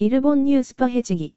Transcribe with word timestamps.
일본 0.00 0.44
뉴스 0.44 0.74
파헤치기. 0.74 1.36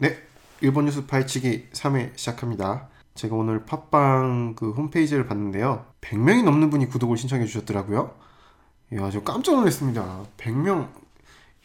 네, 0.00 0.22
일본 0.60 0.84
뉴스 0.84 1.06
파헤치기 1.06 1.70
3회 1.72 2.12
시작합니다. 2.14 2.90
제가 3.14 3.34
오늘 3.34 3.64
팟빵 3.64 4.54
그 4.54 4.72
홈페이지를 4.72 5.26
봤는데요. 5.26 5.86
100명이 6.02 6.44
넘는 6.44 6.68
분이 6.68 6.90
구독을 6.90 7.16
신청해 7.16 7.46
주셨더라고요. 7.46 8.14
야, 8.96 9.10
저 9.10 9.22
깜짝 9.22 9.54
놀랐습니다. 9.56 10.26
100명. 10.36 10.90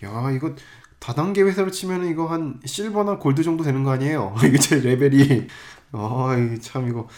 야, 0.06 0.32
이거 0.32 0.56
다단계 1.00 1.42
회사로 1.42 1.70
치면 1.70 2.06
이거 2.06 2.28
한 2.28 2.62
실버나 2.64 3.18
골드 3.20 3.44
정도 3.44 3.66
되는 3.66 3.84
거 3.84 3.92
아니에요? 3.92 4.36
이게 4.48 4.58
제 4.58 4.80
레벨이. 4.80 5.48
아, 5.92 6.30
참 6.62 6.88
이거 6.88 7.10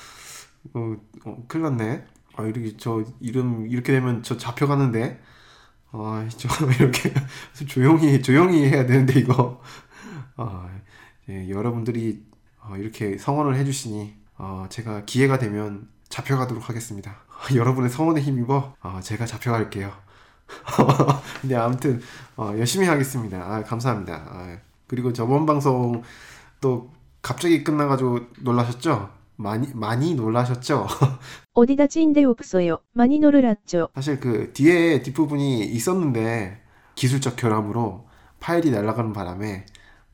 어, 0.73 0.95
어 1.23 1.43
큰일 1.47 1.63
났네. 1.65 2.03
아, 2.35 2.43
이렇게 2.45 2.75
저 2.77 3.03
이름 3.19 3.67
이렇게 3.69 3.93
되면 3.93 4.23
저 4.23 4.37
잡혀가는데. 4.37 5.21
아, 6.05 6.27
저 6.29 6.47
이렇게 6.79 7.13
조용히 7.67 8.21
조용히 8.21 8.65
해야 8.65 8.85
되는데 8.85 9.19
이거. 9.19 9.61
아, 10.35 10.69
예, 11.29 11.49
여러분들이 11.49 12.25
어, 12.61 12.75
이렇게 12.77 13.17
성원을 13.17 13.55
해주시니 13.55 14.15
어, 14.37 14.65
제가 14.69 15.05
기회가 15.05 15.39
되면 15.39 15.89
잡혀가도록 16.09 16.69
하겠습니다. 16.69 17.17
여러분의 17.55 17.89
성원에 17.89 18.21
힘입어 18.21 18.75
어, 18.81 18.99
제가 19.01 19.25
잡혀갈게요. 19.25 19.91
근데 21.41 21.55
아무튼 21.55 22.01
어, 22.35 22.53
열심히 22.57 22.87
하겠습니다. 22.87 23.37
아, 23.37 23.63
감사합니다. 23.63 24.13
아, 24.13 24.57
그리고 24.87 25.11
저번 25.11 25.45
방송 25.45 26.03
또 26.61 26.91
갑자기 27.21 27.63
끝나가지고 27.63 28.19
놀라셨죠? 28.39 29.16
많이 29.37 29.67
많이 29.73 30.15
놀라셨죠? 30.15 30.87
어디다 31.53 31.87
찐데 31.87 32.23
없어요. 32.25 32.79
많이 32.93 33.19
놀랐죠. 33.19 33.89
사실 33.95 34.19
그 34.19 34.51
뒤에 34.53 35.01
뒷부분이 35.03 35.61
있었는데 35.65 36.61
기술적 36.95 37.35
결함으로 37.35 38.07
파일이 38.39 38.71
날아가는 38.71 39.13
바람에 39.13 39.65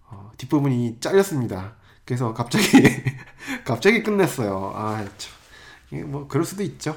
어, 0.09 0.31
뒷부분이 0.37 0.97
잘렸습니다. 0.99 1.75
그래서 2.05 2.33
갑자기 2.33 2.65
갑자기 3.65 4.03
끝냈어요. 4.03 4.73
아, 4.75 5.05
참. 5.17 6.11
뭐 6.11 6.27
그럴 6.27 6.43
수도 6.45 6.63
있죠. 6.63 6.95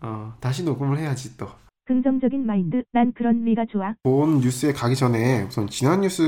어, 0.00 0.34
다시 0.40 0.62
녹음을 0.62 0.98
해야지 0.98 1.36
또. 1.36 1.48
긍정적인 1.86 2.44
마인드. 2.46 2.82
난 2.92 3.12
그런 3.12 3.44
미가 3.44 3.64
좋아. 3.70 3.94
본 4.02 4.40
뉴스에 4.40 4.72
가기 4.72 4.94
전에 4.96 5.42
우선 5.44 5.68
지난 5.68 6.00
뉴스 6.00 6.22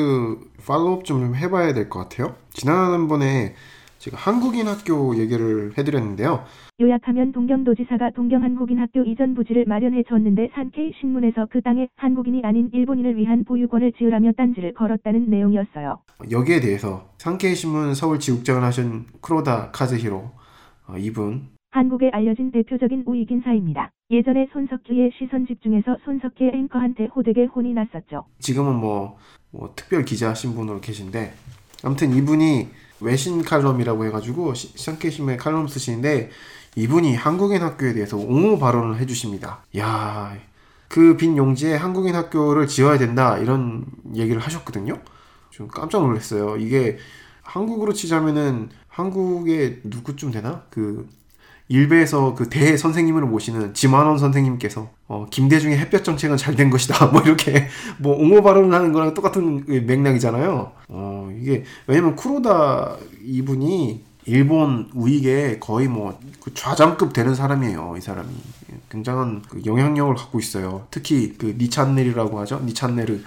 팔로우업 0.67 1.05
좀 1.05 1.35
해봐야 1.35 1.75
될 1.75 1.89
것 1.89 2.01
같아요. 2.09 2.37
지난번에 2.51 3.55
제가 3.99 4.17
한국인 4.17 4.69
학교 4.69 5.17
얘기를 5.17 5.73
해드렸는데요. 5.77 6.45
요약하면 6.81 7.33
동경도지사가 7.33 8.11
동경 8.11 8.43
한국인 8.43 8.79
학교 8.79 9.03
이전 9.03 9.35
부지를 9.35 9.65
마련해 9.67 10.05
줬는데 10.09 10.51
산케이 10.55 10.93
신문에서 11.01 11.47
그 11.51 11.61
땅에 11.61 11.89
한국인이 11.97 12.43
아닌 12.45 12.71
일본인을 12.73 13.17
위한 13.17 13.45
보유권을 13.45 13.93
지으라며 13.99 14.33
딴지를 14.37 14.75
걸었다는 14.75 15.29
내용이었어요. 15.29 15.99
여기에 16.31 16.61
대해서 16.61 17.09
산케이 17.19 17.55
신문 17.55 17.95
서울 17.95 18.21
지국장을 18.21 18.63
하신 18.63 19.07
크로다 19.21 19.73
카즈히로 19.73 20.31
어, 20.87 20.97
이분 20.97 21.49
한국에 21.71 22.11
알려진 22.13 22.51
대표적인 22.51 23.03
우익인사입니다. 23.05 23.91
예전에 24.11 24.49
손석희의 24.53 25.11
시선 25.19 25.47
집중에서 25.47 25.99
손석희 26.05 26.51
앵커한테 26.55 27.07
호되게 27.07 27.45
혼이 27.45 27.75
났었죠. 27.75 28.25
지금은 28.39 28.77
뭐, 28.77 29.19
뭐 29.51 29.73
특별 29.77 30.05
기자 30.05 30.33
신분으로 30.33 30.81
계신데 30.81 31.35
아무튼 31.85 32.15
이분이 32.15 32.69
외신 33.01 33.43
칼럼이라고 33.45 34.05
해가지고 34.07 34.55
샹케심의 34.55 35.37
칼럼 35.37 35.69
쓰시는데 35.69 36.31
이분이 36.77 37.15
한국인 37.17 37.63
학교에 37.63 37.93
대해서 37.93 38.17
옹호 38.17 38.59
발언을 38.59 38.99
해주십니다. 38.99 39.65
야, 39.79 40.37
그 40.89 41.17
빈 41.17 41.37
용지에 41.37 41.75
한국인 41.77 42.15
학교를 42.15 42.67
지어야 42.67 42.99
된다 42.99 43.39
이런 43.39 43.85
얘기를 44.15 44.41
하셨거든요. 44.41 45.01
좀 45.51 45.69
깜짝 45.69 46.03
놀랐어요. 46.03 46.57
이게 46.57 46.99
한국으로 47.43 47.93
치자면은 47.93 48.71
한국에 48.89 49.81
누구쯤 49.85 50.31
되나? 50.31 50.65
그 50.71 51.09
일베에서 51.69 52.35
그 52.35 52.49
대 52.49 52.77
선생님을 52.77 53.23
모시는 53.23 53.75
지만원 53.75 54.19
선생님께서 54.19 54.89
어, 55.07 55.27
김대중의 55.31 55.79
햇볕 55.79 56.03
정책은 56.03 56.37
잘 56.37 56.57
된 56.57 56.71
것이다. 56.71 57.07
뭐 57.13 57.21
이렇게 57.23 57.69
뭐 57.99 58.17
옹호 58.17 58.43
발언을 58.43 58.75
하는 58.75 58.93
거랑 58.93 59.15
똑같은 59.15 59.65
맥락이잖아요. 59.67 60.73
어, 60.89 61.31
이게 61.41 61.65
왜냐면 61.87 62.17
쿠로다 62.17 62.97
이분이 63.25 64.03
일본 64.25 64.91
우익에 64.95 65.59
거의 65.59 65.89
뭐그 65.89 66.53
좌장급 66.55 67.13
되는 67.13 67.35
사람이에요. 67.35 67.95
이 67.97 68.01
사람이 68.01 68.29
굉장한 68.91 69.43
그 69.49 69.63
영향력을 69.65 70.15
갖고 70.17 70.39
있어요. 70.39 70.87
특히 70.91 71.35
그 71.39 71.55
니찬넬이라고 71.59 72.39
하죠. 72.41 72.61
니찬넬그 72.65 73.23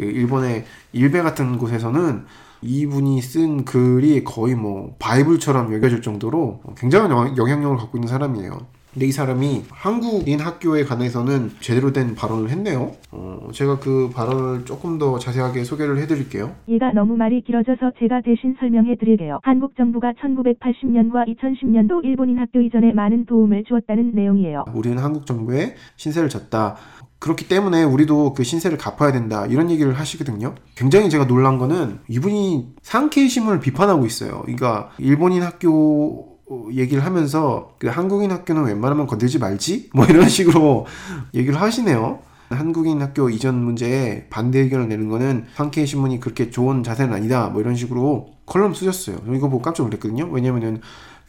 일본의 0.00 0.64
일베 0.92 1.22
같은 1.22 1.58
곳에서는 1.58 2.26
이분이 2.62 3.20
쓴 3.22 3.64
글이 3.64 4.24
거의 4.24 4.54
뭐 4.54 4.94
바이블처럼 4.98 5.72
여겨질 5.74 6.02
정도로 6.02 6.60
굉장한 6.76 7.36
영향력을 7.36 7.76
갖고 7.76 7.98
있는 7.98 8.08
사람이에요. 8.08 8.76
근데 8.96 9.08
이 9.08 9.12
사람이 9.12 9.64
한국인 9.70 10.40
학교에 10.40 10.82
관해서는 10.84 11.50
제대로 11.60 11.92
된 11.92 12.14
발언을 12.14 12.48
했네요. 12.48 12.92
어, 13.10 13.48
제가 13.52 13.78
그 13.78 14.08
발언을 14.14 14.64
조금 14.64 14.98
더 14.98 15.18
자세하게 15.18 15.64
소개를 15.64 15.98
해드릴게요. 15.98 16.54
얘가 16.66 16.92
너무 16.92 17.14
말이 17.14 17.42
길어져서 17.42 17.92
제가 17.98 18.22
대신 18.22 18.56
설명해 18.58 18.96
드릴게요. 18.96 19.38
한국 19.42 19.76
정부가 19.76 20.14
1980년과 20.14 21.26
2010년도 21.28 22.06
일본인 22.06 22.38
학교 22.38 22.62
이전에 22.62 22.94
많은 22.94 23.26
도움을 23.26 23.64
주었다는 23.64 24.12
내용이에요. 24.14 24.64
우리는 24.72 24.96
한국 24.96 25.26
정부에 25.26 25.74
신세를 25.96 26.30
졌다. 26.30 26.76
그렇기 27.18 27.48
때문에 27.48 27.82
우리도 27.82 28.34
그 28.34 28.44
신세를 28.44 28.78
갚아야 28.78 29.12
된다. 29.12 29.46
이런 29.46 29.70
얘기를 29.70 29.98
하시거든요. 29.98 30.54
굉장히 30.74 31.10
제가 31.10 31.26
놀란 31.26 31.58
거는 31.58 32.00
이분이 32.08 32.74
상케이 32.82 33.28
신문을 33.28 33.60
비판하고 33.60 34.06
있어요. 34.06 34.42
그러니까 34.42 34.90
일본인 34.98 35.42
학교 35.42 36.36
얘기를 36.72 37.04
하면서 37.04 37.74
그 37.78 37.88
한국인 37.88 38.30
학교는 38.30 38.64
웬만하면 38.64 39.06
건들지 39.06 39.38
말지 39.38 39.90
뭐 39.94 40.04
이런 40.04 40.28
식으로 40.28 40.86
얘기를 41.34 41.60
하시네요. 41.60 42.20
한국인 42.50 43.02
학교 43.02 43.28
이전 43.28 43.56
문제에 43.64 44.28
반대 44.30 44.60
의견을 44.60 44.88
내는 44.88 45.08
거는 45.08 45.46
산케이 45.54 45.84
신문이 45.84 46.20
그렇게 46.20 46.50
좋은 46.50 46.84
자세는 46.84 47.12
아니다 47.12 47.48
뭐 47.48 47.60
이런 47.60 47.74
식으로 47.74 48.28
컬럼 48.46 48.74
쓰셨어요. 48.74 49.18
이거 49.34 49.48
보고 49.48 49.62
깜짝 49.62 49.82
놀랐거든요. 49.84 50.28
왜냐면은 50.30 50.80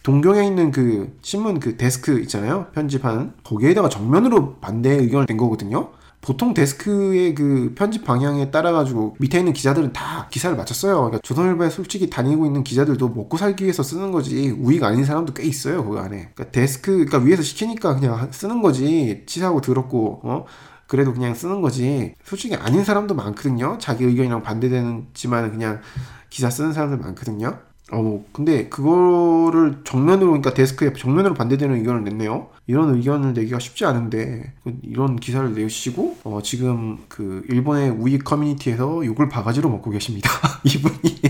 동경에 0.07 0.47
있는 0.47 0.72
그 0.72 1.18
신문 1.22 1.59
그 1.59 1.75
데스크 1.75 2.22
있잖아요. 2.22 2.68
편집하는 2.73 3.34
거기에다가 3.44 3.90
정면으로 3.90 4.56
반대 4.62 4.91
의견을 4.91 5.25
낸 5.25 5.35
거거든요. 5.35 5.90
보통 6.22 6.53
데스크의 6.53 7.35
그 7.35 7.73
편집 7.75 8.06
방향에 8.06 8.50
따라 8.50 8.72
가지고 8.72 9.18
밑에 9.19 9.40
있는 9.40 9.51
기자들은 9.51 9.91
다 9.91 10.29
기사를 10.31 10.56
맞춰 10.56 10.75
써요. 10.75 10.95
그러니까 10.95 11.19
조선일보에 11.23 11.69
솔직히 11.69 12.09
다니고 12.09 12.45
있는 12.45 12.63
기자들도 12.63 13.09
먹고 13.09 13.35
살기 13.35 13.66
위해서 13.66 13.84
쓰는 13.84 14.13
거지 14.13 14.50
우익 14.51 14.81
아닌 14.85 15.03
사람도 15.03 15.34
꽤 15.34 15.44
있어요. 15.44 15.84
그 15.84 16.00
안에. 16.00 16.31
그러니까 16.34 16.51
데스크 16.51 16.91
그러니까 16.94 17.18
위에서 17.18 17.44
시키니까 17.44 17.95
그냥 17.95 18.29
쓰는 18.31 18.62
거지. 18.62 19.24
치사하고 19.25 19.59
더럽고 19.59 20.22
어 20.24 20.45
그래도 20.88 21.13
그냥 21.13 21.35
쓰는 21.35 21.59
거지. 21.59 22.16
솔직히 22.24 22.56
아닌 22.56 22.85
사람도 22.85 23.13
많거든요. 23.13 23.78
자기 23.78 24.06
의견이랑 24.06 24.41
반대되는지만 24.41 25.51
그냥 25.51 25.81
기사 26.29 26.50
쓰는 26.50 26.72
사람들 26.72 26.97
많거든요. 27.00 27.66
어, 27.90 28.25
근데 28.34 28.68
그거를 28.68 29.80
정면으로, 29.86 30.31
그러니까 30.31 30.53
데스크에 30.53 30.92
정면으로 30.92 31.34
반대되는 31.34 31.74
의견을 31.78 32.03
냈네요. 32.03 32.50
이런 32.68 32.94
의견을 32.96 33.34
내기가 33.34 33.59
쉽지 33.59 33.86
않은데, 33.86 34.53
그 34.64 34.75
이런 34.81 35.16
기사를 35.16 35.53
내시고, 35.53 36.18
어, 36.25 36.42
지금 36.44 36.98
그 37.08 37.44
일본의 37.48 37.92
우익 37.92 38.25
커뮤니티에서 38.25 39.06
욕을 39.06 39.30
바가지로 39.30 39.70
먹고 39.70 39.90
계십니다. 39.92 40.30
이분이. 40.66 41.22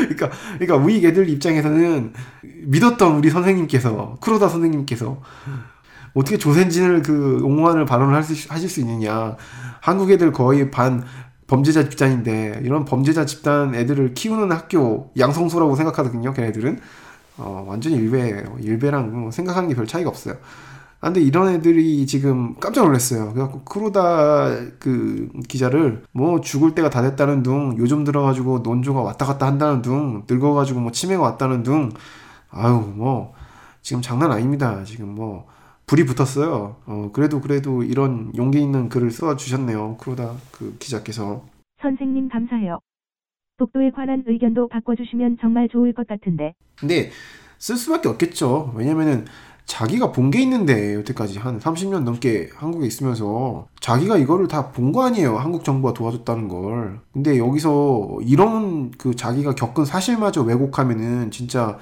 그러니까, 0.00 0.30
그러니까 0.58 0.76
우익 0.76 1.04
애들 1.04 1.28
입장에서는 1.28 2.12
믿었던 2.66 3.16
우리 3.16 3.28
선생님께서, 3.28 4.18
크로다 4.20 4.48
선생님께서, 4.48 5.20
어떻게 6.14 6.38
조센진을 6.38 7.02
그 7.02 7.40
옹호하는 7.42 7.86
발언을 7.86 8.14
하실 8.14 8.68
수 8.68 8.80
있느냐. 8.80 9.36
한국 9.80 10.10
애들 10.10 10.32
거의 10.32 10.70
반 10.70 11.04
범죄자 11.54 11.88
집단인데 11.88 12.60
이런 12.64 12.84
범죄자 12.84 13.24
집단 13.26 13.74
애들을 13.76 14.14
키우는 14.14 14.50
학교 14.50 15.10
양성소라고 15.16 15.76
생각하거든요. 15.76 16.32
걔네들은 16.32 16.80
어, 17.36 17.64
완전히 17.68 17.96
일베예요. 17.96 18.56
일베랑 18.60 19.20
뭐 19.20 19.30
생각하는 19.30 19.68
게 19.68 19.74
별 19.76 19.86
차이가 19.86 20.10
없어요. 20.10 20.34
아, 21.00 21.08
근데 21.08 21.20
이런 21.20 21.48
애들이 21.48 22.06
지금 22.06 22.54
깜짝 22.58 22.84
놀랐어요. 22.84 23.32
그래갖고 23.34 23.60
크루다 23.62 24.56
그 24.80 25.28
기자를 25.48 26.02
뭐 26.12 26.40
죽을 26.40 26.74
때가 26.74 26.90
다 26.90 27.02
됐다는 27.02 27.42
둥, 27.44 27.76
요즘 27.78 28.02
들어가지고 28.04 28.60
논조가 28.60 29.00
왔다 29.02 29.24
갔다 29.26 29.46
한다는 29.46 29.82
둥, 29.82 30.24
늙어가지고 30.28 30.80
뭐 30.80 30.90
치매가 30.92 31.22
왔다는 31.22 31.62
둥, 31.62 31.90
아유 32.50 32.92
뭐 32.96 33.32
지금 33.82 34.00
장난 34.02 34.32
아닙니다. 34.32 34.82
지금 34.84 35.14
뭐 35.14 35.46
불이 35.86 36.06
붙었어요. 36.06 36.76
어, 36.86 37.10
그래도 37.12 37.40
그래도 37.40 37.82
이런 37.82 38.32
용기 38.36 38.60
있는 38.60 38.88
글을 38.88 39.10
써 39.10 39.36
주셨네요. 39.36 39.96
크로다 39.98 40.34
그 40.50 40.76
기자께서. 40.78 41.44
선생님 41.82 42.28
감사해요. 42.30 42.78
독도에 43.58 43.90
관한 43.90 44.24
의견도 44.26 44.68
바꿔주시면 44.68 45.38
정말 45.40 45.68
좋을 45.68 45.92
것 45.92 46.06
같은데. 46.06 46.54
근데 46.76 47.10
쓸 47.58 47.76
수밖에 47.76 48.08
없겠죠. 48.08 48.72
왜냐면은 48.74 49.26
자기가 49.66 50.12
본 50.12 50.30
게 50.30 50.42
있는데 50.42 50.94
여태까지 50.96 51.38
한 51.38 51.58
30년 51.58 52.02
넘게 52.02 52.50
한국에 52.54 52.86
있으면서 52.86 53.66
자기가 53.80 54.18
이거를 54.18 54.48
다 54.48 54.72
본 54.72 54.92
거 54.92 55.04
아니에요. 55.04 55.36
한국 55.38 55.64
정부가 55.64 55.94
도와줬다는 55.94 56.48
걸. 56.48 57.00
근데 57.12 57.38
여기서 57.38 58.18
이런 58.22 58.90
그 58.92 59.14
자기가 59.14 59.54
겪은 59.54 59.84
사실마저 59.84 60.42
왜곡하면은 60.42 61.30
진짜 61.30 61.78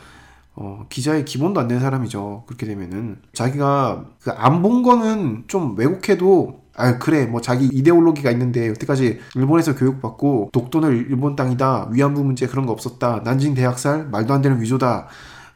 어, 0.55 0.85
기자의 0.91 1.25
기본도 1.25 1.61
안 1.61 1.69
되는 1.69 1.81
사람이죠. 1.83 2.45
그렇게 2.47 2.67
되면은 2.67 3.23
자기가 3.33 4.05
그 4.23 4.31
안 4.37 4.63
본 4.63 4.83
거는 4.83 5.45
좀 5.49 5.75
왜곡해도 5.79 6.61
아 6.75 6.99
그래 6.99 7.27
뭐 7.27 7.41
자기 7.41 7.67
이데올로기가 7.73 8.31
있는데 8.33 8.69
여태까지 8.69 9.19
일본에서 9.35 9.75
교육받고 9.77 10.51
독도는 10.53 10.91
일본 11.11 11.37
땅이다 11.37 11.89
위안부 11.93 12.25
문제 12.25 12.47
그런 12.47 12.65
거 12.67 12.73
없었다 12.73 13.21
난징 13.25 13.55
대학살 13.55 14.07
말도 14.09 14.33
안 14.35 14.41
되는 14.43 14.61
위조다 14.61 15.07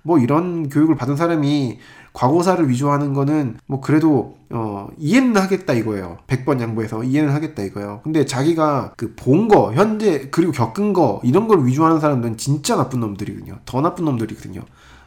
뭐 0.02 0.18
이런 0.18 0.68
교육을 0.68 0.94
받은 0.96 1.16
사람이 1.16 1.78
과거사를 2.12 2.68
위조하는 2.70 3.12
거는 3.12 3.58
뭐 3.66 3.80
그래도 3.80 4.36
어 4.50 4.88
이해는 4.98 5.36
하겠다 5.36 5.72
이거예요. 5.74 6.18
100번 6.28 6.60
양보해서 6.60 7.02
이해는 7.04 7.32
하겠다 7.32 7.62
이거예요. 7.62 8.00
근데 8.04 8.24
자기가 8.24 8.94
그 8.96 9.14
본 9.16 9.48
거, 9.48 9.72
현재 9.74 10.28
그리고 10.30 10.52
겪은 10.52 10.92
거 10.94 11.20
이런 11.24 11.46
걸 11.48 11.66
위조하는 11.66 12.00
사람들은 12.00 12.36
진짜 12.38 12.76
나쁜 12.76 13.00
놈들이거든요. 13.00 13.58
더 13.66 13.80
나쁜 13.82 14.04
놈들이거든요. 14.06 14.62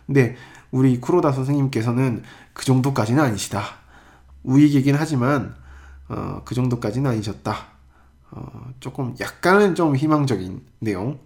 근데 0.09 0.35
우리 0.71 0.99
쿠로다 0.99 1.31
선생님께서는 1.31 2.23
그 2.53 2.65
정도까지는 2.65 3.23
아니시다. 3.23 3.63
우익이긴 4.43 4.95
하지만 4.95 5.53
어, 6.07 6.41
그 6.45 6.55
정도까지는 6.55 7.11
아니셨다. 7.11 7.67
어, 8.31 8.73
조금 8.79 9.13
약간은 9.19 9.75
좀 9.75 9.95
희망적인 9.95 10.61
내용. 10.79 11.19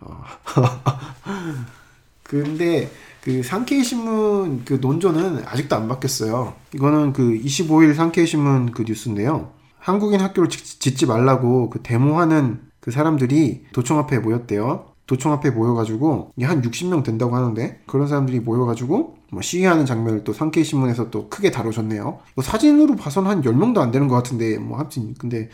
어. 0.00 0.22
근데 2.22 2.90
그 3.22 3.42
상케이 3.42 3.82
신문 3.82 4.66
그 4.66 4.74
논조는 4.82 5.46
아직도 5.46 5.74
안 5.74 5.88
바뀌었어요. 5.88 6.52
이거는 6.74 7.14
그 7.14 7.22
25일 7.42 7.94
상케이 7.94 8.26
신문 8.26 8.70
그 8.72 8.84
뉴스인데요. 8.86 9.52
한국인 9.78 10.20
학교를 10.20 10.50
짓지 10.50 11.06
말라고 11.06 11.70
그 11.70 11.80
데모하는 11.82 12.60
그 12.80 12.90
사람들이 12.90 13.64
도청 13.72 13.98
앞에 13.98 14.18
모였대요. 14.18 14.95
도청 15.06 15.32
앞에 15.32 15.50
모여가지고 15.50 16.32
한 16.42 16.62
60명 16.62 17.04
된다고 17.04 17.36
하는데 17.36 17.80
그런 17.86 18.08
사람들이 18.08 18.40
모여가지고 18.40 19.16
뭐 19.30 19.42
시위하는 19.42 19.86
장면을 19.86 20.24
또 20.24 20.32
상케이 20.32 20.64
신문에서 20.64 21.10
또 21.10 21.28
크게 21.28 21.50
다뤄줬네요. 21.50 22.18
사진으로 22.42 22.96
봐선 22.96 23.26
한 23.26 23.42
10명도 23.42 23.78
안 23.78 23.90
되는 23.90 24.08
것 24.08 24.16
같은데 24.16 24.58
뭐 24.58 24.78
하여튼 24.78 25.14
근데 25.14 25.48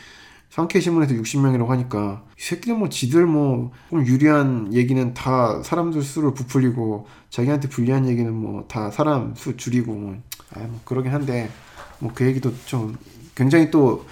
상케이 0.50 0.82
신문에서 0.82 1.14
60명이라고 1.14 1.66
하니까 1.68 2.24
이 2.38 2.42
새끼들 2.42 2.74
뭐 2.76 2.88
지들 2.88 3.26
뭐 3.26 3.70
좀 3.90 4.06
유리한 4.06 4.72
얘기는 4.74 5.14
다 5.14 5.62
사람들 5.62 6.02
수를 6.02 6.34
부풀리고 6.34 7.06
자기한테 7.30 7.68
불리한 7.68 8.06
얘기는 8.08 8.32
뭐 8.34 8.64
다 8.68 8.90
사람 8.90 9.34
수 9.34 9.56
줄이고 9.56 9.92
뭐, 9.94 10.16
아, 10.54 10.60
뭐 10.60 10.80
그러긴 10.84 11.12
한데 11.12 11.50
뭐 11.98 12.12
그 12.14 12.26
얘기도 12.26 12.52
좀 12.66 12.96
굉장히 13.34 13.70
또 13.70 14.04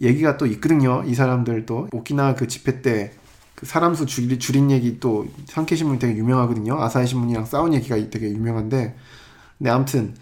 얘기가 0.00 0.36
또 0.38 0.46
있거든요. 0.46 1.02
이 1.06 1.14
사람들 1.14 1.66
또 1.66 1.88
오키나 1.92 2.34
그 2.34 2.48
집회 2.48 2.80
때 2.82 3.12
그 3.54 3.66
사람 3.66 3.94
수 3.94 4.06
줄, 4.06 4.38
줄인 4.38 4.70
얘기 4.70 4.98
또 5.00 5.26
상케이 5.46 5.78
신문이 5.78 5.98
되게 5.98 6.16
유명하거든요. 6.18 6.80
아사히 6.80 7.06
신문이랑 7.06 7.44
싸운 7.44 7.72
얘기가 7.74 7.96
되게 8.10 8.30
유명한데 8.30 8.96
근데 9.58 9.70
아무튼 9.70 10.14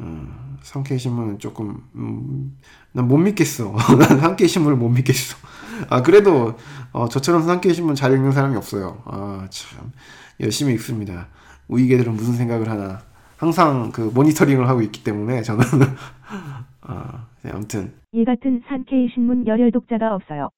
음, 0.00 0.56
상케이 0.62 0.98
신문은 0.98 1.38
조금 1.38 1.82
음, 1.94 2.56
난 2.92 3.06
못 3.08 3.16
믿겠어. 3.18 3.74
난 3.98 4.20
상케이 4.20 4.48
신문을 4.48 4.76
못 4.76 4.88
믿겠어. 4.88 5.36
아 5.90 6.02
그래도 6.02 6.56
어, 6.92 7.08
저처럼 7.08 7.42
상케이 7.42 7.74
신문 7.74 7.94
잘 7.94 8.12
읽는 8.12 8.32
사람이 8.32 8.56
없어요. 8.56 9.02
아 9.06 9.46
참 9.50 9.92
열심히 10.40 10.72
읽습니다. 10.74 11.28
우이개들은 11.68 12.14
무슨 12.14 12.34
생각을 12.34 12.68
하나 12.70 13.00
항상 13.36 13.90
그 13.92 14.00
모니터링을 14.02 14.68
하고 14.68 14.82
있기 14.82 15.02
때문에 15.04 15.42
저는 15.42 15.64
아 16.82 17.26
네, 17.42 17.50
아무튼 17.52 17.92
이 18.12 18.24
같은 18.24 18.62
산케이 18.68 19.08
신문 19.14 19.46
열혈 19.46 19.72
독자가 19.72 20.14
없어요. 20.14 20.50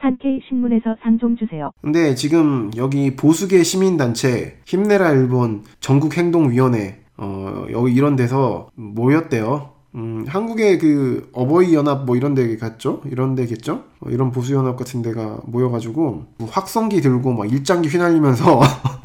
산케이 0.00 0.40
신문에서 0.48 0.96
상 1.02 1.18
좀 1.18 1.36
주세요. 1.36 1.70
근데 1.82 2.14
지금 2.14 2.70
여기 2.76 3.16
보수계 3.16 3.62
시민단체 3.64 4.58
힘내라 4.64 5.10
일본 5.10 5.64
전국행동위원회 5.80 7.00
어, 7.16 7.66
여기 7.72 7.92
이런 7.94 8.14
데서 8.14 8.68
모였대요. 8.76 9.70
음, 9.96 10.24
한국의 10.28 10.78
그 10.78 11.28
어버이 11.32 11.74
연합 11.74 12.04
뭐 12.04 12.14
이런 12.14 12.34
데 12.34 12.56
갔죠? 12.56 13.00
이런 13.06 13.34
데겠죠? 13.34 13.84
어, 14.00 14.10
이런 14.10 14.30
보수 14.30 14.54
연합 14.54 14.76
같은 14.76 15.02
데가 15.02 15.40
모여가지고 15.46 16.24
뭐 16.38 16.48
확성기 16.48 17.00
들고 17.00 17.32
막 17.32 17.50
일장기 17.50 17.88
휘날리면서 17.88 18.60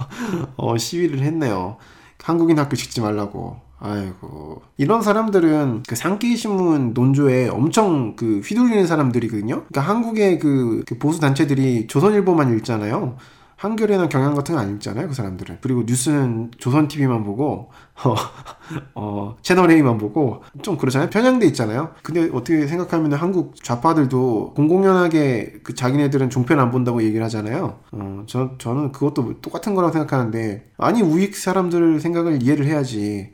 어, 0.58 0.78
시위를 0.78 1.20
했네요. 1.20 1.78
한국인 2.22 2.60
학교 2.60 2.76
짓지 2.76 3.02
말라고. 3.02 3.58
아이고 3.86 4.62
이런 4.78 5.02
사람들은 5.02 5.84
그 5.86 5.96
상케이 5.98 6.38
신문 6.38 6.94
논조에 6.94 7.50
엄청 7.50 8.16
그 8.16 8.40
휘둘리는 8.40 8.88
사람들이거든요. 8.88 9.66
그러니까 9.66 9.82
한국의 9.82 10.40
그, 10.40 10.84
그 10.88 10.98
보수 10.98 11.20
단체들이 11.20 11.88
조선일보만 11.88 12.56
읽잖아요. 12.58 13.18
한겨레나 13.58 14.10
경향 14.10 14.36
같은 14.36 14.56
거 14.56 14.62
안 14.62 14.76
읽잖아요, 14.76 15.08
그 15.10 15.14
사람들은. 15.14 15.58
그리고 15.62 15.84
뉴스는 15.86 16.52
조선 16.58 16.88
TV만 16.88 17.24
보고 17.26 17.72
어, 18.06 18.16
어, 18.96 19.36
채널 19.42 19.70
A만 19.72 19.98
보고 19.98 20.44
좀 20.62 20.78
그러잖아요. 20.78 21.10
편향돼 21.10 21.46
있잖아요. 21.48 21.92
근데 22.04 22.30
어떻게 22.34 22.66
생각하면 22.68 23.14
한국 23.14 23.62
좌파들도 23.62 24.54
공공연하게 24.56 25.60
그 25.64 25.76
자기네들은 25.76 26.30
종편 26.30 26.60
안 26.62 26.72
본다고 26.72 27.04
얘기를 27.04 27.24
하잖아요. 27.26 27.80
어, 27.92 28.24
저, 28.28 28.52
저는 28.60 28.94
그것도 28.94 29.42
똑같은 29.42 29.76
거라고 29.76 29.92
생각하는데 29.92 30.70
아니 30.78 31.02
우익 31.02 31.36
사람들 31.36 32.00
생각을 32.00 32.42
이해를 32.42 32.66
해야지. 32.66 33.32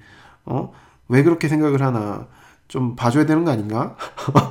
어? 0.50 0.72
왜 1.08 1.24
그렇게 1.24 1.48
생각을 1.48 1.82
하나? 1.82 2.28
좀 2.68 2.96
봐줘야 2.96 3.26
되는 3.26 3.46
거 3.46 3.52
아닌가? 3.52 3.96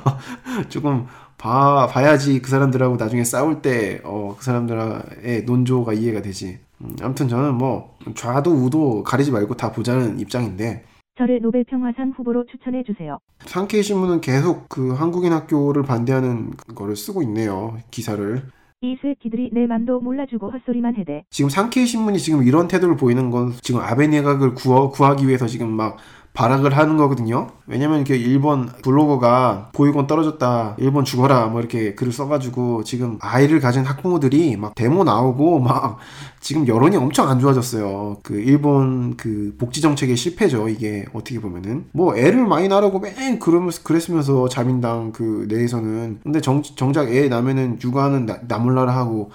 조금 0.69 1.07
봐, 1.37 1.87
봐야지 1.87 2.41
그 2.41 2.49
사람들하고 2.49 2.97
나중에 2.97 3.23
싸울 3.23 3.61
때, 3.61 4.01
어, 4.03 4.35
그 4.37 4.43
사람들의 4.43 5.43
논조가 5.45 5.93
이해가 5.93 6.21
되지. 6.21 6.59
음, 6.81 6.95
아무튼 7.01 7.27
저는 7.29 7.55
뭐, 7.55 7.95
좌도 8.15 8.51
우도 8.51 9.03
가리지 9.03 9.31
말고 9.31 9.55
다 9.55 9.71
보자는 9.71 10.19
입장인데. 10.19 10.83
저를 11.17 11.41
노벨 11.41 11.63
평화상 11.65 12.13
후보로 12.15 12.45
추천해 12.45 12.83
주세요. 12.83 13.19
상케이 13.45 13.83
신문은 13.83 14.21
계속 14.21 14.67
그 14.69 14.93
한국인 14.93 15.33
학교를 15.33 15.83
반대하는 15.83 16.51
거를 16.75 16.95
쓰고 16.95 17.21
있네요. 17.23 17.77
기사를. 17.91 18.41
이 18.81 18.95
새끼들이 19.01 19.49
내 19.51 19.67
맘도 19.67 19.99
몰라주고 19.99 20.51
헛소리만 20.51 20.95
해대. 20.95 21.25
지금 21.29 21.49
상케이 21.49 21.85
신문이 21.85 22.17
지금 22.17 22.43
이런 22.43 22.69
태도를 22.69 22.95
보이는 22.95 23.29
건 23.29 23.51
지금 23.61 23.81
아베 23.81 24.07
내각을 24.07 24.53
구하, 24.53 24.87
구하기 24.87 25.27
위해서 25.27 25.47
지금 25.47 25.69
막 25.69 25.97
발악을 26.33 26.77
하는 26.77 26.95
거거든요. 26.97 27.47
왜냐면 27.67 28.03
그 28.03 28.13
일본 28.13 28.67
블로거가 28.83 29.71
보육원 29.73 30.07
떨어졌다, 30.07 30.75
일본 30.77 31.03
죽어라, 31.03 31.47
뭐 31.47 31.59
이렇게 31.59 31.95
글을 31.95 32.13
써가지고 32.13 32.83
지금 32.83 33.17
아이를 33.19 33.59
가진 33.59 33.83
학부모들이 33.83 34.55
막 34.55 34.73
데모 34.75 35.03
나오고 35.03 35.59
막 35.59 35.97
지금 36.39 36.67
여론이 36.67 36.95
엄청 36.95 37.27
안 37.29 37.39
좋아졌어요. 37.39 38.19
그 38.23 38.39
일본 38.39 39.17
그 39.17 39.55
복지 39.57 39.81
정책의 39.81 40.15
실패죠. 40.15 40.69
이게 40.69 41.05
어떻게 41.13 41.41
보면은 41.41 41.85
뭐 41.91 42.15
애를 42.15 42.45
많이 42.47 42.67
낳으라고 42.67 42.99
맨 42.99 43.39
그러면서 43.39 43.83
그랬으면서 43.83 44.47
자민당 44.47 45.11
그 45.11 45.45
내에서는 45.49 46.19
근데 46.23 46.39
정, 46.41 46.63
정작 46.63 47.11
애 47.11 47.27
낳으면은 47.27 47.79
육아는 47.83 48.25
나, 48.25 48.39
나몰라라 48.47 48.95
하고 48.95 49.31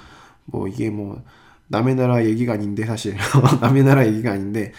뭐 0.47 0.69
이게 0.69 0.91
뭐 0.91 1.21
남의 1.69 1.95
나라 1.97 2.25
얘기가 2.25 2.53
아닌데 2.53 2.85
사실 2.87 3.17
남의 3.61 3.85
나라 3.85 4.07
얘기가 4.07 4.33
아닌데 4.33 4.73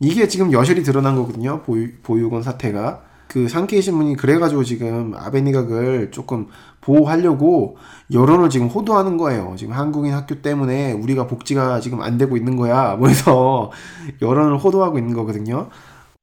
이게 0.00 0.28
지금 0.28 0.52
여실히 0.52 0.82
드러난 0.82 1.16
거거든요. 1.16 1.62
보유, 1.62 1.92
보육원 2.02 2.42
사태가. 2.42 3.02
그 3.28 3.46
상케이 3.46 3.82
신문이 3.82 4.16
그래가지고 4.16 4.64
지금 4.64 5.12
아베 5.14 5.42
니각을 5.42 6.10
조금 6.10 6.46
보호하려고 6.80 7.76
여론을 8.10 8.48
지금 8.48 8.68
호도하는 8.68 9.18
거예요. 9.18 9.54
지금 9.56 9.74
한국인 9.74 10.14
학교 10.14 10.40
때문에 10.40 10.92
우리가 10.92 11.26
복지가 11.26 11.80
지금 11.80 12.00
안 12.00 12.16
되고 12.16 12.36
있는 12.36 12.56
거야. 12.56 12.96
뭐 12.96 13.08
해서 13.08 13.70
여론을 14.22 14.56
호도하고 14.56 14.98
있는 14.98 15.12
거거든요. 15.12 15.68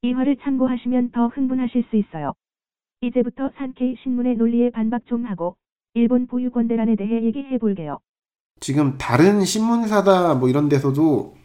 이 0.02 0.14
화를 0.14 0.38
참고하시면 0.44 1.12
더 1.12 1.28
흥분하실 1.28 1.86
수 1.90 1.96
있어요. 1.96 2.34
이제부터 3.02 3.52
산케이 3.58 3.98
신문의 4.02 4.36
논리에 4.36 4.72
반박 4.72 5.06
좀 5.06 5.26
하고 5.26 5.58
일본 5.94 6.26
보육원 6.26 6.68
대란에 6.68 6.96
대해 6.96 7.24
얘기해 7.24 7.60
볼게요. 7.60 8.00
지금 8.62 8.98
다른 8.98 9.44
신문사다 9.46 10.36
뭐 10.36 10.50
이런 10.50 10.70
데서도 10.70 11.36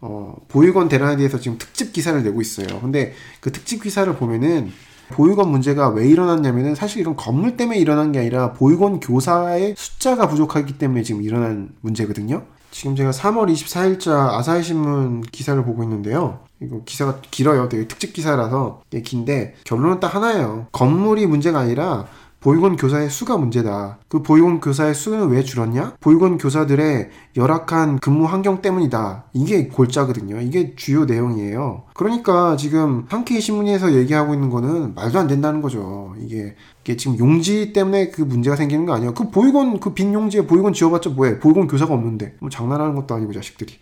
어, 0.00 0.34
보육원 0.48 0.88
대란에 0.88 1.16
대해서 1.16 1.38
지금 1.38 1.58
특집 1.58 1.92
기사를 1.92 2.22
내고 2.22 2.40
있어요. 2.40 2.80
근데 2.80 3.14
그 3.40 3.50
특집 3.52 3.82
기사를 3.82 4.12
보면은 4.16 4.70
보육원 5.10 5.50
문제가 5.50 5.88
왜 5.88 6.08
일어났냐면은 6.08 6.74
사실 6.74 7.00
이런 7.00 7.16
건물 7.16 7.56
때문에 7.56 7.78
일어난 7.78 8.12
게 8.12 8.18
아니라 8.18 8.52
보육원 8.52 9.00
교사의 9.00 9.74
숫자가 9.76 10.28
부족하기 10.28 10.78
때문에 10.78 11.02
지금 11.02 11.22
일어난 11.22 11.70
문제거든요. 11.80 12.42
지금 12.70 12.96
제가 12.96 13.10
3월 13.10 13.50
24일자 13.50 14.10
아사히 14.34 14.62
신문 14.62 15.22
기사를 15.22 15.64
보고 15.64 15.82
있는데요. 15.84 16.40
이거 16.60 16.82
기사가 16.84 17.20
길어요. 17.30 17.68
되게 17.68 17.86
특집 17.86 18.12
기사라서 18.12 18.82
긴데 19.04 19.54
결론은 19.64 20.00
딱 20.00 20.14
하나예요. 20.14 20.66
건물이 20.72 21.26
문제가 21.26 21.60
아니라 21.60 22.06
보육원 22.46 22.76
교사의 22.76 23.10
수가 23.10 23.38
문제다. 23.38 23.98
그 24.06 24.22
보육원 24.22 24.60
교사의 24.60 24.94
수는 24.94 25.30
왜 25.30 25.42
줄었냐? 25.42 25.96
보육원 25.98 26.38
교사들의 26.38 27.10
열악한 27.36 27.98
근무 27.98 28.24
환경 28.24 28.62
때문이다. 28.62 29.24
이게 29.32 29.66
골자거든요. 29.66 30.40
이게 30.40 30.76
주요 30.76 31.06
내용이에요. 31.06 31.82
그러니까 31.94 32.56
지금 32.56 33.04
한케이 33.08 33.40
신문에서 33.40 33.94
얘기하고 33.94 34.32
있는 34.32 34.48
거는 34.48 34.94
말도 34.94 35.18
안 35.18 35.26
된다는 35.26 35.60
거죠. 35.60 36.14
이게, 36.20 36.54
이게 36.84 36.96
지금 36.96 37.18
용지 37.18 37.72
때문에 37.72 38.10
그 38.10 38.22
문제가 38.22 38.54
생기는 38.54 38.86
거 38.86 38.94
아니에요. 38.94 39.12
그 39.14 39.28
보육원 39.28 39.80
그 39.80 39.92
빈 39.92 40.14
용지에 40.14 40.46
보육원 40.46 40.72
지어봤자 40.72 41.10
뭐해? 41.10 41.40
보육원 41.40 41.66
교사가 41.66 41.92
없는데 41.94 42.36
뭐 42.38 42.48
장난하는 42.48 42.94
것도 42.94 43.12
아니고 43.12 43.32
자식들이. 43.32 43.72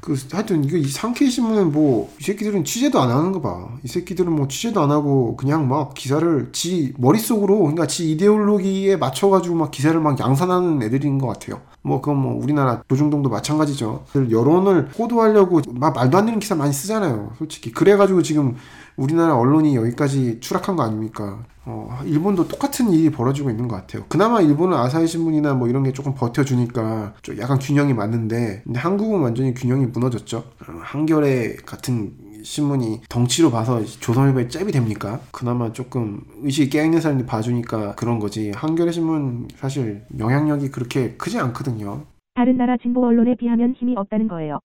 그 0.00 0.16
하여튼 0.32 0.64
이거 0.64 0.76
이 0.76 0.84
상케이 0.86 1.30
신문은 1.30 1.72
뭐 1.72 1.96
이 2.20 2.24
새끼들은 2.24 2.64
취재도 2.64 3.00
안 3.00 3.10
하는 3.10 3.32
거 3.32 3.40
봐. 3.40 3.68
이 3.82 3.88
새끼들은 3.88 4.32
뭐 4.32 4.48
취재도 4.48 4.80
안 4.80 4.90
하고 4.90 5.36
그냥 5.36 5.68
막 5.68 5.94
기사를 5.94 6.50
지 6.52 6.92
머릿속으로 6.98 7.58
그러니까 7.58 7.86
지 7.86 8.10
이데올로기에 8.12 8.96
맞춰 8.96 9.28
가지고 9.28 9.54
막 9.56 9.70
기사를 9.70 9.98
막 10.00 10.18
양산하는 10.18 10.82
애들인 10.82 11.18
것 11.18 11.26
같아요. 11.28 11.60
뭐 11.82 12.00
그건 12.00 12.16
뭐 12.16 12.42
우리나라 12.42 12.82
조중동도 12.88 13.28
마찬가지죠. 13.28 14.04
여론을 14.30 14.90
호도하려고 14.98 15.60
막 15.72 15.94
말도 15.94 16.18
안 16.18 16.26
되는 16.26 16.40
기사 16.40 16.54
많이 16.54 16.72
쓰잖아요. 16.72 17.32
솔직히 17.38 17.70
그래 17.70 17.96
가지고 17.96 18.22
지금 18.22 18.56
우리나라 18.96 19.36
언론이 19.36 19.76
여기까지 19.76 20.40
추락한 20.40 20.76
거 20.76 20.82
아닙니까? 20.82 21.44
어, 21.64 22.00
일본도 22.04 22.48
똑같은 22.48 22.90
일이 22.90 23.10
벌어지고 23.10 23.50
있는 23.50 23.66
것 23.68 23.76
같아요. 23.76 24.04
그나마 24.08 24.40
일본은 24.40 24.76
아사히 24.76 25.06
신문이나 25.06 25.54
뭐 25.54 25.68
이런 25.68 25.82
게 25.82 25.92
조금 25.92 26.14
버텨주니까 26.14 27.14
좀 27.22 27.38
약간 27.38 27.58
균형이 27.58 27.92
맞는데, 27.92 28.62
근데 28.64 28.78
한국은 28.78 29.20
완전히 29.20 29.52
균형이 29.52 29.86
무너졌죠. 29.86 30.38
어, 30.38 30.72
한겨레 30.80 31.56
같은 31.66 32.12
신문이 32.42 33.02
덩치로 33.08 33.50
봐서 33.50 33.84
조선일보에 33.84 34.46
잽이 34.48 34.70
됩니까? 34.70 35.20
그나마 35.32 35.72
조금 35.72 36.20
의식이 36.42 36.70
깨있는 36.70 37.00
사람들이 37.00 37.26
봐주니까 37.26 37.96
그런 37.96 38.20
거지. 38.20 38.52
한겨레 38.54 38.92
신문 38.92 39.48
사실 39.56 40.04
영향력이 40.16 40.70
그렇게 40.70 41.16
크지 41.16 41.40
않거든요. 41.40 42.04
다른 42.34 42.56
나라 42.56 42.76
진보 42.76 43.04
언론에 43.04 43.34
비하면 43.34 43.74
힘이 43.76 43.96
없다는 43.96 44.28
거예요. 44.28 44.60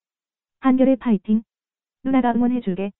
한겨레 0.59 0.97
파이팅. 0.97 1.41
누나가 2.03 2.33
응원해줄게. 2.33 2.91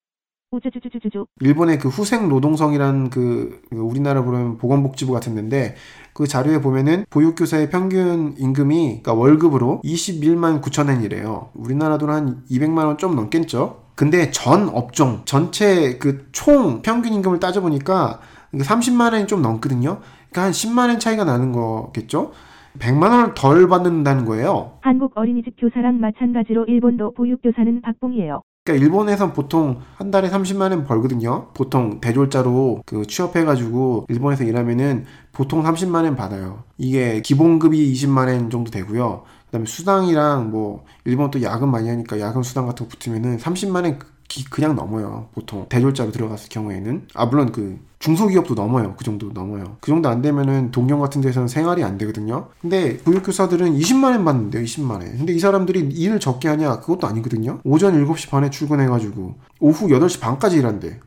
일본의 1.40 1.80
그 1.80 1.88
후생 1.88 2.28
노동성이란 2.28 3.10
그, 3.10 3.62
그 3.70 3.78
우리나라 3.78 4.24
부르면 4.24 4.58
보건복지부 4.58 5.14
같은 5.14 5.36
데인데 5.36 5.76
그 6.14 6.28
자료에 6.28 6.60
보면은 6.62 7.06
보육교사의 7.10 7.70
평균 7.70 8.36
임금이 8.38 9.02
그러니까 9.02 9.14
월급으로 9.14 9.82
21만 9.84 10.62
9천 10.62 10.90
엔이래요. 10.90 11.50
우리나라 11.56 11.98
돈 11.98 12.10
한 12.10 12.44
200만 12.52 12.86
원 12.86 12.98
좀 12.98 13.16
넘겠죠? 13.16 13.84
근데 13.96 14.30
전 14.32 14.68
업종 14.70 15.22
전체 15.26 15.98
그 15.98 16.26
총 16.34 16.82
평균 16.82 17.14
임금을 17.14 17.40
따져보니까 17.40 18.20
30만 18.54 19.14
원이 19.14 19.28
좀 19.28 19.42
넘거든요. 19.42 20.00
그러니까 20.32 20.44
한 20.44 20.52
10만 20.52 20.90
원 20.90 21.00
차이가 21.00 21.24
나는 21.24 21.54
거겠죠? 21.54 22.32
100만 22.80 23.12
원을 23.12 23.34
덜 23.36 23.68
받는다는 23.70 24.26
거예요. 24.26 24.74
한국 24.82 25.12
어린이집 25.16 25.56
교사랑 25.58 26.00
마찬가지로 26.02 26.66
일본도 26.66 27.14
보육교사는 27.14 27.82
박봉이에요. 27.82 28.42
그러니까 28.64 28.86
일본에선 28.86 29.34
보통 29.34 29.82
한 29.96 30.12
달에 30.12 30.30
30만 30.30 30.72
원 30.72 30.84
벌거든요. 30.84 31.52
보통 31.54 32.00
대졸자로 32.00 32.84
그 32.86 33.08
취업해가지고 33.08 34.06
일본에서 34.08 34.44
일하면은 34.44 35.06
보통 35.32 35.64
30만 35.64 36.04
원 36.04 36.16
받아요. 36.16 36.64
이게 36.78 37.22
기본급이 37.22 37.92
20만 37.92 38.28
원 38.28 38.52
정도 38.52 38.70
되고요. 38.70 39.24
그다음에 39.48 39.66
수당이랑 39.66 40.52
뭐 40.52 40.86
일본 41.06 41.32
또 41.32 41.42
야근 41.42 41.72
많이 41.72 41.90
하니까 41.90 42.20
야근 42.20 42.44
수당 42.44 42.68
같은 42.68 42.86
거 42.86 42.90
붙으면은 42.90 43.38
30만 43.38 43.84
원 43.84 44.00
기- 44.32 44.46
그냥 44.46 44.76
넘어요. 44.78 45.28
보통 45.34 45.66
대졸자로 45.68 46.12
들어갔을 46.14 46.48
경우에는 46.48 47.08
아 47.16 47.26
물론 47.26 47.52
그 47.52 47.78
중소기업도 48.00 48.56
넘어요. 48.56 48.96
그 48.98 49.04
정도 49.04 49.30
넘어요. 49.34 49.76
그 49.82 49.92
정도 49.92 50.08
안 50.08 50.22
되면은 50.22 50.72
동경 50.72 51.02
같은 51.02 51.20
데서는 51.20 51.50
생활이 51.50 51.84
안 51.84 51.98
되거든요. 51.98 52.48
근데 52.62 52.98
보육교사들은 53.00 53.78
20만 53.78 54.06
원 54.12 54.24
받는데요. 54.24 54.64
20만 54.64 54.92
원. 54.92 55.02
근데 55.02 55.34
이 55.34 55.40
사람들이 55.40 55.82
일을 55.82 56.22
적게 56.22 56.48
하냐? 56.48 56.80
그것도 56.80 57.08
아니거든요. 57.08 57.60
오전 57.66 57.94
7시 57.94 58.30
반에 58.30 58.50
출근해가지고 58.50 59.36
오후 59.60 59.88
8시 59.90 60.22
반까지 60.22 60.58
일한대. 60.58 61.00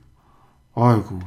아이고. 0.75 1.19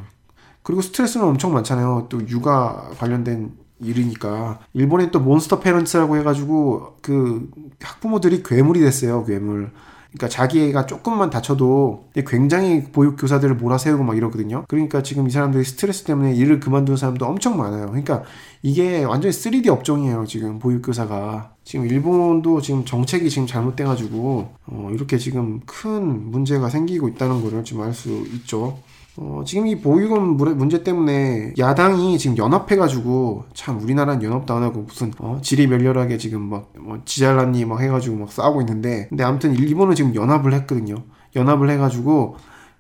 그리고 0.62 0.82
스트레스는 0.82 1.26
엄청 1.26 1.52
많잖아요. 1.54 2.06
또 2.10 2.20
육아 2.28 2.92
관련된 3.00 3.54
일이니까 3.80 4.60
일본에 4.74 5.10
또 5.12 5.20
몬스터 5.20 5.60
페런츠라고 5.62 6.18
해가지고 6.18 6.98
그 7.02 7.50
학부모들이 7.82 8.44
괴물이 8.44 8.82
됐어요. 8.82 9.26
괴물. 9.26 9.72
그러니까 10.12 10.30
자기 10.30 10.62
애가 10.62 10.86
조금만 10.86 11.30
다쳐도 11.30 12.10
굉장히 12.26 12.84
보육 12.92 13.18
교사들을 13.18 13.56
몰아세우고 13.56 14.04
막 14.04 14.18
이러거든요. 14.18 14.66
그러니까 14.68 15.04
지금 15.04 15.28
이 15.28 15.30
사람들이 15.30 15.64
스트레스 15.64 16.04
때문에 16.06 16.34
일을 16.34 16.60
그만두는 16.60 16.98
사람도 16.98 17.26
엄청 17.26 17.58
많아요. 17.58 17.88
그러니까 17.88 18.24
이게 18.64 19.04
완전히 19.04 19.34
3D 19.34 19.68
업종이에요. 19.68 20.26
지금 20.28 20.60
보육 20.60 20.82
교사가 20.82 21.52
지금 21.64 21.86
일본도 21.86 22.62
지금 22.62 22.86
정책이 22.86 23.30
지금 23.30 23.46
잘못돼가지고 23.48 24.50
어, 24.68 24.90
이렇게 24.94 25.18
지금 25.18 25.60
큰 25.66 26.32
문제가 26.32 26.70
생기고 26.70 27.08
있다는 27.10 27.42
거를 27.44 27.64
지금 27.64 27.82
알 27.84 27.94
수 27.94 28.10
있죠. 28.34 28.78
어, 29.20 29.42
지금 29.46 29.66
이 29.66 29.80
보육원 29.80 30.38
물- 30.38 30.54
문제 30.54 30.84
때문에 30.84 31.54
야당이 31.58 32.20
지금 32.20 32.38
연합해가지고 32.38 33.46
참 33.56 33.82
우리나라는 33.82 34.22
연합도 34.22 34.54
안 34.54 34.62
하고 34.62 34.82
무슨 34.82 35.12
어, 35.18 35.40
지리멸렬하게 35.42 36.18
지금 36.20 36.42
막 36.44 36.72
뭐, 36.80 37.00
지잘났니 37.04 37.66
막 37.66 37.82
해가지고 37.82 38.16
막 38.16 38.32
싸우고 38.32 38.62
있는데 38.62 39.08
근데 39.10 39.24
아무튼 39.24 39.56
일본은 39.56 39.96
지금 39.96 40.14
연합을 40.14 40.54
했거든요. 40.54 40.96
연합을 41.36 41.70
해가지고 41.72 42.36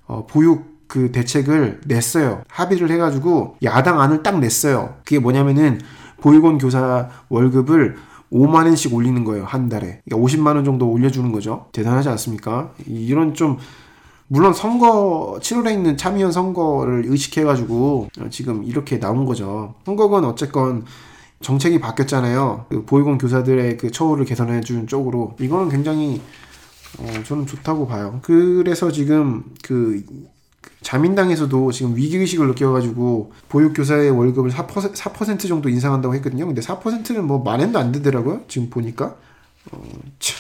어, 0.05 0.27
보육 0.29 0.77
그 0.87 1.11
대책을 1.11 1.81
냈어요. 1.87 2.43
합의를 2.49 2.91
해가지고 2.91 3.55
야당 3.63 3.99
안을 3.99 4.21
딱 4.21 4.39
냈어요. 4.39 4.93
그게 5.05 5.17
뭐냐면은 5.19 5.81
보육원 6.21 6.59
교사 6.59 7.09
월급을 7.29 7.95
5만 8.31 8.65
원씩 8.65 8.93
올리는 8.93 9.23
거예요 9.23 9.43
한 9.43 9.69
달에. 9.69 10.01
그러니까 10.05 10.17
50만 10.27 10.55
원 10.55 10.63
정도 10.63 10.87
올려주는 10.87 11.31
거죠. 11.31 11.65
대단하지 11.71 12.09
않습니까? 12.09 12.73
이- 12.85 13.05
이런 13.07 13.33
좀 13.33 13.57
물론 14.29 14.53
선거 14.53 15.39
7월에 15.41 15.71
있는 15.73 15.95
참의원 15.95 16.31
선거를 16.31 17.05
의식해가지고 17.07 18.09
어, 18.19 18.29
지금 18.29 18.63
이렇게 18.63 18.99
나온 18.99 19.25
거죠. 19.25 19.75
선거건 19.85 20.25
어쨌건 20.25 20.85
정책이 21.41 21.79
바뀌었잖아요. 21.79 22.65
그 22.69 22.85
보육원 22.85 23.17
교사들의 23.17 23.77
그 23.77 23.91
처우를 23.91 24.25
개선해주는 24.25 24.87
쪽으로 24.87 25.35
이거는 25.39 25.69
굉장히 25.69 26.21
어, 26.99 27.23
저는 27.23 27.45
좋다고 27.45 27.87
봐요. 27.87 28.19
그래서 28.23 28.91
지금 28.91 29.43
그 29.61 30.03
자민당에서도 30.81 31.71
지금 31.71 31.95
위기의식을 31.95 32.47
느껴가지고 32.47 33.31
보육교사의 33.49 34.11
월급을 34.11 34.51
4%, 34.51 34.93
4% 34.93 35.47
정도 35.47 35.69
인상한다고 35.69 36.15
했거든요. 36.15 36.45
근데 36.45 36.61
4%는 36.61 37.25
뭐 37.25 37.39
만엔도 37.39 37.79
안 37.79 37.91
되더라고요. 37.91 38.41
지금 38.47 38.69
보니까. 38.69 39.15
어, 39.71 39.83
참. 40.19 40.37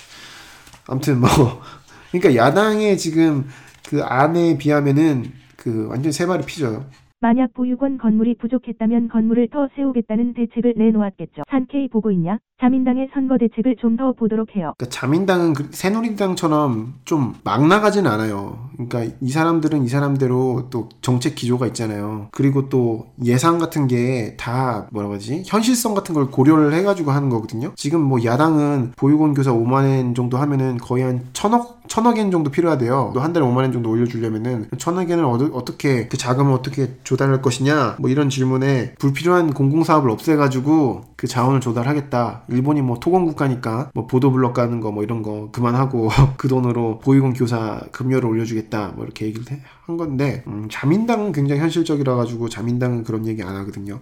아무튼 0.87 1.19
뭐. 1.19 1.29
그러니까 2.11 2.35
야당의 2.35 2.97
지금 2.97 3.47
그 3.87 4.03
안에 4.03 4.57
비하면은 4.57 5.23
그 5.55 5.87
완전 5.89 6.11
새 6.11 6.25
발의 6.27 6.45
피죠. 6.45 6.85
만약 7.19 7.51
보육원 7.55 7.97
건물이 7.97 8.35
부족했다면 8.37 9.07
건물을 9.09 9.47
더 9.51 9.67
세우겠다는 9.75 10.35
대책을 10.35 10.75
내놓았겠죠. 10.77 11.41
산케이 11.49 11.89
보고 11.89 12.11
있냐? 12.11 12.37
자민당의 12.61 13.09
선거 13.13 13.37
대책을 13.39 13.75
좀 13.79 13.97
더 13.97 14.13
보도록 14.13 14.55
해요. 14.55 14.73
그러니까 14.77 14.85
자민당은 14.99 15.53
그 15.53 15.67
새누리당처럼 15.71 16.93
좀 17.05 17.33
막 17.43 17.67
나가진 17.67 18.05
않아요. 18.05 18.69
그러니까 18.73 19.15
이 19.21 19.29
사람들은 19.29 19.83
이 19.83 19.87
사람대로 19.87 20.67
또 20.69 20.89
정책 21.01 21.33
기조가 21.35 21.65
있잖아요. 21.67 22.27
그리고 22.31 22.69
또 22.69 23.07
예산 23.25 23.57
같은 23.57 23.87
게 23.87 24.35
다 24.37 24.87
뭐라고 24.91 25.15
하지? 25.15 25.41
현실성 25.47 25.95
같은 25.95 26.13
걸 26.13 26.29
고려를 26.29 26.73
해가지고 26.73 27.09
하는 27.11 27.29
거거든요. 27.29 27.71
지금 27.75 28.01
뭐 28.01 28.23
야당은 28.23 28.93
보육원 28.95 29.33
교사 29.33 29.51
5만 29.51 29.73
원 29.87 30.13
정도 30.13 30.37
하면은 30.37 30.77
거의 30.77 31.03
한 31.03 31.21
천억 31.33 31.76
천억 31.87 32.17
엔 32.17 32.31
정도 32.31 32.51
필요하대요. 32.51 33.11
또 33.13 33.23
한 33.23 33.33
달에 33.33 33.45
5만 33.45 33.57
원 33.57 33.71
정도 33.71 33.89
올려주려면은 33.89 34.69
천억 34.77 35.09
엔을 35.09 35.23
어떻게 35.25 35.63
그 35.65 36.17
자금을 36.17 36.53
어떻게 36.53 36.97
조달할 37.03 37.41
것이냐? 37.41 37.97
뭐 37.99 38.09
이런 38.09 38.29
질문에 38.29 38.95
불필요한 38.99 39.53
공공사업을 39.53 40.09
없애가지고 40.09 41.05
그 41.15 41.27
자원을 41.27 41.61
조달하겠다. 41.61 42.43
일본이 42.49 42.81
뭐 42.81 42.99
토건 42.99 43.25
국가니까 43.25 43.89
뭐 43.93 44.07
보도블럭 44.07 44.53
가는 44.53 44.79
거 44.81 44.91
뭐 44.91 45.03
이런 45.03 45.21
거 45.21 45.49
그만하고 45.51 46.09
그 46.37 46.47
돈으로 46.47 46.99
보육원 46.99 47.33
교사 47.33 47.81
급여를 47.91 48.27
올려주겠다. 48.29 48.93
뭐 48.95 49.03
이렇게 49.05 49.25
얘기를 49.25 49.45
해- 49.51 49.61
한 49.85 49.97
건데 49.97 50.43
음, 50.47 50.67
자민당은 50.71 51.31
굉장히 51.31 51.61
현실적이라 51.61 52.15
가지고 52.15 52.49
자민당은 52.49 53.03
그런 53.03 53.25
얘기 53.27 53.41
안 53.43 53.55
하거든요. 53.57 53.99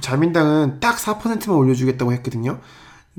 자민당은 0.00 0.80
딱 0.80 0.96
4%만 0.96 1.56
올려주겠다고 1.56 2.12
했거든요. 2.14 2.58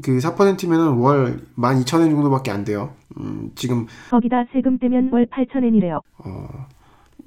그 0.04 0.18
4%면은 0.18 0.98
월 1.00 1.40
12,000원 1.58 2.10
정도밖에 2.12 2.52
안 2.52 2.64
돼요. 2.66 2.92
음, 3.18 3.52
지금 3.56 3.86
거기다 4.12 4.46
세금 4.52 4.78
떼면 4.78 5.10
월 5.12 5.25
8천엔이래요. 5.28 6.02
어, 6.20 6.48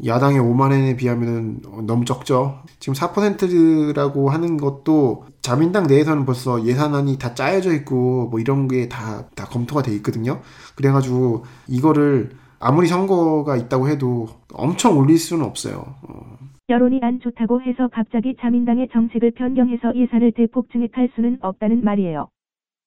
야당의 0.05 0.41
5만 0.41 0.61
원에 0.71 0.97
비하면 0.97 1.61
너무 1.87 2.05
적죠. 2.05 2.59
지금 2.79 2.95
4%라고 2.95 4.31
하는 4.31 4.57
것도 4.57 5.25
자민당 5.43 5.87
내에서는 5.87 6.25
벌써 6.27 6.65
예산안이 6.65 7.19
다 7.19 7.35
짜여져 7.35 7.73
있고 7.75 8.29
뭐 8.29 8.39
이런 8.39 8.69
게 8.69 8.89
다 8.89 9.25
다 9.35 9.45
검토가 9.47 9.83
돼 9.83 9.93
있거든요. 9.97 10.41
그래가지고 10.77 11.45
이거를 11.69 12.31
아무리 12.61 12.87
선거가 12.87 13.57
있다고 13.57 13.89
해도 13.89 14.29
엄청 14.53 14.99
올릴 14.99 15.19
수는 15.19 15.45
없어요. 15.45 15.95
어, 16.03 16.39
여론이 16.69 17.01
안 17.03 17.19
좋다고 17.21 17.63
해서 17.63 17.89
갑자기 17.93 18.37
자민당의 18.41 18.89
정책을 18.93 19.31
변경해서 19.33 19.95
예산을 19.97 20.33
대폭 20.33 20.71
증액할 20.71 21.11
수는 21.15 21.39
없다는 21.41 21.83
말이에요. 21.83 22.29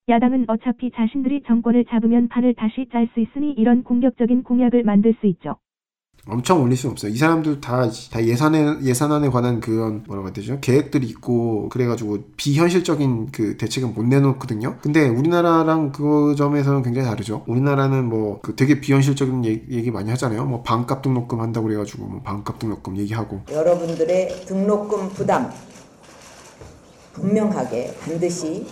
야당은 0.10 0.46
어차피 0.48 0.91
자신들이 0.96 1.43
정권을 1.48 1.86
잡으면 1.89 2.27
판을 2.27 2.55
다시 2.55 2.88
짤 2.91 3.08
수 3.13 3.20
있으니 3.20 3.51
이런 3.51 3.84
공격적인 3.84 4.43
공약을 4.43 4.84
만들 4.84 5.15
수 5.22 5.27
있죠. 5.27 5.58
엄청 6.27 6.62
올릴 6.62 6.77
수는 6.77 6.91
없어요. 6.91 7.12
이 7.12 7.15
사람들 7.15 7.62
다, 7.62 7.89
다 8.12 8.24
예산에, 8.24 8.84
예산안에 8.84 9.29
관한 9.29 9.60
그런, 9.60 10.03
뭐라고 10.05 10.27
해야 10.27 10.34
되죠? 10.34 10.60
계획들이 10.62 11.08
있고, 11.08 11.67
그래가지고 11.70 12.20
비현실적인 12.38 13.31
그 13.31 13.58
대책은 13.58 13.96
못 13.96 14.03
내놓거든요? 14.03 14.77
근데 14.81 15.08
우리나라랑 15.08 15.91
그 15.91 16.36
점에서는 16.38 16.84
굉장히 16.84 17.08
다르죠. 17.08 17.43
우리나라는 17.48 18.05
뭐, 18.05 18.39
그 18.41 18.55
되게 18.55 18.79
비현실적인 18.79 19.46
얘기, 19.46 19.75
얘기 19.75 19.89
많이 19.89 20.12
하잖아요. 20.12 20.46
뭐, 20.46 20.62
반값 20.62 21.01
등록금 21.01 21.39
한다고 21.39 21.65
그래가지고, 21.67 22.05
뭐, 22.05 22.22
반값 22.22 22.60
등록금 22.60 22.98
얘기하고. 22.98 23.41
여러분들의 23.51 24.46
등록금 24.46 25.10
부담 25.10 25.50
분명하게 27.13 27.96
반드시 28.05 28.65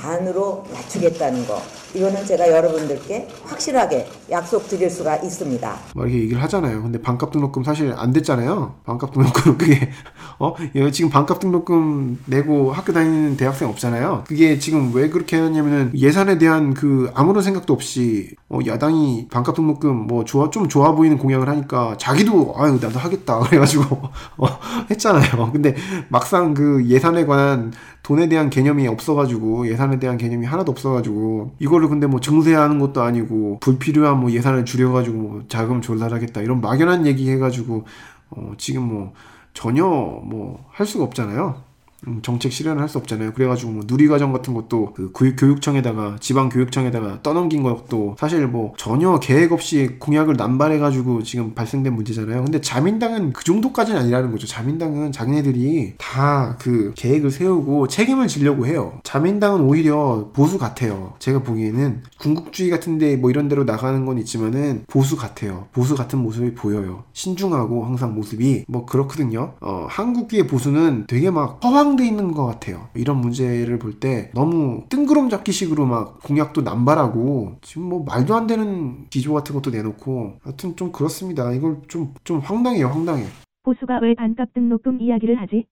반으로 0.00 0.64
낮추겠다는 0.72 1.46
거. 1.46 1.60
이거는 1.94 2.26
제가 2.26 2.48
여러분들께 2.50 3.26
확실하게 3.44 4.06
약속 4.30 4.68
드릴 4.68 4.90
수가 4.90 5.16
있습니다. 5.16 5.76
막 5.94 6.02
이렇게 6.04 6.22
얘기를 6.22 6.42
하잖아요. 6.42 6.82
근데 6.82 7.00
반값 7.00 7.30
등록금 7.32 7.64
사실 7.64 7.94
안 7.96 8.12
됐잖아요. 8.12 8.74
반값 8.84 9.12
등록금 9.12 9.56
그게 9.58 9.90
어얘 10.38 10.90
지금 10.90 11.08
반값 11.08 11.40
등록금 11.40 12.20
내고 12.26 12.72
학교 12.72 12.92
다니는 12.92 13.36
대학생 13.38 13.68
없잖아요. 13.68 14.24
그게 14.26 14.58
지금 14.58 14.92
왜 14.94 15.08
그렇게 15.08 15.36
하냐면은 15.36 15.92
예산에 15.94 16.36
대한 16.36 16.74
그 16.74 17.10
아무런 17.14 17.42
생각도 17.42 17.72
없이 17.72 18.34
어 18.50 18.58
야당이 18.66 19.28
반값 19.30 19.54
등록금 19.54 20.06
뭐 20.06 20.24
좋아 20.24 20.50
좀 20.50 20.68
좋아 20.68 20.92
보이는 20.92 21.16
공약을 21.16 21.48
하니까 21.48 21.96
자기도 21.98 22.54
아유 22.58 22.78
나도 22.80 22.98
하겠다 22.98 23.40
그래가지고 23.48 23.84
어 24.36 24.46
했잖아요. 24.90 25.50
근데 25.52 25.74
막상 26.08 26.52
그 26.52 26.84
예산에 26.86 27.24
관한 27.24 27.72
돈에 28.06 28.28
대한 28.28 28.50
개념이 28.50 28.86
없어가지고 28.86 29.68
예산에 29.68 29.98
대한 29.98 30.16
개념이 30.16 30.46
하나도 30.46 30.70
없어가지고 30.70 31.56
이거를 31.58 31.88
근데 31.88 32.06
뭐 32.06 32.20
증세하는 32.20 32.78
것도 32.78 33.02
아니고 33.02 33.58
불필요한 33.60 34.20
뭐 34.20 34.30
예산을 34.30 34.64
줄여가지고 34.64 35.18
뭐 35.18 35.42
자금 35.48 35.80
조달하겠다 35.80 36.40
이런 36.42 36.60
막연한 36.60 37.04
얘기 37.06 37.28
해가지고 37.30 37.84
어 38.30 38.52
지금 38.58 38.82
뭐 38.82 39.12
전혀 39.54 39.84
뭐 39.84 40.66
할 40.76 40.86
수가 40.86 41.04
없잖아요. 41.04 41.65
음, 42.06 42.20
정책 42.22 42.52
실현을 42.52 42.80
할 42.82 42.86
수 42.86 42.98
없잖아요. 42.98 43.32
그래가지고 43.32 43.72
뭐 43.72 43.82
누리과정 43.86 44.32
같은 44.32 44.54
것도 44.54 44.94
그 44.94 45.10
교육청에다가 45.36 46.18
지방 46.20 46.48
교육청에다가 46.48 47.18
떠넘긴 47.24 47.64
것도 47.64 48.14
사실 48.18 48.46
뭐 48.46 48.74
전혀 48.76 49.18
계획 49.18 49.50
없이 49.50 49.96
공약을 49.98 50.34
남발해가지고 50.36 51.24
지금 51.24 51.52
발생된 51.54 51.92
문제잖아요. 51.92 52.44
근데 52.44 52.60
자민당은 52.60 53.32
그 53.32 53.42
정도까지는 53.42 54.00
아니라는 54.02 54.30
거죠. 54.30 54.46
자민당은 54.46 55.10
자기네들이 55.12 55.94
다 55.98 56.56
그 56.60 56.92
계획을 56.96 57.30
세우고 57.30 57.88
책임을 57.88 58.28
지려고 58.28 58.66
해요. 58.66 59.00
자민당은 59.02 59.60
오히려 59.62 60.30
보수 60.32 60.58
같아요. 60.58 61.14
제가 61.18 61.40
보기에는 61.42 62.02
군국주의 62.18 62.70
같은데 62.70 63.16
뭐 63.16 63.30
이런 63.30 63.48
데로 63.48 63.64
나가는 63.64 64.04
건 64.06 64.18
있지만은 64.18 64.84
보수 64.86 65.16
같아요. 65.16 65.66
보수 65.72 65.94
같은 65.94 66.18
모습이 66.20 66.54
보여요. 66.54 67.04
신중하고 67.12 67.84
항상 67.84 68.14
모습이 68.14 68.64
뭐 68.68 68.86
그렇거든요. 68.86 69.54
어, 69.60 69.86
한국의 69.88 70.46
보수는 70.46 71.04
되게 71.08 71.30
막 71.30 71.60
허황 71.64 71.85
돼 71.94 72.04
있는 72.06 72.32
것 72.32 72.44
같아요. 72.46 72.88
이런 72.94 73.18
문제를 73.18 73.78
볼 73.78 74.00
때 74.00 74.30
너무 74.34 74.84
뜬구름 74.88 75.28
잡기식으로 75.30 75.86
막 75.86 76.20
공약도 76.24 76.62
남발하고 76.62 77.58
지금 77.62 77.84
뭐 77.90 78.02
말도 78.04 78.34
안 78.34 78.48
되는 78.48 79.06
기조 79.10 79.32
같은 79.34 79.54
것도 79.54 79.70
내놓고 79.70 80.38
하여튼 80.42 80.74
좀 80.74 80.90
그렇습니다. 80.90 81.52
이걸 81.52 81.82
좀, 81.86 82.12
좀 82.24 82.40
황당해요, 82.40 82.88
황당해. 82.88 83.24
보수가 83.62 84.00
왜 84.02 84.14
반값 84.14 84.52
등록금 84.54 85.00
이야기를 85.00 85.40
하지? 85.40 85.66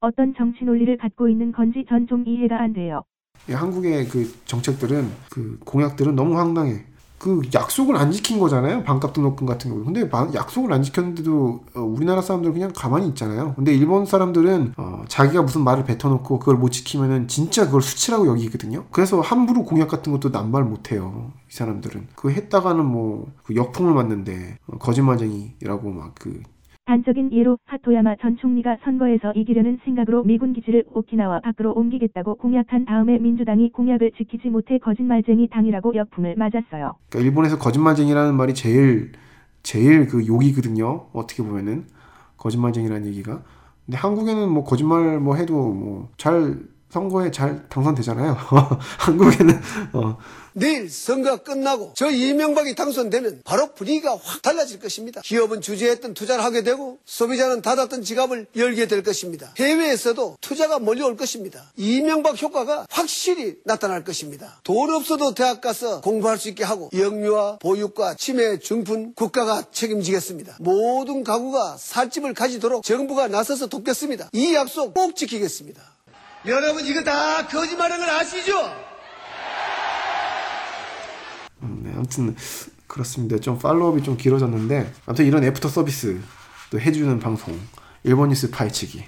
어떤 0.00 0.34
정치 0.34 0.64
논리를 0.64 0.96
갖고 0.96 1.28
있는 1.28 1.52
건지 1.52 1.84
전 1.88 2.06
좀 2.06 2.24
이해가 2.26 2.60
안 2.60 2.72
돼요. 2.72 3.02
한국의 3.48 4.06
그 4.08 4.32
정책들은 4.44 5.08
그 5.30 5.58
공약들은 5.64 6.14
너무 6.14 6.38
황당해. 6.38 6.84
그 7.22 7.40
약속을 7.54 7.96
안 7.96 8.10
지킨 8.10 8.40
거잖아요. 8.40 8.82
반값 8.82 9.12
등록금 9.12 9.46
같은 9.46 9.70
경우. 9.70 9.84
근데 9.84 10.10
약속을 10.34 10.72
안 10.72 10.82
지켰는데도 10.82 11.60
어, 11.76 11.80
우리나라 11.80 12.20
사람들은 12.20 12.52
그냥 12.52 12.72
가만히 12.74 13.06
있잖아요. 13.10 13.54
근데 13.54 13.72
일본 13.72 14.06
사람들은 14.06 14.74
어, 14.76 15.04
자기가 15.06 15.42
무슨 15.42 15.62
말을 15.62 15.84
뱉어놓고 15.84 16.40
그걸 16.40 16.56
못 16.56 16.70
지키면은 16.70 17.28
진짜 17.28 17.66
그걸 17.66 17.80
수치라고 17.80 18.26
여기거든요. 18.26 18.86
그래서 18.90 19.20
함부로 19.20 19.62
공약 19.64 19.86
같은 19.86 20.10
것도 20.12 20.30
남발 20.30 20.64
못 20.64 20.90
해요. 20.90 21.30
이 21.48 21.54
사람들은. 21.54 22.08
그 22.16 22.32
했다가는 22.32 22.84
뭐 22.84 23.32
그 23.44 23.54
역풍을 23.56 23.92
맞는데 23.94 24.58
어, 24.66 24.78
거짓말쟁이라고 24.78 25.90
막 25.90 26.12
그 26.18 26.42
단적인 26.86 27.32
예로 27.32 27.58
하토야마 27.66 28.16
전 28.20 28.36
총리가 28.36 28.78
선거에서 28.84 29.32
이기려는 29.32 29.78
생각으로 29.84 30.24
미군 30.24 30.52
기지를 30.52 30.84
오키나와 30.92 31.40
밖으로 31.40 31.72
옮기겠다고 31.72 32.34
공약한 32.36 32.84
다음에 32.84 33.18
민주당이 33.18 33.70
공약을 33.70 34.12
지키지 34.16 34.48
못해 34.48 34.78
거짓말쟁이 34.78 35.48
당이라고 35.48 35.94
역풍을 35.94 36.34
맞았어요. 36.36 36.94
그러니까 37.08 37.18
일본에서 37.20 37.58
거짓말쟁이라는 37.58 38.34
말이 38.34 38.52
제일 38.54 39.12
제일 39.62 40.06
그 40.08 40.26
욕이거든요. 40.26 41.06
어떻게 41.12 41.42
보면은 41.44 41.86
거짓말쟁이라는 42.36 43.06
얘기가. 43.06 43.42
근데 43.86 43.96
한국에는 43.96 44.48
뭐 44.50 44.64
거짓말 44.64 45.20
뭐 45.20 45.36
해도 45.36 45.54
뭐 45.72 46.08
잘 46.16 46.56
선거에 46.88 47.30
잘 47.30 47.66
당선되잖아요. 47.70 48.36
한국에는 49.00 49.54
어, 49.94 50.18
내일 50.54 50.90
선거가 50.90 51.38
끝나고 51.38 51.92
저 51.96 52.10
이명박이 52.10 52.74
당선되면 52.74 53.42
바로 53.44 53.72
분위기가 53.74 54.16
확 54.22 54.42
달라질 54.42 54.78
것입니다. 54.78 55.20
기업은 55.22 55.60
주저했던 55.60 56.14
투자를 56.14 56.44
하게 56.44 56.62
되고 56.62 56.98
소비자는 57.04 57.62
닫았던 57.62 58.02
지갑을 58.02 58.46
열게 58.56 58.86
될 58.86 59.02
것입니다. 59.02 59.54
해외에서도 59.58 60.36
투자가 60.40 60.78
몰려올 60.78 61.16
것입니다. 61.16 61.70
이명박 61.76 62.40
효과가 62.40 62.86
확실히 62.90 63.56
나타날 63.64 64.04
것입니다. 64.04 64.60
돈 64.64 64.90
없어도 64.90 65.34
대학 65.34 65.60
가서 65.60 66.00
공부할 66.00 66.38
수 66.38 66.48
있게 66.48 66.64
하고 66.64 66.90
영유아, 66.94 67.58
보육과 67.58 68.14
치매, 68.14 68.58
중풍 68.58 69.14
국가가 69.14 69.64
책임지겠습니다. 69.70 70.56
모든 70.60 71.24
가구가 71.24 71.76
살집을 71.78 72.34
가지도록 72.34 72.82
정부가 72.82 73.28
나서서 73.28 73.68
돕겠습니다. 73.68 74.30
이 74.32 74.54
약속 74.54 74.94
꼭 74.94 75.16
지키겠습니다. 75.16 75.82
여러분 76.46 76.84
이거 76.84 77.02
다 77.04 77.46
거짓말하는 77.46 78.04
걸 78.04 78.14
아시죠? 78.16 78.91
아무튼 82.02 82.34
그렇습니다. 82.88 83.38
좀 83.38 83.58
follow-up이 83.58 84.02
좀 84.02 84.16
길어졌는데 84.16 84.92
아무튼 85.06 85.24
이런 85.24 85.44
애프터 85.44 85.68
서비스 85.68 86.20
또 86.70 86.80
해주는 86.80 87.18
방송 87.20 87.58
일본 88.02 88.30
뉴스 88.30 88.50
파헤치기 88.50 89.04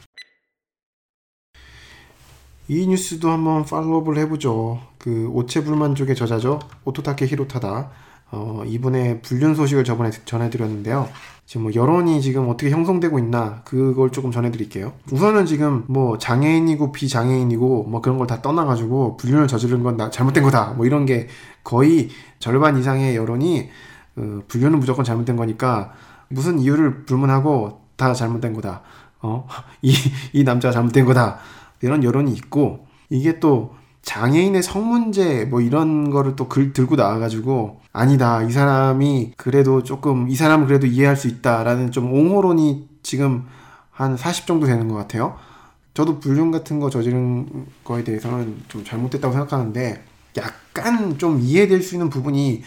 이 2.69 2.87
뉴스도 2.87 3.31
한번 3.31 3.65
follow-up을 3.65 4.17
해보죠. 4.19 4.81
그 4.99 5.27
오체불만족의 5.29 6.15
저자죠. 6.15 6.61
오토타케 6.85 7.27
히로타다. 7.27 7.91
어, 8.31 8.63
이분의 8.67 9.21
불륜 9.21 9.55
소식을 9.55 9.85
저번에 9.85 10.11
전해드렸는데요. 10.25 11.11
지금 11.47 11.65
뭐 11.65 11.73
여론이 11.75 12.23
지금 12.23 12.49
어떻게 12.49 12.71
형성되고 12.71 13.19
있나 13.19 13.63
그걸 13.65 14.11
조금 14.11 14.31
전해드릴게요. 14.31 14.93
우선은 15.13 15.45
지금 15.45 15.85
뭐 15.89 16.17
장애인이고 16.17 16.93
비장애인이고 16.93 17.85
뭐 17.85 18.01
그런 18.01 18.17
걸 18.19 18.27
다 18.27 18.41
떠나가지고 18.41 19.19
불륜을 19.19 19.47
저지른 19.47 19.83
건 19.83 19.97
나, 19.99 20.09
잘못된 20.11 20.43
거다 20.43 20.73
뭐 20.73 20.87
이런 20.87 21.05
게 21.05 21.29
거의 21.63 22.09
절반 22.39 22.79
이상의 22.79 23.15
여론이 23.17 23.69
어, 24.17 24.41
불륜은 24.49 24.81
무조건 24.81 25.05
잘못된 25.05 25.37
거니까 25.37 25.93
무슨 26.29 26.59
이유를 26.59 27.05
불문하고 27.05 27.83
다 27.97 28.15
잘못된 28.15 28.55
거다. 28.55 28.81
어? 29.21 29.47
이, 29.83 29.95
이 30.33 30.45
남자가 30.45 30.73
잘못된 30.73 31.05
거다. 31.05 31.39
이런 31.83 32.03
여론이 32.03 32.33
있고 32.33 32.87
이게 33.11 33.39
또 33.39 33.75
장애인의 34.05 34.63
성문제 34.63 35.47
뭐 35.47 35.61
이런 35.61 36.11
거를 36.11 36.37
또 36.37 36.49
글 36.49 36.73
들고 36.73 36.97
나와가지고 36.97 37.81
아니다 37.93 38.43
이 38.43 38.53
사람이 38.53 39.33
그래도 39.37 39.83
조금 39.83 40.29
이 40.29 40.35
사람은 40.37 40.67
그래도 40.67 40.87
이해할 40.87 41.17
수 41.17 41.27
있다라는 41.29 41.91
좀 41.91 42.13
옹호론이 42.13 42.89
지금 43.03 43.47
한 43.91 44.17
40 44.17 44.47
정도 44.47 44.67
되는 44.67 44.89
것 44.89 44.95
같아요. 44.95 45.37
저도 45.95 46.19
불륜 46.19 46.51
같은 46.51 46.81
거 46.81 46.91
저지른 46.91 47.67
거에 47.85 48.03
대해서는 48.03 48.63
좀 48.69 48.85
잘못됐다고 48.85 49.33
생각하는데 49.33 50.03
약간 50.37 51.17
좀 51.19 51.39
이해될 51.41 51.81
수 51.83 51.95
있는 51.95 52.11
부분이 52.11 52.63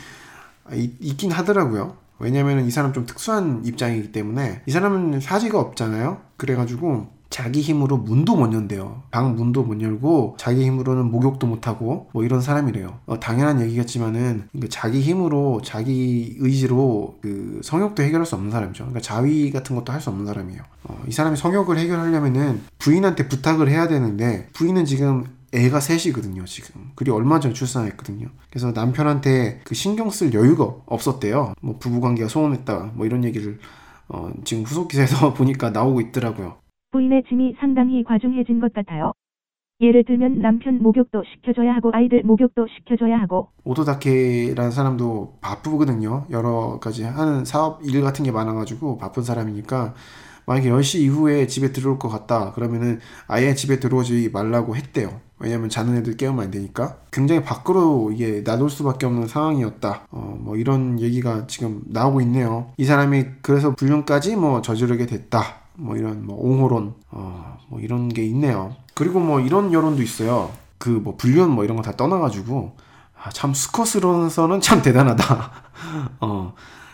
있긴 0.74 1.32
하더라고요. 1.32 1.98
왜냐면 2.20 2.66
이 2.66 2.72
사람 2.72 2.94
좀 2.94 3.06
특수한 3.06 3.62
입장이기 3.66 4.12
때문에 4.14 4.62
이 4.66 4.72
사람은 4.72 5.20
사지가 5.20 5.60
없잖아요. 5.60 6.20
그래가지고 6.38 7.08
자기 7.30 7.62
힘으로 7.62 7.98
문도 7.98 8.36
못 8.36 8.54
연대요. 8.54 9.04
방 9.12 9.36
문도 9.36 9.64
못 9.64 9.82
열고 9.82 10.38
자기 10.40 10.66
힘으로는 10.66 11.12
목욕도 11.12 11.46
못 11.48 11.68
하고 11.68 12.10
뭐 12.14 12.24
이런 12.24 12.42
사람이래요. 12.42 13.00
어, 13.06 13.20
당연한 13.20 13.62
얘기겠지만은 13.62 14.48
자기 14.70 15.02
힘으로 15.02 15.62
자기 15.64 16.36
의지로 16.40 17.18
그 17.22 17.60
성욕도 17.64 18.04
해결할 18.04 18.26
수 18.26 18.36
없는 18.36 18.52
사람이죠. 18.52 18.86
그러니까 18.86 19.02
자위 19.02 19.52
같은 19.52 19.76
것도 19.76 19.94
할 19.94 19.98
수 19.98 20.10
없는 20.12 20.26
사람이에요. 20.28 20.62
어, 20.84 21.04
이 21.08 21.12
사람이 21.12 21.36
성욕을 21.38 21.78
해결하려면은 21.80 22.62
부인한테 22.78 23.28
부탁을 23.28 23.68
해야 23.70 23.88
되는데 23.88 24.48
부인은 24.54 24.86
지금 24.86 25.26
애가 25.54 25.80
셋이거든요, 25.80 26.46
지금. 26.46 26.92
그리고 26.96 27.18
얼마 27.18 27.40
전에 27.40 27.54
출산했거든요. 27.54 28.28
그래서 28.50 28.72
남편한테 28.74 29.62
그 29.64 29.74
신경 29.76 30.10
쓸 30.10 30.34
여유가 30.34 30.76
없었대요. 30.86 31.54
뭐 31.62 31.78
부부관계가 31.80 32.28
소원했다, 32.30 32.92
뭐 32.94 33.06
이런 33.06 33.24
얘기를 33.24 33.60
어, 34.10 34.30
지금 34.44 34.64
후속 34.64 34.88
기사에서 34.90 35.34
보니까 35.36 35.70
나오고 35.72 36.02
있더라고요. 36.02 36.56
부인의 36.92 37.24
짐이 37.28 37.56
상당히 37.60 38.04
과중해진 38.04 38.60
것 38.60 38.74
같아요. 38.74 39.14
예를 39.80 40.06
들면 40.06 40.42
남편 40.42 40.82
목욕도 40.82 41.24
시켜줘야 41.24 41.74
하고 41.76 41.92
아이들 41.94 42.24
목욕도 42.24 42.66
시켜줘야 42.68 43.20
하고 43.20 43.50
오토다케라는 43.64 44.72
사람도 44.72 45.38
바쁘거든요. 45.42 46.26
여러 46.32 46.80
가지 46.80 47.04
하는 47.04 47.46
사업 47.46 47.84
일 47.84 48.02
같은 48.02 48.26
게 48.26 48.32
많아가지고 48.32 48.98
바쁜 48.98 49.22
사람이니까 49.22 49.94
만약에 50.48 50.70
10시 50.72 51.02
이후에 51.02 51.46
집에 51.46 51.72
들어올 51.74 52.00
것 52.00 52.08
같다 52.08 52.54
그러면은 52.54 53.00
아예 53.28 53.54
집에 53.54 53.80
들어오지 53.80 54.32
말라고 54.34 54.76
했대요. 54.76 55.20
왜냐면 55.40 55.70
자는 55.70 55.98
애들 55.98 56.18
깨우면 56.18 56.46
안 56.46 56.50
되니까 56.50 56.98
굉장히 57.12 57.44
밖으로 57.44 58.12
이게 58.12 58.42
나돌 58.44 58.72
수밖에 58.72 59.06
없는 59.06 59.28
상황이었다. 59.28 60.08
어, 60.10 60.38
뭐 60.40 60.56
이런 60.56 61.00
얘기가 61.00 61.46
지금 61.46 61.84
나오고 61.86 62.22
있네요. 62.22 62.72
이 62.78 62.86
사람이 62.86 63.26
그래서 63.44 63.76
불륜까지 63.76 64.38
뭐 64.38 64.64
저지르게 64.64 65.06
됐다. 65.06 65.67
뭐 65.78 65.96
이런 65.96 66.26
뭐 66.26 66.38
옹호론 66.40 66.94
어, 67.12 67.58
뭐 67.70 67.80
이런 67.80 68.10
게 68.10 68.24
있네요. 68.26 68.76
그리고 68.94 69.20
뭐 69.20 69.40
이런 69.40 69.72
여론도 69.74 70.02
있어요. 70.04 70.52
그 70.80 70.90
뭐 70.90 71.16
불륜 71.18 71.50
뭐 71.52 71.64
이런 71.64 71.78
거 71.78 71.84
다 71.84 71.92
떠나가지고 71.96 72.76
아, 73.24 73.30
참 73.32 73.54
수컷으로서는 73.54 74.62
참 74.62 74.82
대단하다. 74.82 75.52
어. 76.22 76.54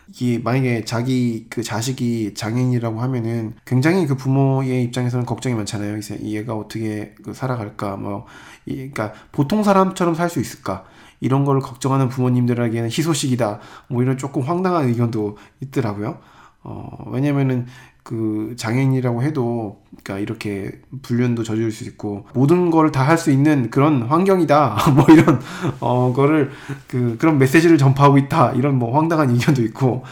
이게 0.09 0.37
만약에 0.37 0.85
자기 0.85 1.47
그 1.49 1.63
자식이 1.63 2.33
장애인이라고 2.35 3.01
하면은 3.01 3.53
굉장히 3.65 4.05
그 4.05 4.15
부모의 4.15 4.83
입장에서는 4.83 5.25
걱정이 5.25 5.55
많잖아요. 5.55 5.97
이제 5.97 6.19
얘가 6.21 6.53
어떻게 6.55 7.15
그 7.23 7.33
살아갈까, 7.33 7.95
뭐, 7.95 8.25
이, 8.65 8.75
그러니까 8.75 9.13
보통 9.31 9.63
사람처럼 9.63 10.13
살 10.13 10.29
수 10.29 10.39
있을까 10.39 10.83
이런 11.19 11.45
걸 11.45 11.59
걱정하는 11.61 12.09
부모님들에게는 12.09 12.89
희소식이다. 12.89 13.59
뭐 13.87 14.03
이런 14.03 14.17
조금 14.17 14.43
황당한 14.43 14.87
의견도 14.89 15.37
있더라고요. 15.61 16.19
어, 16.63 16.89
왜냐면은 17.07 17.65
그 18.03 18.53
장애인이라고 18.57 19.23
해도 19.23 19.81
그러니까 20.03 20.19
이렇게 20.19 20.71
불륜도 21.01 21.43
저지를 21.43 21.71
수 21.71 21.83
있고 21.85 22.25
모든 22.33 22.69
걸 22.71 22.91
다 22.91 23.03
할 23.07 23.17
수 23.17 23.31
있는 23.31 23.69
그런 23.69 24.03
환경이다. 24.03 24.77
뭐 24.95 25.05
이런 25.09 25.39
어 25.79 26.11
거를 26.13 26.51
그 26.87 27.15
그런 27.19 27.37
메시지를 27.37 27.77
전파하고 27.77 28.17
있다. 28.17 28.51
이런 28.53 28.77
뭐 28.77 28.95
황당한 28.95 29.29
의견도 29.29 29.61
있고. 29.63 30.03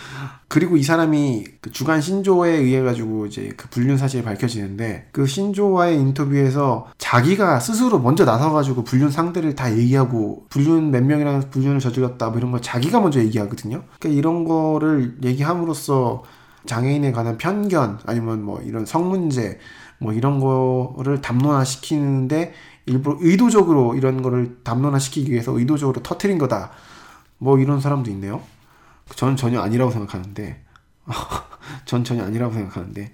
그리고 0.47 0.75
이 0.75 0.83
사람이 0.83 1.45
그 1.61 1.71
주간 1.71 2.01
신조에 2.01 2.51
의해 2.51 2.81
가지고 2.81 3.25
이제 3.25 3.53
그 3.55 3.69
불륜 3.69 3.97
사실이 3.97 4.21
밝혀지는데 4.23 5.07
그 5.13 5.25
신조와의 5.25 5.97
인터뷰에서 5.97 6.87
자기가 6.97 7.61
스스로 7.61 7.99
먼저 7.99 8.25
나서 8.25 8.51
가지고 8.51 8.83
불륜 8.83 9.09
상대를 9.09 9.55
다 9.55 9.71
얘기하고 9.73 10.45
불륜 10.49 10.91
몇 10.91 11.03
명이랑 11.05 11.43
불륜을 11.51 11.79
저질렀다 11.79 12.29
뭐 12.31 12.37
이런 12.37 12.51
걸 12.51 12.61
자기가 12.61 12.99
먼저 12.99 13.21
얘기하거든요. 13.21 13.83
그러니까 13.97 14.09
이런 14.19 14.43
거를 14.43 15.15
얘기함으로써 15.23 16.23
장애인에 16.65 17.11
관한 17.11 17.37
편견 17.37 17.99
아니면 18.05 18.43
뭐 18.43 18.61
이런 18.61 18.85
성문제 18.85 19.59
뭐 19.99 20.13
이런 20.13 20.39
거를 20.39 21.21
담론화 21.21 21.63
시키는데 21.63 22.53
일부러 22.85 23.17
의도적으로 23.19 23.95
이런 23.95 24.21
거를 24.21 24.57
담론화 24.63 24.99
시키기 24.99 25.31
위해서 25.31 25.57
의도적으로 25.57 26.01
터트린 26.01 26.37
거다. 26.37 26.71
뭐 27.37 27.59
이런 27.59 27.79
사람도 27.79 28.09
있네요. 28.11 28.41
전 29.15 29.35
전혀 29.35 29.61
아니라고 29.61 29.91
생각하는데 29.91 30.63
전 31.85 32.03
전혀 32.03 32.23
아니라고 32.23 32.53
생각하는데 32.53 33.11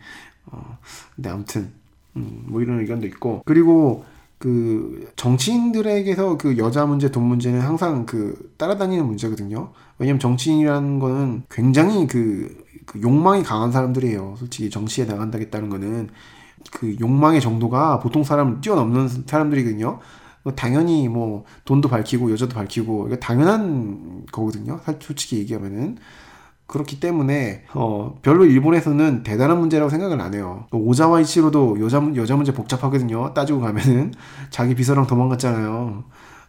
어 0.48 0.78
근데 1.16 1.30
아무튼 1.30 1.72
음, 2.16 2.44
뭐 2.46 2.62
이런 2.62 2.80
의견도 2.80 3.08
있고 3.08 3.42
그리고 3.46 4.06
그 4.38 5.12
정치인들에게서 5.16 6.38
그 6.38 6.58
여자 6.58 6.86
문제, 6.86 7.10
돈 7.10 7.24
문제는 7.24 7.60
항상 7.62 8.06
그 8.06 8.54
따라다니는 8.58 9.06
문제거든요. 9.06 9.72
왜냐면 9.98 10.20
정치인이라는 10.20 11.00
거는 11.00 11.44
굉장히 11.50 12.06
그, 12.06 12.66
그 12.88 13.02
욕망이 13.02 13.44
강한 13.44 13.72
사람들이에요. 13.72 14.36
솔직히 14.40 14.72
정치에 14.72 15.06
나간다겠다는 15.06 15.70
거는 15.70 16.10
그 16.72 16.96
욕망의 17.00 17.42
정도가 17.42 18.00
보통 18.00 18.24
사람을 18.24 18.62
뛰어넘는 18.62 19.10
사람들이거든요. 19.28 20.00
당연히 20.56 21.10
뭐 21.10 21.44
돈도 21.66 21.90
밝히고 21.90 22.32
여자도 22.32 22.56
밝히고 22.56 23.08
이거 23.08 23.18
당연한 23.18 24.26
거거든요. 24.32 24.80
솔직히 25.00 25.38
얘기하면은 25.40 25.98
그렇기 26.66 27.00
때문에 27.00 27.66
어 27.74 28.18
별로 28.22 28.46
일본에서는 28.46 29.24
대단한 29.24 29.60
문제라고 29.60 29.90
생각을 29.90 30.20
안 30.22 30.34
해요. 30.34 30.68
오자와 30.72 31.22
이치로도 31.22 31.80
여자 31.82 32.02
여자 32.16 32.36
문제 32.36 32.54
복잡하거든요. 32.54 33.34
따지고 33.34 33.60
가면은 33.60 34.14
자기 34.50 34.76
비서랑 34.76 35.08
도망갔잖아요. 35.08 36.04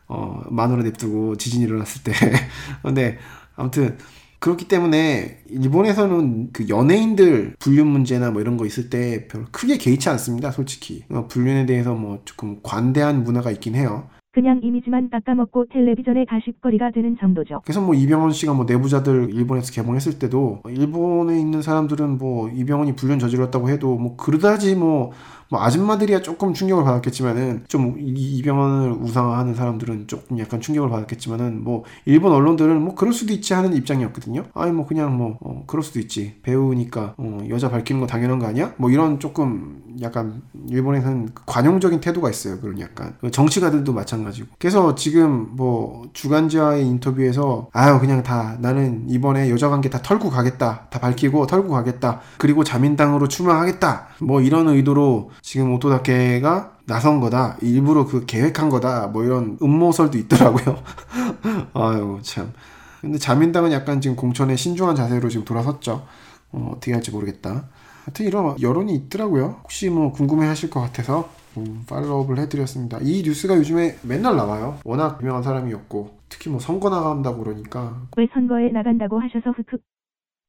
어 0.09 0.42
마누라 0.48 0.85
냅두고 0.85 1.37
지진 1.37 1.62
일어났을 1.62 2.03
때. 2.05 2.12
근데 2.83 3.18
아무튼 3.57 3.98
그렇기 4.38 4.68
때문에 4.68 5.38
일본에서는 5.48 6.51
그 6.53 6.68
연예인들 6.68 7.57
불륜 7.59 7.87
문제나 7.88 8.31
뭐 8.31 8.40
이런 8.40 8.57
거 8.57 8.66
있을 8.66 8.90
때 8.90 9.27
별로 9.29 9.46
크게 9.51 9.79
개의치 9.79 10.09
않습니다. 10.11 10.51
솔직히 10.51 11.05
어, 11.11 11.27
불륜에 11.29 11.66
대해서 11.66 11.94
뭐 11.94 12.20
조금 12.24 12.61
관대한 12.62 13.24
문화가 13.24 13.51
있긴 13.51 13.74
해요. 13.74 14.09
그냥 14.31 14.61
이미지만 14.62 15.11
깎아먹고 15.11 15.66
텔레비전의 15.72 16.27
가십거리가 16.27 16.92
되는 16.92 17.16
정도죠. 17.18 17.62
그래서 17.64 17.81
뭐 17.81 17.94
이병헌 17.94 18.31
씨가 18.31 18.53
뭐 18.53 18.66
내부자들 18.66 19.35
일본에서 19.35 19.72
개봉했을 19.72 20.20
때도 20.20 20.62
일본에 20.68 21.40
있는 21.40 21.61
사람들은 21.61 22.18
뭐 22.18 22.48
이병헌이 22.51 22.94
불륜 22.94 23.18
저질렀다고 23.18 23.68
해도 23.68 23.96
뭐 23.96 24.16
그러다지 24.16 24.77
뭐, 24.77 25.11
뭐 25.50 25.62
아줌마들이야 25.62 26.22
조금 26.22 26.52
충격을 26.52 26.84
받았겠지만은 26.84 27.64
좀 27.68 27.96
이병헌을 27.98 28.92
우상화하는 28.92 29.54
사람들은 29.54 30.06
조금 30.06 30.38
약간 30.38 30.61
충격을 30.61 30.90
받았겠지만은 30.90 31.64
뭐 31.64 31.84
일본 32.04 32.32
언론들은 32.32 32.80
뭐 32.82 32.94
그럴 32.94 33.12
수도 33.12 33.32
있지 33.32 33.54
하는 33.54 33.74
입장이었거든요. 33.74 34.44
아니 34.54 34.72
뭐 34.72 34.87
그냥 34.87 35.16
뭐 35.16 35.38
어, 35.40 35.64
그럴 35.66 35.82
수도 35.82 36.00
있지 36.00 36.37
배우니까 36.42 37.14
어, 37.16 37.40
여자 37.48 37.70
밝히는 37.70 38.00
거 38.00 38.06
당연한 38.06 38.38
거 38.38 38.46
아니야? 38.46 38.74
뭐 38.76 38.90
이런 38.90 39.18
조금 39.20 39.82
약간 40.02 40.42
일본에서는 40.68 41.30
관용적인 41.46 42.00
태도가 42.00 42.30
있어요. 42.30 42.61
그런 42.61 42.78
약간 42.80 43.14
정치가들도 43.30 43.92
마찬가지고. 43.92 44.48
그래서 44.58 44.94
지금 44.94 45.48
뭐 45.56 46.08
주간지와의 46.12 46.87
인터뷰에서 46.87 47.68
아유 47.72 47.98
그냥 47.98 48.22
다 48.22 48.56
나는 48.61 49.08
이번에 49.08 49.50
여자 49.50 49.68
관계 49.68 49.88
다 49.88 50.00
털고 50.02 50.30
가겠다. 50.30 50.88
다 50.90 50.98
밝히고 50.98 51.46
털고 51.46 51.70
가겠다. 51.70 52.20
그리고 52.37 52.64
자민당으로 52.64 53.28
출마하겠다. 53.28 54.08
뭐 54.20 54.40
이런 54.40 54.68
의도로 54.68 55.30
지금 55.42 55.72
오토다케가 55.74 56.79
나선 56.87 57.20
거다. 57.20 57.57
일부러 57.61 58.07
그 58.07 58.24
계획한 58.27 58.68
거다. 58.70 59.09
뭐 59.09 59.24
이런 59.24 59.59
음모설도 59.62 60.18
있더라고요. 60.18 60.83
아유 61.74 62.18
참. 62.22 62.53
근데 63.01 63.18
자민당은 63.18 63.72
약간 63.72 64.01
지금 64.01 64.16
공천에 64.16 64.57
신중한 64.57 64.96
자세로 64.96 65.29
지금 65.29 65.44
돌아섰죠. 65.44 66.07
어, 66.51 66.72
어떻게 66.72 66.92
할지 66.92 67.11
모르겠다. 67.11 67.68
하여튼 68.05 68.27
이런 68.27 68.61
여론이 68.61 68.94
있더라고요. 68.94 69.61
혹시 69.62 69.90
뭐 69.90 70.12
궁금해 70.12 70.46
하실 70.46 70.70
것 70.70 70.81
같아서 70.81 71.29
음, 71.57 71.85
팔로우업을 71.88 72.38
해드렸습니다. 72.38 72.98
이 73.03 73.22
뉴스가 73.24 73.57
요즘에 73.57 73.98
맨날 74.03 74.37
나와요. 74.37 74.79
워낙 74.85 75.18
유명한 75.20 75.42
사람이었고 75.42 76.18
특히 76.29 76.51
뭐 76.51 76.61
선거 76.61 76.88
나간다고 76.90 77.42
그러니까 77.42 78.01
왜 78.16 78.27
선거에 78.33 78.70
나간다고 78.70 79.20
하셔서 79.20 79.51
흑흑 79.51 79.83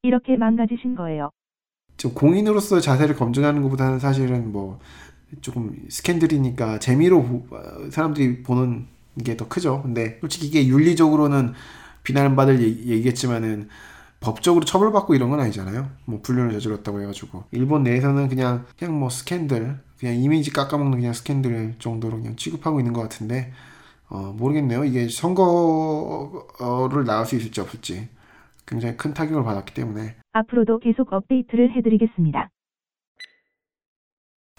이렇게 0.02 0.36
망가지신 0.36 0.94
거예요. 0.96 1.30
좀 2.00 2.14
공인으로서의 2.14 2.80
자세를 2.80 3.14
검증하는 3.14 3.60
것보다는 3.62 3.98
사실은 3.98 4.52
뭐 4.52 4.80
조금 5.42 5.76
스캔들이니까 5.90 6.78
재미로 6.78 7.22
보, 7.22 7.46
사람들이 7.90 8.42
보는 8.42 8.86
게 9.22 9.36
더 9.36 9.46
크죠. 9.48 9.82
근데 9.82 10.16
솔직히 10.22 10.46
이게 10.46 10.66
윤리적으로는 10.66 11.52
비난받을 12.02 12.62
얘기겠지만은 12.62 13.68
법적으로 14.20 14.64
처벌받고 14.64 15.14
이런 15.14 15.28
건 15.28 15.40
아니잖아요. 15.40 15.90
뭐 16.06 16.20
불륜을 16.22 16.52
저질렀다고 16.52 17.02
해가지고 17.02 17.44
일본 17.50 17.82
내에서는 17.82 18.28
그냥 18.30 18.64
그냥 18.78 18.98
뭐 18.98 19.10
스캔들, 19.10 19.78
그냥 19.98 20.14
이미지 20.14 20.50
깎아먹는 20.52 20.96
그냥 20.98 21.12
스캔들 21.12 21.74
정도로 21.78 22.16
그냥 22.16 22.34
취급하고 22.36 22.80
있는 22.80 22.94
것 22.94 23.02
같은데 23.02 23.52
어, 24.08 24.34
모르겠네요. 24.38 24.86
이게 24.86 25.06
선거를 25.10 27.04
나올 27.04 27.26
수 27.26 27.36
있을지 27.36 27.60
없을지 27.60 28.08
굉장히 28.70 28.96
큰 28.96 29.12
타격을 29.12 29.42
받았기 29.42 29.74
때문에 29.74 30.14
앞으로도 30.32 30.78
계속 30.78 31.12
업데이트를 31.12 31.72
해드리겠습니다. 31.72 32.48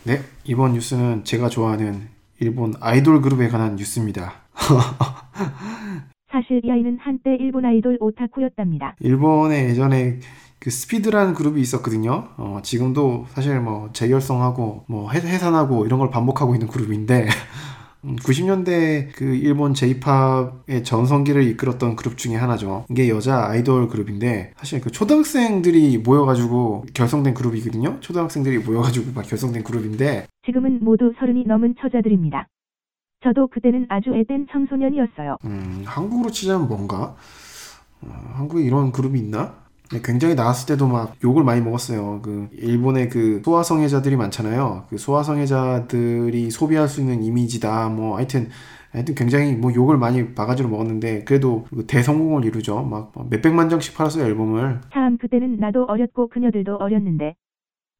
네, 0.03 0.19
이번 0.43 0.73
뉴스는 0.73 1.23
제가 1.23 1.47
좋아하는 1.47 2.09
일본 2.39 2.73
아이돌 2.81 3.21
그룹에 3.21 3.47
관한 3.47 3.77
뉴스입니다. 3.77 4.33
사실 6.31 6.61
이 6.63 6.71
아이는 6.71 6.97
한때 6.99 7.35
일본 7.39 7.65
아이돌 7.65 7.97
오타쿠였답니다. 7.99 8.95
일본에 8.99 9.69
예전에 9.69 10.19
그 10.59 10.69
스피드라는 10.69 11.33
그룹이 11.33 11.61
있었거든요. 11.61 12.29
어, 12.37 12.59
지금도 12.63 13.27
사실 13.29 13.59
뭐 13.59 13.89
재결성하고 13.93 14.85
뭐 14.87 15.11
해산하고 15.11 15.85
이런 15.85 15.99
걸 15.99 16.09
반복하고 16.09 16.53
있는 16.53 16.67
그룹인데 16.67 17.27
90년대 18.03 19.09
그 19.15 19.35
일본 19.35 19.73
J-팝의 19.73 20.83
전성기를 20.83 21.43
이끌었던 21.43 21.95
그룹 21.95 22.17
중에 22.17 22.35
하나죠. 22.35 22.85
이게 22.89 23.09
여자 23.09 23.45
아이돌 23.47 23.87
그룹인데 23.87 24.53
사실 24.57 24.81
그 24.81 24.91
초등학생들이 24.91 25.99
모여가지고 25.99 26.85
결성된 26.93 27.33
그룹이거든요. 27.33 27.97
초등학생들이 27.99 28.59
모여가지고 28.59 29.11
막 29.13 29.27
결성된 29.27 29.63
그룹인데 29.63 30.27
지금은 30.45 30.83
모두 30.83 31.13
서른이 31.19 31.43
넘은 31.45 31.75
처자들입니다. 31.79 32.47
저도 33.23 33.47
그때는 33.47 33.85
아주 33.89 34.15
애된 34.15 34.47
청소년이었어요. 34.51 35.37
음, 35.45 35.83
한국으로 35.85 36.31
치자면 36.31 36.67
뭔가? 36.67 37.15
어, 38.01 38.31
한국에 38.33 38.63
이런 38.63 38.91
그룹이 38.91 39.19
있나? 39.19 39.60
네, 39.93 39.99
굉장히 40.01 40.35
나왔을 40.35 40.67
때도 40.67 40.87
막 40.87 41.15
욕을 41.21 41.43
많이 41.43 41.59
먹었어요. 41.59 42.21
그 42.23 42.47
일본의 42.53 43.09
그 43.09 43.41
소아 43.43 43.63
성애자들이 43.63 44.15
많잖아요. 44.15 44.85
그 44.89 44.97
소아 44.97 45.23
성애자들이 45.23 46.49
소비할 46.49 46.87
수 46.87 47.01
있는 47.01 47.23
이미지다. 47.23 47.89
뭐 47.89 48.15
하여튼 48.15 48.47
하여튼 48.91 49.15
굉장히 49.15 49.53
뭐 49.53 49.73
욕을 49.73 49.97
많이 49.97 50.33
바가지로 50.33 50.69
먹었는데 50.69 51.23
그래도 51.25 51.65
그 51.69 51.85
대성공을 51.87 52.45
이루죠. 52.45 52.83
막 52.83 53.11
몇백만 53.29 53.69
장씩 53.69 53.95
팔았어요 53.95 54.25
앨범을. 54.25 54.79
참 54.93 55.17
그때는 55.17 55.57
나도 55.57 55.85
어렸고 55.85 56.29
그녀들도 56.29 56.77
어렸는데 56.77 57.35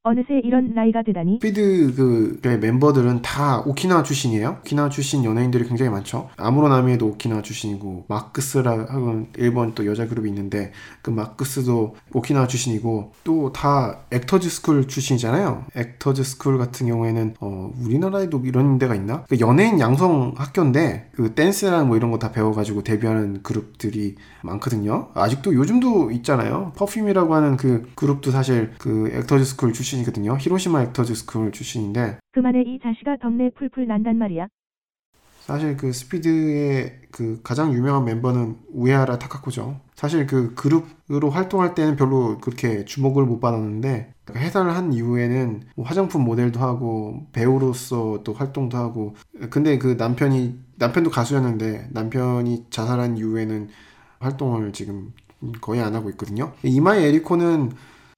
어느새 0.04 0.40
이런 0.42 0.74
나이가 0.74 1.04
되다니 1.04 1.34
스피드 1.40 1.94
그 1.94 2.40
멤버들은 2.60 3.22
다 3.22 3.60
오키나와 3.60 4.02
출신이에요. 4.02 4.56
오키나와 4.62 4.88
출신 4.88 5.24
연예인들이 5.24 5.68
굉장히 5.68 5.92
많죠. 5.92 6.28
아무로나미에도 6.36 7.06
오키나와 7.06 7.42
출신이고 7.42 8.06
MAX라 8.08 8.86
하고 8.88 9.26
일본 9.36 9.76
또 9.76 9.86
여자 9.86 10.08
그룹이 10.08 10.28
있는데 10.30 10.72
그 11.02 11.10
MAX도 11.10 11.94
오키나와 12.12 12.48
출신이고 12.48 13.12
또 13.22 13.52
다 13.52 14.00
Actors 14.10 14.48
School 14.50 14.88
출신이잖아요. 14.88 15.66
Actors 15.76 16.24
School 16.24 16.58
같은 16.58 16.88
경우에는 16.88 17.34
어 17.40 17.70
우리나라에도 17.80 18.40
이런 18.44 18.78
데가 18.78 18.96
있나? 18.96 19.22
그 19.28 19.38
연예인 19.38 19.78
양성 19.78 20.34
학교인데 20.36 21.10
그 21.14 21.34
댄스랑 21.36 21.86
뭐 21.86 21.96
이런 21.96 22.10
거 22.10 22.18
다 22.18 22.32
배워가지고 22.32 22.82
데뷔하는 22.82 23.42
그룹들이 23.44 24.16
많거든요. 24.42 25.10
아직도 25.14 25.54
요즘도 25.54 26.10
있잖아요. 26.10 26.72
Perfume이라고 26.76 27.34
하는 27.34 27.56
그 27.56 27.88
그룹도 27.94 28.32
사실 28.32 28.72
그 28.78 29.08
Actors 29.14 29.44
School 29.44 29.72
출신 29.72 29.91
출신이거든요. 29.92 30.36
히로시마 30.38 30.82
Actors 30.82 31.14
School 31.14 31.52
출신인데 31.52 32.18
그만해 32.32 32.62
이 32.62 32.78
자식아 32.82 33.16
덕내 33.18 33.50
풀풀 33.50 33.86
난단 33.86 34.16
말이야. 34.16 34.48
사실 35.40 35.76
그 35.76 35.92
스피드의 35.92 37.00
그 37.10 37.40
가장 37.42 37.72
유명한 37.72 38.04
멤버는 38.04 38.58
우에하라 38.72 39.18
타카코죠. 39.18 39.80
사실 39.94 40.26
그 40.26 40.54
그룹으로 40.54 41.30
활동할 41.30 41.74
때는 41.74 41.96
별로 41.96 42.38
그렇게 42.38 42.84
주목을 42.84 43.24
못 43.24 43.40
받았는데 43.40 44.14
해산을 44.34 44.74
한 44.74 44.92
이후에는 44.92 45.62
뭐 45.76 45.84
화장품 45.84 46.24
모델도 46.24 46.60
하고 46.60 47.26
배우로서 47.32 48.22
또 48.22 48.32
활동도 48.32 48.78
하고 48.78 49.16
근데 49.50 49.78
그 49.78 49.96
남편이 49.98 50.58
남편도 50.76 51.10
가수였는데 51.10 51.88
남편이 51.90 52.66
자살한 52.70 53.16
이후에는 53.16 53.68
활동을 54.20 54.72
지금 54.72 55.12
거의 55.60 55.80
안 55.82 55.94
하고 55.96 56.08
있거든요. 56.10 56.52
이마이 56.62 57.02
에리코는 57.04 57.72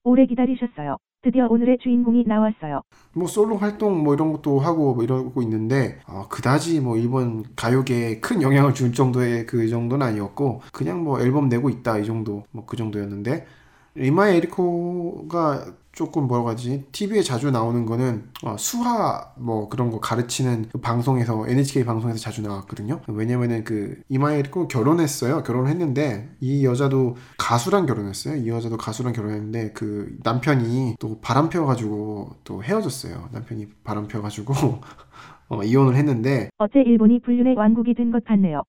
오래 0.04 0.26
기다리셨어요. 0.26 0.98
드디어 1.24 1.46
오늘의 1.48 1.78
주인공이 1.82 2.24
나왔어요. 2.26 2.82
뭐 3.14 3.26
솔로 3.26 3.56
활동 3.56 4.04
뭐 4.04 4.14
이런 4.14 4.32
것도 4.32 4.60
하고 4.60 4.94
뭐 4.94 5.02
이러고 5.02 5.40
있는데 5.42 5.98
어, 6.06 6.26
그다지 6.28 6.80
뭐 6.80 6.96
일본 6.98 7.44
가요계에 7.56 8.20
큰 8.20 8.42
영향을 8.42 8.74
줄 8.74 8.92
정도의 8.92 9.46
그 9.46 9.68
정도는 9.68 10.06
아니었고 10.06 10.60
그냥 10.72 11.02
뭐 11.02 11.20
앨범 11.20 11.48
내고 11.48 11.70
있다 11.70 11.98
이 11.98 12.04
정도 12.04 12.44
뭐 12.52 12.64
그 12.66 12.76
정도였는데 12.76 13.46
리마의 13.94 14.37
에리코가 14.38 15.66
조금 15.92 16.26
뭐라고 16.26 16.48
하지 16.48 16.85
TV에 16.90 17.22
자주 17.22 17.52
나오는 17.52 17.87
거는 17.87 18.24
어, 18.42 18.57
수화 18.59 19.33
뭐 19.38 19.68
그런 19.68 19.90
거 19.92 20.00
가르치는 20.00 20.70
그 20.72 20.78
방송에서 20.78 21.46
NHK 21.48 21.85
방송에서 21.85 22.18
자주 22.18 22.42
나왔거든요. 22.42 23.00
왜냐면은 23.07 23.62
그 23.62 24.00
이마에 24.09 24.40
있고 24.40 24.66
결혼했어요. 24.66 25.44
결혼했는데 25.44 26.30
이 26.40 26.64
여자도 26.64 27.16
가수랑 27.38 27.87
결혼했어요. 27.87 28.35
이 28.42 28.48
여자도 28.48 28.76
가수랑 28.76 29.12
결혼했는데 29.12 29.70
그 29.72 30.16
남편이 30.24 30.96
또 30.98 31.20
바람 31.20 31.48
피워가지고 31.48 32.30
또 32.42 32.62
헤어졌어요. 32.64 33.28
남편이 33.30 33.68
바람 33.85 34.09
피워가지고 34.09 34.52
어, 35.50 35.62
이혼을 35.62 35.94
했는데 35.94 36.48
어째 36.59 36.80
일본이 36.80 37.20
불륜의 37.20 37.54
왕국이 37.54 37.94
된 37.94 38.11
것 38.11 38.24
같네요. 38.24 38.62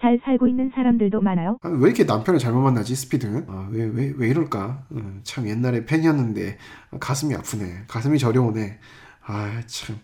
잘 0.00 0.18
살고 0.24 0.46
있는 0.46 0.70
사람들도 0.74 1.20
많아요. 1.20 1.58
아, 1.62 1.68
왜 1.68 1.88
이렇게 1.88 2.04
남편을 2.04 2.40
잘못 2.40 2.60
만나지 2.60 2.96
스피드는? 2.96 3.44
아, 3.48 3.68
왜, 3.70 3.84
왜, 3.84 4.12
왜 4.16 4.28
이럴까? 4.28 4.84
음, 4.92 5.20
참 5.24 5.46
옛날에 5.46 5.84
팬이었는데 5.84 6.56
가슴이 6.98 7.34
아프네. 7.34 7.84
가슴이 7.86 8.18
저려오네. 8.18 8.78
아 9.26 9.60
참. 9.66 9.98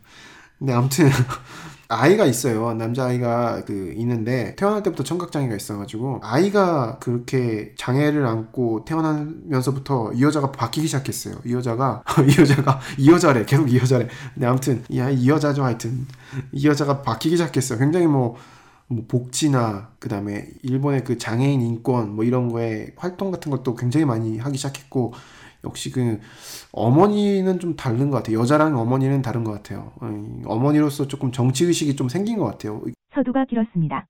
근데 0.59 0.73
아무튼 0.73 1.09
아이가 1.89 2.25
있어요. 2.25 2.75
남자아이가 2.75 3.65
그 3.65 3.93
있는데 3.97 4.55
태어날 4.57 4.83
때부터 4.83 5.05
청각장애가 5.05 5.55
있어가지고 5.55 6.21
아이가 6.23 6.99
그렇게 6.99 7.75
장애를 7.77 8.27
안고 8.27 8.85
태어나면서부터 8.85 10.13
이 10.15 10.23
여자가 10.23 10.53
바뀌기 10.53 10.87
시작했어요. 10.89 11.37
이 11.45 11.53
여자가 11.55 12.03
이 12.27 12.41
여자가 12.41 12.81
이 12.99 13.11
여자래 13.11 13.45
계속 13.47 13.71
이 13.71 13.79
여자래. 13.79 14.09
근데 14.35 14.47
아무튼 14.47 14.83
이 14.89 15.01
아이 15.01 15.15
이 15.15 15.29
여자죠 15.29 15.65
하여튼 15.65 16.07
이 16.53 16.67
여자가 16.67 17.03
바뀌기 17.03 17.37
시작했어요. 17.37 17.79
굉장히 17.79 18.07
뭐 18.07 18.37
뭐 18.88 19.05
복지나 19.09 19.90
그다음에 19.99 20.46
일본의 20.62 21.05
그 21.05 21.18
장애인 21.18 21.61
인권 21.61 22.14
뭐 22.14 22.25
이런 22.25 22.49
거에 22.49 22.92
활동 22.96 23.31
같은 23.31 23.51
것도 23.51 23.75
굉장히 23.75 24.07
많이 24.07 24.38
하기 24.38 24.57
시작했고 24.57 25.12
역시 25.64 25.90
그 25.90 26.20
어머니는 26.72 27.59
좀 27.59 27.75
다른 27.75 28.11
것 28.11 28.18
같아요. 28.18 28.38
여자랑 28.38 28.79
어머니는 28.79 29.22
다른 29.22 29.42
것 29.42 29.53
같아요. 29.53 29.92
어, 30.01 30.42
어머니로서 30.46 31.09
조금 31.09 31.33
정치 31.33 31.64
의식이 31.64 31.96
좀 31.96 32.09
생긴 32.09 32.38
것 32.38 32.44
같아요. 32.44 32.83
서두가 33.14 33.46
길었습니다. 33.46 34.07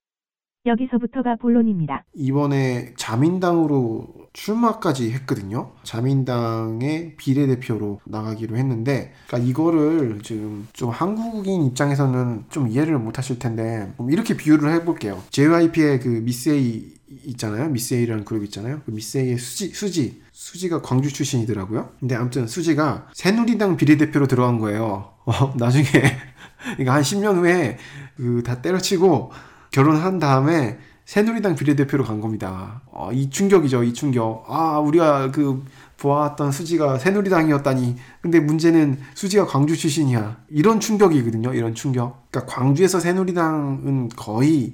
여기서부터가 0.67 1.37
본론입니다. 1.37 2.03
이번에 2.13 2.93
자민당으로 2.97 4.07
출마까지 4.33 5.11
했거든요. 5.13 5.71
자민당의 5.83 7.15
비례대표로 7.17 8.01
나가기로 8.05 8.55
했는데, 8.57 9.13
그러니까 9.27 9.49
이거를 9.49 10.19
지금 10.23 10.67
좀 10.73 10.89
한국인 10.91 11.63
입장에서는 11.63 12.45
좀 12.49 12.67
이해를 12.67 12.99
못 12.99 13.17
하실 13.17 13.39
텐데, 13.39 13.91
이렇게 14.09 14.37
비유를 14.37 14.71
해볼게요. 14.73 15.23
JYP의 15.31 15.99
그 15.99 16.25
A 16.49 16.97
있잖아요. 17.25 17.69
미스 17.69 17.93
A라는 17.95 18.25
그룹 18.25 18.43
있잖아요. 18.45 18.81
그 18.85 18.91
미스 18.91 19.17
A의 19.17 19.37
수지, 19.37 19.69
수지. 19.69 20.21
수지가 20.33 20.81
광주 20.83 21.11
출신이더라고요. 21.11 21.89
근데 21.99 22.13
아무튼 22.15 22.45
수지가 22.47 23.07
새누리당 23.13 23.75
비례대표로 23.77 24.27
들어간 24.27 24.59
거예요. 24.59 25.13
어, 25.25 25.53
나중에, 25.57 25.85
그러니까 26.75 26.93
한 26.93 27.01
10년 27.01 27.37
후에 27.37 27.77
그 28.17 28.43
다 28.43 28.61
때려치고, 28.61 29.31
결혼한 29.71 30.19
다음에 30.19 30.77
새누리당 31.05 31.55
비례대표로 31.55 32.03
간 32.03 32.19
겁니다. 32.19 32.81
어, 32.91 33.11
이 33.13 33.29
충격이죠, 33.29 33.83
이 33.83 33.93
충격. 33.93 34.43
아, 34.49 34.79
우리가 34.79 35.31
그 35.31 35.63
보았던 35.97 36.51
수지가 36.51 36.99
새누리당이었다니. 36.99 37.95
근데 38.21 38.39
문제는 38.41 38.99
수지가 39.13 39.45
광주 39.45 39.77
출신이야. 39.77 40.37
이런 40.49 40.79
충격이거든요, 40.79 41.53
이런 41.53 41.73
충격. 41.73 42.29
그러니까 42.29 42.53
광주에서 42.53 42.99
새누리당은 42.99 44.09
거의 44.17 44.73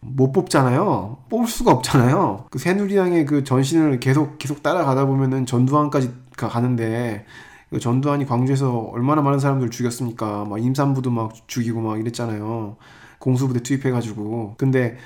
못 0.00 0.32
뽑잖아요. 0.32 1.18
뽑을 1.28 1.46
수가 1.46 1.72
없잖아요. 1.72 2.46
그 2.50 2.58
새누리당의 2.58 3.26
그 3.26 3.44
전신을 3.44 4.00
계속 4.00 4.38
계속 4.38 4.62
따라가다 4.62 5.04
보면은 5.06 5.46
전두환까지 5.46 6.10
가는데 6.36 7.26
그 7.70 7.80
전두환이 7.80 8.26
광주에서 8.26 8.78
얼마나 8.78 9.22
많은 9.22 9.40
사람들 9.40 9.70
죽였습니까? 9.70 10.44
막 10.44 10.62
임산부도 10.62 11.10
막 11.10 11.32
죽이고 11.48 11.80
막 11.80 11.98
이랬잖아요. 11.98 12.76
공수부대 13.26 13.60
투입해가지고. 13.64 14.54
근데 14.56 14.96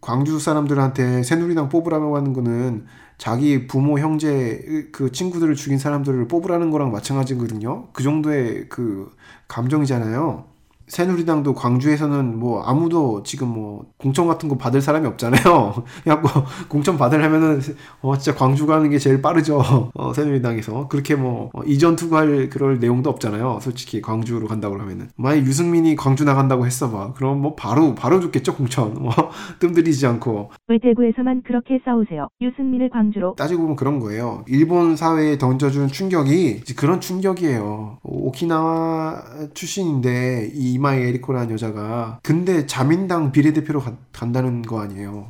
광주 0.00 0.40
사람들한테 0.40 1.22
새누리당 1.22 1.68
뽑으라고 1.68 2.16
하는 2.16 2.32
거는 2.32 2.86
자기 3.16 3.68
부모, 3.68 3.98
형제, 4.00 4.88
그 4.92 5.12
친구들을 5.12 5.54
죽인 5.54 5.78
사람들을 5.78 6.26
뽑으라는 6.26 6.70
거랑 6.70 6.90
마찬가지거든요. 6.90 7.88
그 7.92 8.02
정도의 8.02 8.68
그 8.68 9.12
감정이잖아요. 9.46 10.46
새누리당도 10.90 11.54
광주에서는 11.54 12.38
뭐 12.38 12.62
아무도 12.64 13.22
지금 13.22 13.48
뭐 13.48 13.86
공천 13.96 14.26
같은 14.26 14.48
거 14.48 14.58
받을 14.58 14.80
사람이 14.82 15.06
없잖아요. 15.06 15.84
그래갖고 16.02 16.42
공천 16.68 16.98
받으려면은 16.98 17.60
어 18.02 18.18
진짜 18.18 18.36
광주 18.36 18.66
가는 18.66 18.90
게 18.90 18.98
제일 18.98 19.22
빠르죠. 19.22 19.90
어 19.94 20.12
새누리당에서 20.12 20.88
그렇게 20.88 21.14
뭐 21.14 21.50
어, 21.54 21.62
이전 21.64 21.94
투구할 21.94 22.50
그럴 22.50 22.80
내용도 22.80 23.08
없잖아요. 23.08 23.60
솔직히 23.62 24.02
광주로 24.02 24.48
간다고 24.48 24.78
하면은 24.80 25.08
만약 25.16 25.46
유승민이 25.46 25.94
광주 25.94 26.24
나간다고 26.24 26.66
했어봐. 26.66 27.12
그럼 27.14 27.40
뭐 27.40 27.54
바로 27.54 27.94
바로 27.94 28.20
죽겠죠 28.20 28.56
공천. 28.56 28.94
뭐 28.94 29.12
뜸들이지 29.60 30.06
않고. 30.06 30.50
왜 30.66 30.78
대구에서만 30.78 31.42
그렇게 31.46 31.80
싸우세요? 31.84 32.28
유승민을 32.40 32.90
광주로. 32.90 33.34
따지고 33.36 33.62
보면 33.62 33.76
그런 33.76 34.00
거예요. 34.00 34.44
일본 34.48 34.96
사회에 34.96 35.38
던져준 35.38 35.88
충격이 35.88 36.64
그런 36.76 37.00
충격이에요. 37.00 37.98
오키나와 38.02 39.22
출신인데 39.54 40.50
이 40.52 40.79
이마에 40.80 41.08
에리코라는 41.08 41.50
여자가 41.52 42.20
근데 42.22 42.66
자민당 42.66 43.32
비례대표로 43.32 43.80
가, 43.80 43.92
간다는 44.12 44.62
거 44.62 44.80
아니에요. 44.80 45.26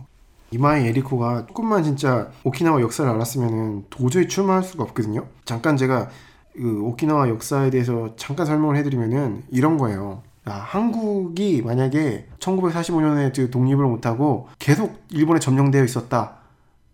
이마에 0.53 0.87
에리코가 0.89 1.47
조금만 1.49 1.83
진짜 1.83 2.31
오키나와 2.45 2.81
역사를 2.81 3.11
알았으면 3.11 3.87
도저히 3.91 4.29
출마할 4.29 4.63
수가 4.63 4.85
없거든요. 4.85 5.27
잠깐 5.45 5.77
제가 5.77 6.09
그 6.55 6.83
오키나와 6.83 7.29
역사에 7.29 7.71
대해서 7.71 8.15
잠깐 8.17 8.47
설명을 8.47 8.77
해드리면은 8.77 9.43
이런 9.51 9.77
거예요. 9.77 10.23
야, 10.49 10.55
한국이 10.55 11.63
만약에 11.63 12.29
1945년에 12.39 13.35
그 13.35 13.51
독립을 13.51 13.85
못하고 13.85 14.49
계속 14.61 15.03
일본에 15.11 15.41
점령되어 15.41 15.83
있었다. 15.83 16.37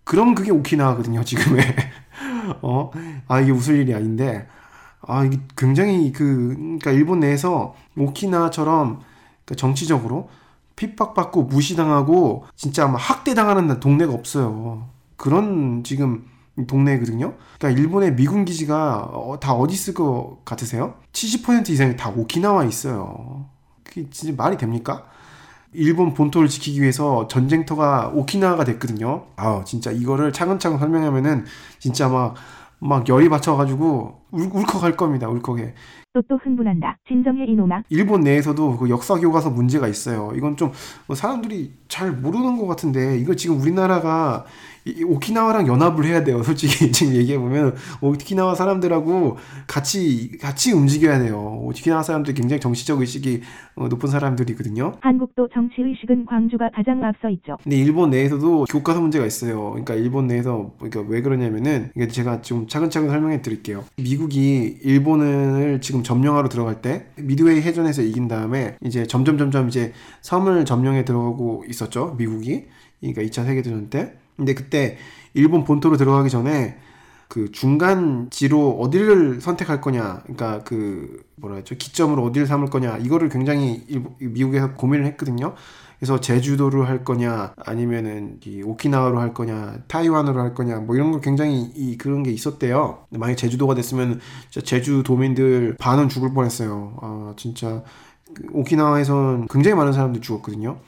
그럼 0.05 0.35
그게 0.35 0.51
오키나와거든요, 0.51 1.25
지금의. 1.25 1.62
어? 2.62 2.90
아, 3.29 3.40
이게 3.40 3.53
웃을 3.53 3.77
일이 3.77 3.95
아닌데. 3.95 4.47
아, 5.07 5.25
이게 5.25 5.38
굉장히 5.57 6.12
그, 6.12 6.55
그러니까 6.57 6.90
일본 6.92 7.21
내에서 7.21 7.75
오키나처럼 7.97 9.01
그러니까 9.45 9.55
정치적으로 9.57 10.29
핍박받고 10.77 11.45
무시당하고 11.45 12.45
진짜 12.55 12.87
막 12.87 12.99
학대당하는 12.99 13.81
동네가 13.81 14.12
없어요. 14.12 14.88
그런 15.16 15.83
지금 15.85 16.27
동네거든요. 16.66 17.35
그러니까 17.59 17.81
일본의 17.81 18.16
미군 18.16 18.45
기지가 18.45 19.11
어, 19.12 19.38
다 19.40 19.53
어디 19.53 19.75
있을 19.75 19.95
것 19.95 20.38
같으세요? 20.45 20.95
70% 21.12 21.71
이상이 21.71 21.97
다 21.97 22.11
오키나와 22.11 22.64
있어요. 22.64 23.47
그게 23.83 24.09
진짜 24.11 24.35
말이 24.37 24.57
됩니까? 24.57 25.07
일본 25.73 26.14
본토를 26.14 26.49
지키기 26.49 26.81
위해서 26.81 27.29
전쟁터가 27.29 28.12
오키나와가 28.14 28.64
됐거든요. 28.64 29.27
아, 29.37 29.62
진짜 29.66 29.90
이거를 29.90 30.33
차근차근 30.33 30.79
설명하면은 30.79 31.45
진짜 31.79 32.09
막, 32.09 32.35
막 32.79 33.09
열이 33.09 33.29
받쳐가지고 33.29 34.21
울, 34.33 34.43
울컥할 34.53 34.97
겁니다. 34.97 35.29
울컥해. 35.29 35.75
또 36.12 36.23
또 36.23 36.37
흥분한다. 36.39 36.97
진정해 37.07 37.45
이놈아. 37.45 37.83
일본 37.91 38.23
내에서도 38.23 38.79
그 38.79 38.89
역사 38.89 39.17
교과서 39.17 39.51
문제가 39.51 39.87
있어요. 39.87 40.33
이건 40.35 40.57
좀 40.57 40.73
사람들이 41.15 41.75
잘 41.89 42.11
모르는 42.11 42.57
것 42.57 42.67
같은데 42.67 43.19
이거 43.19 43.35
지금 43.35 43.61
우리나라가 43.61 44.47
이 44.47 44.76
오키나와랑 45.05 45.66
연합을 45.66 46.05
해야 46.05 46.22
돼요. 46.25 46.42
솔직히 46.42 46.90
지금 46.92 47.14
얘기해 47.14 47.38
보면 47.38 47.75
오키나와 48.01 48.55
사람들하고 48.55 49.37
같이 49.66 50.38
같이 50.40 50.72
움직여야 50.72 51.18
돼요. 51.18 51.61
오키나와 51.64 52.03
사람들이 52.03 52.35
굉장히 52.35 52.61
정치적 52.61 53.01
의식이 53.01 53.42
어, 53.77 53.88
높은 53.88 54.09
사람들이거든요. 54.09 54.94
한국도 55.01 55.49
정치 55.53 55.83
의식은 55.83 56.27
광주가 56.27 56.70
가장 56.75 57.03
앞서 57.05 57.29
있죠. 57.31 57.57
근데 57.62 57.77
일본 57.77 58.11
내에서도 58.11 58.64
교과서 58.64 59.01
문제가 59.01 59.27
있어요. 59.27 59.70
그러니까 59.70 59.94
일본 59.94 60.27
내에서 60.27 60.72
그러니까 60.79 61.03
왜 61.09 61.20
그러냐면은 61.20 61.90
이게 61.96 62.09
제가 62.09 62.42
좀 62.42 62.68
차근차근 62.68 63.09
설명해 63.09 63.42
드릴게요. 63.42 63.85
미국이 63.96 64.79
일본을 64.83 65.81
지금 65.81 66.03
점령하러 66.03 66.49
들어갈 66.49 66.81
때 66.81 67.07
미드웨이 67.16 67.61
해전에서 67.62 68.03
이긴 68.03 68.29
다음에 68.29 68.77
이제 68.85 69.07
점점 69.07 69.38
점점 69.38 69.68
이제 69.68 69.92
섬을 70.22 70.64
점령해 70.64 71.05
들어가고 71.05 71.64
있었죠. 71.68 72.14
미국이. 72.18 72.66
그러니까 73.01 73.22
2차 73.22 73.44
세계대전 73.44 73.90
때. 73.90 74.14
근데 74.37 74.55
그때 74.55 74.99
일본 75.35 75.64
본토로 75.64 75.96
들어가기 75.96 76.31
전에 76.31 76.79
그 77.29 77.51
중간지로 77.51 78.79
어디를 78.81 79.40
선택할 79.40 79.81
거냐, 79.81 80.20
그러니까 80.22 80.62
그 80.64 81.25
뭐라 81.37 81.57
했죠, 81.57 81.75
기점으로 81.77 82.22
어디를 82.25 82.46
삼을 82.46 82.68
거냐, 82.70 82.99
이거를 82.99 83.29
굉장히 83.29 83.85
일본, 83.88 84.14
미국에서 84.20 84.75
고민을 84.75 85.07
했거든요. 85.07 85.55
그래서 85.99 86.20
제주도를 86.20 86.88
할 86.88 87.05
거냐, 87.05 87.55
아니면은 87.57 88.38
이 88.44 88.62
오키나와로 88.62 89.18
할 89.18 89.35
거냐, 89.35 89.79
타이완으로 89.88 90.40
할 90.40 90.55
거냐, 90.55 90.79
뭐 90.81 90.94
이런 90.94 91.11
거 91.11 91.20
굉장히 91.20 91.62
이 91.75 91.96
그런 91.99 92.22
게 92.22 92.31
있었대요. 92.31 93.07
만약 93.11 93.37
제주도가 93.37 93.75
됐으면 93.75 94.20
제주 94.51 95.03
도민들 95.03 95.77
반은 95.79 96.09
죽을 96.09 96.33
뻔했어요. 96.33 96.99
아 97.01 97.35
진짜 97.37 97.83
그 98.35 98.46
오키나와에선 98.53 99.49
굉장히 99.49 99.75
많은 99.77 99.92
사람들이 99.92 100.22
죽었거든요. 100.22 100.79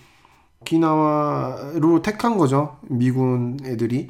오키나와로 0.61 2.03
택한 2.03 2.37
거죠. 2.37 2.77
미군 2.89 3.59
애들이. 3.65 4.09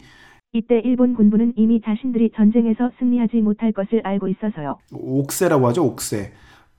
이때 0.53 0.81
일본 0.83 1.15
군부는 1.15 1.55
이미 1.57 1.81
자신들이 1.85 2.31
전쟁에서 2.35 2.91
승리하지 2.99 3.37
못할 3.39 3.73
것을 3.73 4.01
알고 4.05 4.29
있어서요. 4.29 4.79
옥세라고 4.93 5.69
하죠. 5.69 5.85
옥세. 5.85 6.33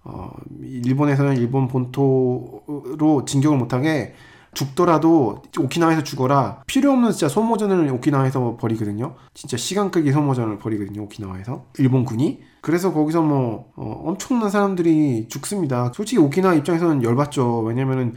어, 0.03 0.31
일본에서는 0.61 1.37
일본 1.37 1.67
본토로 1.67 3.25
진격을 3.25 3.57
못하게 3.57 4.13
죽더라도 4.53 5.43
오키나와에서 5.57 6.03
죽어라. 6.03 6.63
필요 6.65 6.91
없는 6.91 7.11
진짜 7.11 7.27
소모전을 7.27 7.91
오키나와에서 7.93 8.57
벌이거든요. 8.59 9.13
진짜 9.35 9.55
시간 9.57 9.91
끌기 9.91 10.11
소모전을 10.11 10.57
벌이거든요. 10.57 11.03
오키나와에서. 11.03 11.65
일본군이. 11.77 12.39
그래서 12.61 12.91
거기서 12.91 13.21
뭐 13.21 13.71
어, 13.75 14.03
엄청난 14.05 14.49
사람들이 14.49 15.27
죽습니다. 15.29 15.91
솔직히 15.93 16.19
오키나와 16.19 16.55
입장에서는 16.55 17.03
열받죠. 17.03 17.61
왜냐면은 17.61 18.15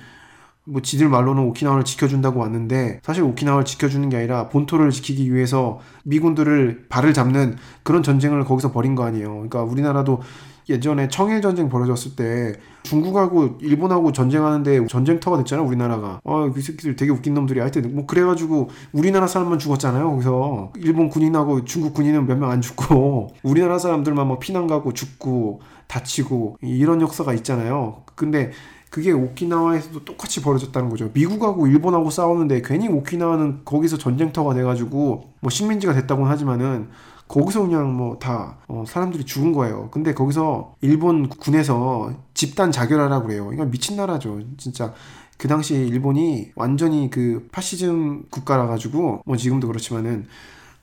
뭐 0.65 0.81
지들 0.81 1.09
말로는 1.09 1.43
오키나와를 1.45 1.85
지켜준다고 1.85 2.41
왔는데 2.41 3.01
사실 3.03 3.23
오키나와를 3.25 3.65
지켜주는 3.65 4.09
게 4.09 4.17
아니라 4.19 4.49
본토를 4.49 4.91
지키기 4.91 5.35
위해서 5.35 5.81
미군들을 6.05 6.87
발을 6.89 7.13
잡는 7.15 7.57
그런 7.83 8.03
전쟁을 8.03 8.45
거기서 8.45 8.71
벌인 8.73 8.95
거 8.95 9.05
아니에요. 9.05 9.29
그러니까 9.33 9.63
우리나라도 9.65 10.21
예전에 10.69 11.09
청일 11.09 11.43
전쟁 11.43 11.69
벌어졌을 11.69 12.15
때 12.15 12.55
중국하고 12.85 13.59
일본하고 13.61 14.13
전쟁하는데 14.13 14.87
전쟁터가 14.87 15.39
됐잖아요 15.39 15.67
우리나라가. 15.67 16.21
어그 16.23 16.61
새끼들 16.61 16.95
되게 16.95 17.11
웃긴 17.11 17.35
놈들이. 17.35 17.59
하여튼 17.59 17.93
뭐 17.97 18.07
그래가지고 18.07 18.71
우리나라 18.93 19.27
사람만 19.27 19.59
죽었잖아요 19.59 20.09
거기서. 20.11 20.73
일본 20.77 21.09
군인하고 21.09 21.65
중국 21.65 21.95
군인은 21.95 22.27
몇 22.29 22.39
명 22.39 22.51
안 22.53 22.61
죽고 22.61 23.31
우리나라 23.43 23.79
사람들만 23.81 24.29
막 24.29 24.39
피난 24.39 24.69
가고 24.69 24.93
죽고 24.93 25.61
다치고 25.89 26.59
이런 26.63 27.01
역사가 27.01 27.35
있잖아요. 27.35 28.03
근데 28.15 28.53
그게 28.93 29.11
오키나와에서도 29.11 30.05
똑같이 30.05 30.43
벌어졌다는 30.43 30.91
거죠. 30.91 31.09
미국하고 31.15 31.67
일본하고 31.67 32.11
싸우는데 32.11 32.61
괜히 32.61 32.89
오키나와는 32.89 33.63
거기서 33.65 33.97
전쟁터가 33.97 34.53
돼가지고 34.53 35.33
뭐 35.41 35.51
식민지가 35.51 35.95
됐다고는 35.95 36.31
하지만은 36.31 36.91
거기서 37.27 37.63
그냥 37.63 37.97
뭐다 37.97 38.59
어, 38.69 38.85
사람들이 38.87 39.25
죽은 39.25 39.55
거예요. 39.55 39.89
근데 39.91 40.13
거기서 40.13 40.75
일본 40.83 41.31
군에서 41.31 42.13
집단 42.35 42.71
자결하라고 42.71 43.29
그래요. 43.29 43.51
이건 43.55 43.71
미친 43.71 43.97
나라죠. 43.97 44.41
진짜 44.59 44.93
그 45.39 45.49
당시 45.49 45.75
일본이 45.75 46.53
완전히 46.55 47.09
그 47.09 47.49
파시즘 47.51 48.25
국가라 48.29 48.67
가지고 48.67 49.23
뭐 49.25 49.39
지금도 49.39 49.69
그렇지만은 49.69 50.27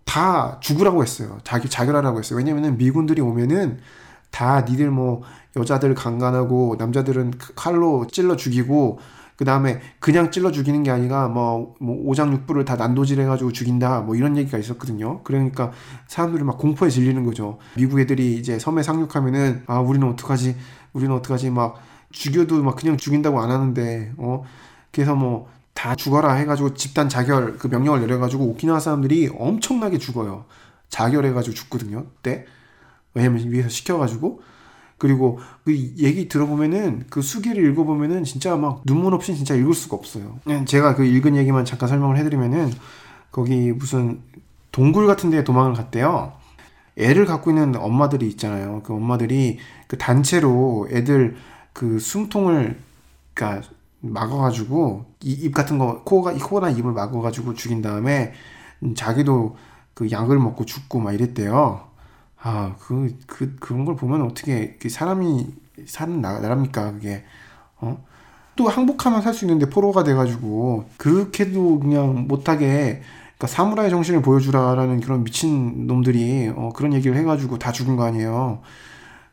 다 0.04 0.58
죽으라고 0.62 1.04
했어요. 1.04 1.38
자기 1.43 1.69
자결하라고 1.69 2.17
했어요. 2.17 2.38
왜냐면은 2.38 2.76
미군들이 2.80 3.22
오면은 3.22 3.78
다 4.32 4.62
니들 4.62 4.89
뭐 4.89 5.22
여자들 5.56 5.96
강간하고 5.96 6.76
남자들은 6.78 7.34
칼로 7.56 8.08
찔러 8.08 8.36
죽이고 8.36 9.00
그 9.36 9.46
다음에 9.46 9.80
그냥 10.00 10.32
찔러 10.32 10.52
죽이는 10.52 10.84
게 10.84 10.92
아니라 10.92 11.30
뭐, 11.30 11.76
뭐 11.80 11.96
오장육부를 12.06 12.66
다 12.66 12.76
난도질 12.76 13.22
해가지고 13.22 13.52
죽인다 13.52 14.02
뭐 14.02 14.16
이런 14.16 14.36
얘기가 14.38 14.58
있었거든요. 14.58 15.24
그러니까 15.24 15.72
사람들이 16.08 16.44
막 16.44 16.58
공포에 16.58 16.90
질리는 16.90 17.24
거죠. 17.24 17.58
미국 17.76 18.00
애들이 18.00 18.36
이제 18.36 18.60
섬에 18.60 18.84
상륙하면은 18.84 19.64
아 19.68 19.80
우리는 19.80 20.08
어떡하지 20.10 20.56
우리는 20.94 21.16
어떡하지 21.16 21.52
막 21.52 21.82
죽여도 22.12 22.62
막 22.64 22.76
그냥 22.76 22.98
죽인다고 22.98 23.40
안 23.40 23.50
하는데 23.52 24.14
어 24.18 24.44
그래서 24.92 25.16
뭐 25.16 25.60
다 25.80 25.96
죽어라 25.96 26.34
해가지고 26.34 26.74
집단 26.74 27.08
자결 27.08 27.58
그 27.58 27.68
명령을 27.68 28.02
내려가지고 28.02 28.44
오키나와 28.48 28.82
사람들이 28.82 29.30
엄청나게 29.34 29.98
죽어요. 29.98 30.44
자결해가지고 30.90 31.54
죽거든요. 31.54 32.06
그때 32.18 32.46
왜냐면 33.14 33.50
위에서 33.50 33.70
시켜가지고 33.70 34.42
그리고 35.00 35.40
그 35.64 35.74
얘기 35.74 36.28
들어보면은 36.28 37.06
그 37.10 37.22
수기를 37.22 37.66
읽어보면은 37.72 38.24
진짜 38.26 38.56
막 38.58 38.82
눈물 38.86 39.14
없이 39.16 39.36
진짜 39.36 39.56
읽을 39.56 39.74
수가 39.74 39.96
없어요. 39.96 40.40
제가 40.66 40.96
그 40.96 41.06
읽은 41.06 41.36
얘기만 41.38 41.66
잠깐 41.66 41.90
설명을 41.90 42.18
해드리면은 42.18 42.72
거기 43.32 43.72
무슨 43.72 44.22
동굴 44.72 45.08
같은 45.08 45.30
데 45.30 45.44
도망을 45.44 45.74
갔대요. 45.74 46.34
애를 46.98 47.26
갖고 47.26 47.50
있는 47.50 47.76
엄마들이 47.76 48.28
있잖아요. 48.28 48.82
그 48.84 48.94
엄마들이 48.94 49.58
그 49.88 49.98
단체로 49.98 50.90
애들 50.92 51.38
그 51.72 51.98
숨통을 51.98 52.78
그니까 53.34 53.62
막아가지고 54.02 55.06
입 55.24 55.54
같은 55.54 55.78
거 55.78 56.04
코가 56.04 56.34
코나 56.34 56.70
입을 56.70 56.92
막아가지고 56.92 57.54
죽인 57.54 57.82
다음에 57.82 58.34
자기도 58.96 59.56
그 59.94 60.12
약을 60.12 60.40
먹고 60.40 60.66
죽고 60.66 61.00
막 61.00 61.14
이랬대요. 61.14 61.88
아, 62.41 62.75
그, 62.80 63.17
그, 63.28 63.56
그런 63.60 63.86
걸 63.86 63.95
보면 63.95 64.21
어떻게, 64.21 64.78
사람이 64.88 65.47
사는 65.86 66.21
나, 66.21 66.39
나랍니까, 66.39 66.91
그게. 66.93 67.23
어? 67.78 68.04
또 68.56 68.67
항복하면 68.69 69.21
살 69.21 69.34
수 69.34 69.45
있는데 69.45 69.69
포로가 69.69 70.04
돼가지고, 70.04 70.89
그렇게도 70.97 71.80
그냥 71.80 72.28
못하게, 72.28 73.02
그러니까 73.38 73.47
사무라이 73.47 73.89
정신을 73.89 74.21
보여주라라는 74.21 75.02
그런 75.02 75.23
미친 75.23 75.88
놈들이, 75.88 76.52
어, 76.56 76.69
그런 76.75 76.93
얘기를 76.93 77.15
해가지고 77.17 77.60
다 77.60 77.71
죽은 77.71 77.95
거 77.97 78.04
아니에요. 78.06 78.62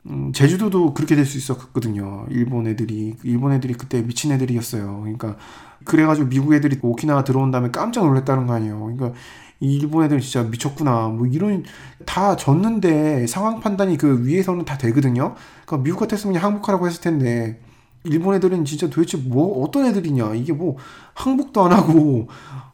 음, 0.07 0.33
제주도도 0.33 0.95
그렇게 0.95 1.17
될 1.17 1.27
수 1.27 1.37
있었거든요. 1.39 2.27
일본 2.31 2.67
애들이. 2.69 3.17
일본 3.25 3.53
애들이 3.53 3.75
그때 3.75 4.03
미친 4.03 4.33
애들이었어요. 4.33 5.01
그러니까, 5.01 5.37
그래가지고 5.85 6.29
미국 6.29 6.55
애들이 6.55 6.79
오키나와 6.83 7.25
들어온 7.25 7.51
다음에 7.51 7.71
깜짝 7.71 8.05
놀랐다는 8.07 8.47
거 8.47 8.55
아니에요. 8.55 8.81
그러니까, 8.81 9.13
일본 9.61 10.05
애들 10.05 10.21
진짜 10.21 10.43
미쳤구나. 10.43 11.09
뭐 11.09 11.27
이런 11.27 11.65
다 12.05 12.37
졌는데 12.37 13.27
상황 13.27 13.61
판단이 13.61 13.97
그 13.97 14.27
위에서는 14.27 14.65
다 14.65 14.77
되거든요. 14.79 15.35
그러니까 15.65 15.85
미국 15.85 16.01
같았으면 16.01 16.37
항복하라고 16.37 16.87
했을 16.87 17.01
텐데 17.01 17.61
일본 18.05 18.35
애들은 18.35 18.65
진짜 18.65 18.89
도대체 18.89 19.17
뭐 19.19 19.65
어떤 19.65 19.87
애들이냐. 19.87 20.35
이게 20.35 20.53
뭐 20.53 20.77
항복도 21.15 21.65
안 21.65 21.73
하고 21.73 22.29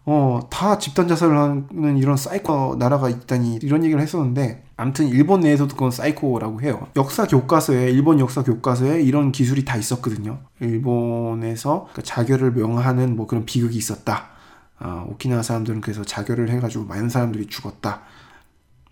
어 0.05 0.41
다 0.51 0.79
집단 0.79 1.07
자살을 1.09 1.39
하는 1.39 1.97
이런 1.97 2.17
사이코 2.17 2.77
나라가 2.77 3.09
있다니 3.09 3.61
이런 3.63 3.85
얘기를 3.85 4.03
했었는데 4.03 4.65
아무튼 4.77 5.09
일본 5.09 5.41
내에서도 5.41 5.75
그건 5.75 5.91
사이코라고 5.91 6.61
해요. 6.61 6.89
역사 6.97 7.27
교과서에 7.27 7.91
일본 7.91 8.19
역사 8.19 8.43
교과서에 8.43 9.03
이런 9.03 9.31
기술이 9.33 9.65
다 9.65 9.77
있었거든요. 9.77 10.39
일본에서 10.61 11.89
그러니까 11.93 12.03
자결을 12.03 12.53
명하는 12.53 13.17
뭐 13.17 13.27
그런 13.27 13.45
비극이 13.45 13.77
있었다. 13.77 14.31
어, 14.83 15.07
오키나와 15.11 15.43
사람들은 15.43 15.81
그래서 15.81 16.05
자결을 16.05 16.51
해가지고 16.51 16.85
많은 16.85 17.09
사람들이 17.09 17.47
죽었다. 17.47 18.03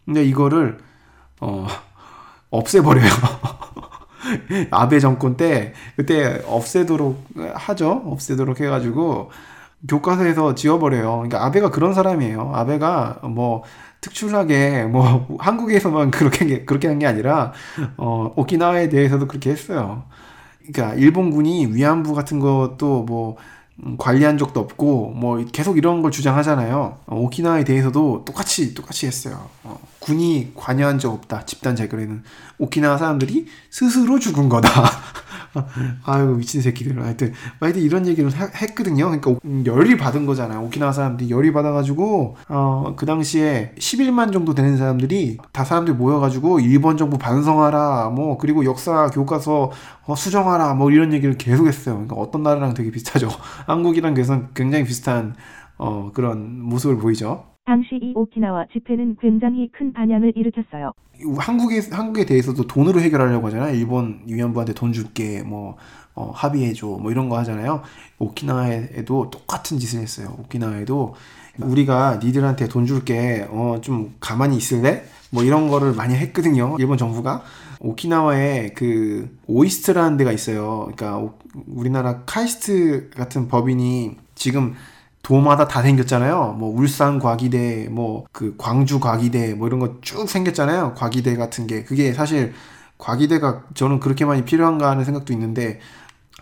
근데 0.04 0.24
이거를 0.24 0.78
어, 1.40 1.66
없애버려요. 2.50 3.10
아베 4.70 5.00
정권 5.00 5.36
때 5.36 5.72
그때 5.96 6.42
없애도록 6.46 7.24
하죠. 7.54 8.02
없애도록 8.06 8.60
해가지고 8.60 9.30
교과서에서 9.88 10.54
지워버려요. 10.54 11.12
그러니까 11.16 11.44
아베가 11.44 11.70
그런 11.70 11.94
사람이에요. 11.94 12.52
아베가 12.54 13.20
뭐 13.24 13.64
특출나게 14.00 14.84
뭐 14.84 15.26
한국에서만 15.40 16.10
그렇게 16.10 16.64
그렇게 16.64 16.88
한 16.88 16.98
게 16.98 17.06
아니라 17.06 17.52
어 17.96 18.32
오키나와에 18.36 18.88
대해서도 18.90 19.26
그렇게 19.28 19.50
했어요. 19.50 20.04
그러니까 20.72 20.94
일본군이 20.96 21.66
위안부 21.74 22.14
같은 22.14 22.40
것도 22.40 23.04
뭐 23.04 23.36
음, 23.38 23.59
관리한 23.98 24.38
적도 24.38 24.60
없고 24.60 25.12
뭐 25.16 25.44
계속 25.52 25.78
이런 25.78 26.02
걸 26.02 26.10
주장하잖아요. 26.10 26.98
어, 27.06 27.16
오키나와에 27.16 27.64
대해서도 27.64 28.24
똑같이 28.24 28.74
똑같이 28.74 29.06
했어요. 29.06 29.48
어, 29.64 29.78
군이 30.00 30.52
관여한 30.54 30.98
적 30.98 31.12
없다. 31.12 31.46
집단 31.46 31.76
자결에는 31.76 32.22
오키나와 32.58 32.98
사람들이 32.98 33.46
스스로 33.70 34.18
죽은 34.18 34.48
거다. 34.48 34.70
아유 36.04 36.36
미친 36.36 36.60
새끼들. 36.60 37.02
하여튼 37.02 37.32
하여튼 37.60 37.82
이런 37.82 38.06
얘기를 38.06 38.30
하, 38.30 38.46
했거든요. 38.46 39.06
그러니까 39.06 39.34
음, 39.44 39.64
열이 39.66 39.96
받은 39.96 40.26
거잖아요. 40.26 40.62
오키나와 40.64 40.92
사람들이 40.92 41.30
열이 41.30 41.52
받아가지고 41.52 42.36
어, 42.48 42.94
그 42.96 43.06
당시에 43.06 43.72
11만 43.78 44.32
정도 44.32 44.54
되는 44.54 44.76
사람들이 44.76 45.38
다 45.52 45.64
사람들이 45.64 45.96
모여가지고 45.96 46.60
일본 46.60 46.96
정부 46.96 47.18
반성하라 47.18 48.10
뭐 48.10 48.38
그리고 48.38 48.64
역사 48.64 49.08
교과서 49.08 49.70
어, 50.06 50.14
수정하라 50.14 50.74
뭐 50.74 50.90
이런 50.90 51.12
얘기를 51.12 51.36
계속했어요. 51.36 51.94
그러니까 51.94 52.16
어떤 52.16 52.42
나라랑 52.42 52.74
되게 52.74 52.90
비슷하죠. 52.90 53.28
한국이랑 53.66 54.14
굉장히 54.54 54.84
비슷한 54.84 55.34
어, 55.78 56.10
그런 56.12 56.60
모습을 56.60 56.98
보이죠. 56.98 57.49
당시 57.70 58.00
이 58.02 58.12
오키나와 58.16 58.66
집회는 58.72 59.16
굉장히 59.20 59.70
큰 59.70 59.92
반향을 59.92 60.32
일으켰어요. 60.34 60.92
한국에 61.38 61.80
한국에 61.92 62.26
대해서도 62.26 62.66
돈으로 62.66 63.00
해결하려고 63.00 63.46
하잖아요. 63.46 63.76
일본 63.76 64.22
위안부한테 64.26 64.74
돈 64.74 64.92
줄게 64.92 65.44
뭐 65.44 65.76
어, 66.16 66.32
합의해줘 66.34 66.84
뭐 67.00 67.12
이런 67.12 67.28
거 67.28 67.38
하잖아요. 67.38 67.82
오키나와에도 68.18 69.30
똑같은 69.30 69.78
짓을 69.78 70.00
했어요. 70.00 70.36
오키나와에도 70.40 71.14
우리가 71.60 72.18
니들한테 72.20 72.66
돈 72.66 72.86
줄게 72.86 73.46
어 73.52 73.78
좀 73.80 74.16
가만히 74.18 74.56
있을래? 74.56 75.04
뭐 75.30 75.44
이런 75.44 75.68
거를 75.68 75.92
많이 75.92 76.16
했거든요. 76.16 76.74
일본 76.80 76.98
정부가 76.98 77.44
오키나와에 77.78 78.70
그 78.74 79.38
OIST라는 79.46 80.16
데가 80.16 80.32
있어요. 80.32 80.90
그러니까 80.96 81.32
우리나라 81.68 82.22
KAIST 82.26 83.10
같은 83.10 83.46
법인이 83.46 84.16
지금 84.34 84.74
도마다 85.30 85.68
다 85.68 85.80
생겼잖아요. 85.82 86.56
뭐 86.58 86.74
울산 86.76 87.20
과기대, 87.20 87.88
뭐 87.90 88.24
그 88.32 88.56
광주 88.58 88.98
과기대, 88.98 89.54
뭐 89.54 89.68
이런 89.68 89.78
거 89.78 90.00
쭉 90.02 90.28
생겼잖아요. 90.28 90.94
과기대 90.96 91.36
같은 91.36 91.66
게 91.68 91.84
그게 91.84 92.12
사실 92.12 92.52
과기대가 92.98 93.62
저는 93.74 94.00
그렇게 94.00 94.24
많이 94.24 94.44
필요한가 94.44 94.90
하는 94.90 95.04
생각도 95.04 95.32
있는데 95.32 95.78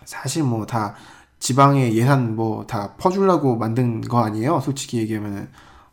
사실 0.05 0.43
뭐 0.43 0.65
다 0.65 0.95
지방의 1.39 1.95
예산 1.95 2.35
뭐 2.35 2.65
다 2.67 2.95
퍼주려고 2.97 3.55
만든 3.57 4.01
거 4.01 4.23
아니에요. 4.23 4.59
솔직히 4.61 4.97
얘기하면은 4.97 5.49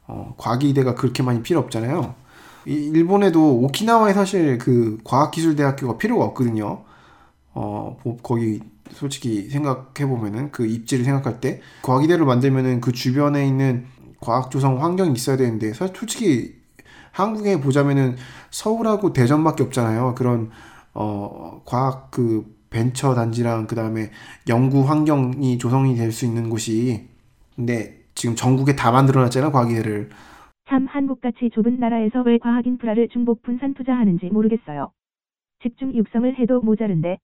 어, 0.07 0.34
과기대가 0.38 0.94
그렇게 0.94 1.22
많이 1.22 1.42
필요 1.42 1.61
없잖아요. 1.61 2.14
일본에도 2.64 3.59
오키나와에 3.61 4.14
사실 4.14 4.57
그 4.59 4.99
과학기술대학교가 5.05 5.99
필요가 5.99 6.24
없거든요. 6.26 6.82
어, 7.55 7.97
거기 8.22 8.61
솔직히 8.93 9.49
생각해 9.49 10.07
보면은 10.09 10.51
그 10.51 10.66
입지를 10.66 11.05
생각할 11.05 11.41
때 11.41 11.61
과기대를 11.82 12.24
만들면은 12.24 12.80
그 12.80 12.93
주변에 12.93 13.47
있는 13.47 13.87
과학 14.20 14.51
조성 14.51 14.82
환경이 14.82 15.12
있어야 15.12 15.37
되는데 15.37 15.72
사실 15.72 15.95
솔직히 15.97 16.55
한국에 17.12 17.61
보자면은 17.61 18.16
서울하고 18.51 19.12
대전밖에 19.12 19.62
없잖아요. 19.64 20.14
그런 20.16 20.51
어 20.95 21.62
과학 21.64 22.11
그 22.11 22.45
벤처 22.70 23.14
단지랑 23.14 23.66
그다음에 23.66 24.11
연구 24.49 24.82
환경이 24.82 25.59
조성이 25.59 25.95
될 25.97 26.12
수 26.12 26.24
있는 26.26 26.51
곳이 26.51 27.09
근데 27.55 28.05
지금 28.14 28.34
전국에 28.34 28.76
다 28.76 28.91
만들어 28.91 29.20
놨잖아요, 29.22 29.53
과기대를. 29.53 30.11
참 30.68 30.87
한국같이 30.87 31.51
좁은 31.55 31.78
나라에서 31.78 32.22
왜 32.22 32.39
과학 32.39 32.66
인프라를 32.66 33.09
중복 33.12 33.43
분산 33.43 33.74
투자하는지 33.74 34.26
모르겠어요. 34.26 34.91
집중 35.62 35.95
육성을 35.95 36.39
해도 36.39 36.61
모자른데 36.61 37.18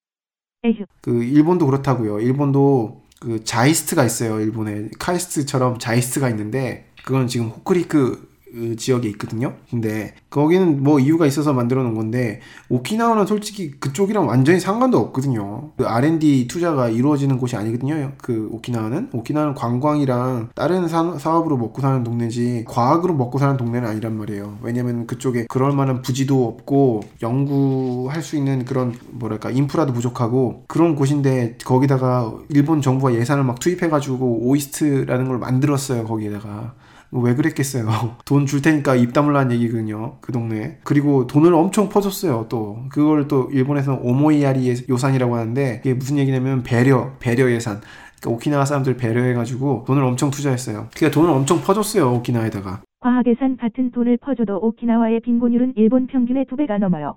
그 1.00 1.22
일본도 1.24 1.66
그렇다고요. 1.66 2.20
일본도 2.20 3.02
그 3.20 3.44
JAIST가 3.44 4.04
있어요. 4.04 4.40
일본에 4.40 4.88
KAIST처럼 4.98 5.78
JAIST가 5.78 6.28
있는데 6.30 6.90
그건 7.04 7.26
지금 7.26 7.48
호쿠리쿠 7.48 7.88
그 7.88 8.31
지역에 8.76 9.08
있거든요. 9.10 9.54
근데 9.70 10.14
거기는 10.30 10.82
뭐 10.82 10.98
이유가 10.98 11.26
있어서 11.26 11.52
만들어 11.52 11.82
놓은 11.82 11.94
건데 11.94 12.40
오키나와는 12.68 13.26
솔직히 13.26 13.70
그쪽이랑 13.70 14.28
완전히 14.28 14.60
상관도 14.60 14.98
없거든요. 14.98 15.70
그 15.76 15.86
R&D 15.86 16.46
투자가 16.48 16.88
이루어지는 16.88 17.38
곳이 17.38 17.56
아니거든요. 17.56 18.12
그 18.18 18.48
오키나와는 18.52 19.10
오키나와는 19.12 19.54
관광이랑 19.54 20.50
다른 20.54 20.88
사, 20.88 21.16
사업으로 21.18 21.56
먹고 21.56 21.80
사는 21.80 22.02
동네지 22.04 22.64
과학으로 22.68 23.14
먹고 23.14 23.38
사는 23.38 23.56
동네는 23.56 23.88
아니란 23.88 24.16
말이에요. 24.16 24.58
왜냐면 24.62 25.06
그쪽에 25.06 25.46
그럴 25.48 25.72
만한 25.72 26.02
부지도 26.02 26.46
없고 26.46 27.02
연구할 27.22 28.22
수 28.22 28.36
있는 28.36 28.64
그런 28.64 28.94
뭐랄까 29.10 29.50
인프라도 29.50 29.92
부족하고 29.92 30.64
그런 30.66 30.94
곳인데 30.94 31.58
거기다가 31.64 32.32
일본 32.48 32.80
정부가 32.80 33.14
예산을 33.14 33.44
막 33.44 33.60
투입해 33.60 33.88
가지고 33.88 34.40
OIST라는 34.42 35.28
걸 35.28 35.38
만들었어요. 35.38 36.04
거기에다가 36.04 36.74
왜 37.12 37.34
그랬겠어요. 37.34 37.86
돈 38.24 38.46
줄 38.46 38.62
테니까 38.62 38.94
입 38.96 39.12
다물라는 39.12 39.52
얘기거든요. 39.56 40.16
그 40.20 40.32
동네. 40.32 40.78
그리고 40.82 41.26
돈을 41.26 41.52
엄청 41.54 41.88
퍼줬어요. 41.88 42.46
또 42.48 42.78
그걸 42.90 43.28
또 43.28 43.48
일본에서 43.52 43.98
오모이야리 44.02 44.86
요산이라고 44.88 45.36
하는데 45.36 45.80
이게 45.84 45.94
무슨 45.94 46.18
얘기냐면 46.18 46.62
배려, 46.62 47.12
배려 47.20 47.50
예산. 47.50 47.80
그러니까 48.20 48.36
오키나와 48.36 48.64
사람들 48.64 48.96
배려해가지고 48.96 49.84
돈을 49.86 50.02
엄청 50.02 50.30
투자했어요. 50.30 50.88
그러니까 50.94 51.14
돈을 51.20 51.30
엄청 51.34 51.60
퍼줬어요. 51.60 52.12
오키나와에다가. 52.14 52.82
과학예산 53.00 53.56
같은 53.56 53.90
돈을 53.90 54.16
퍼줘도 54.18 54.58
오키나와의 54.62 55.20
빈곤율은 55.20 55.72
일본 55.76 56.06
평균의 56.06 56.46
두 56.48 56.56
배가 56.56 56.78
넘어요. 56.78 57.16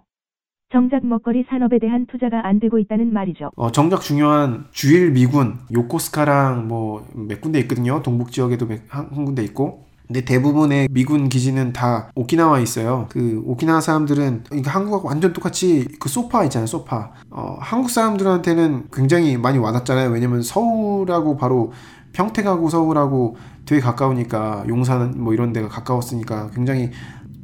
정작 0.72 1.06
먹거리 1.06 1.46
산업에 1.48 1.80
대한 1.80 2.06
투자가 2.08 2.48
안 2.48 2.60
되고 2.60 2.80
있다는 2.80 3.14
말이죠. 3.14 3.52
어, 3.56 3.72
정작 3.72 4.02
중요한 4.02 4.66
주일 4.72 5.12
미군 5.12 5.60
요코스카랑 5.74 6.68
뭐 6.68 7.06
몇 7.14 7.40
군데 7.42 7.60
있거든요. 7.62 8.02
동북 8.02 8.32
지역에도 8.32 8.68
한, 8.90 9.08
한 9.12 9.26
군데 9.26 9.44
있고 9.44 9.86
근데 10.08 10.22
대부분의 10.26 10.88
미군 10.92 11.30
기지는 11.30 11.72
다 11.74 12.12
오키나와에 12.16 12.62
있어요. 12.62 13.08
그 13.10 13.42
오키나와 13.46 13.82
사람들은 13.82 14.44
그러니까 14.50 14.72
한국하고 14.72 15.08
완전 15.08 15.34
똑같이 15.34 15.88
그 16.00 16.10
소파 16.10 16.44
있잖아요, 16.46 16.68
소파. 16.68 17.12
어, 17.30 17.58
한국 17.60 17.90
사람들한테는 17.90 18.88
굉장히 18.92 19.38
많이 19.38 19.58
와닿잖아요. 19.58 20.10
왜냐면 20.10 20.42
서울하고 20.42 21.38
바로 21.38 21.74
평택하고 22.14 22.70
서울하고 22.70 23.36
되게 23.66 23.82
가까우니까 23.82 24.66
용산 24.68 25.14
뭐 25.18 25.34
이런 25.34 25.54
데가 25.54 25.68
가까웠으니까 25.70 26.52
굉장히 26.52 26.92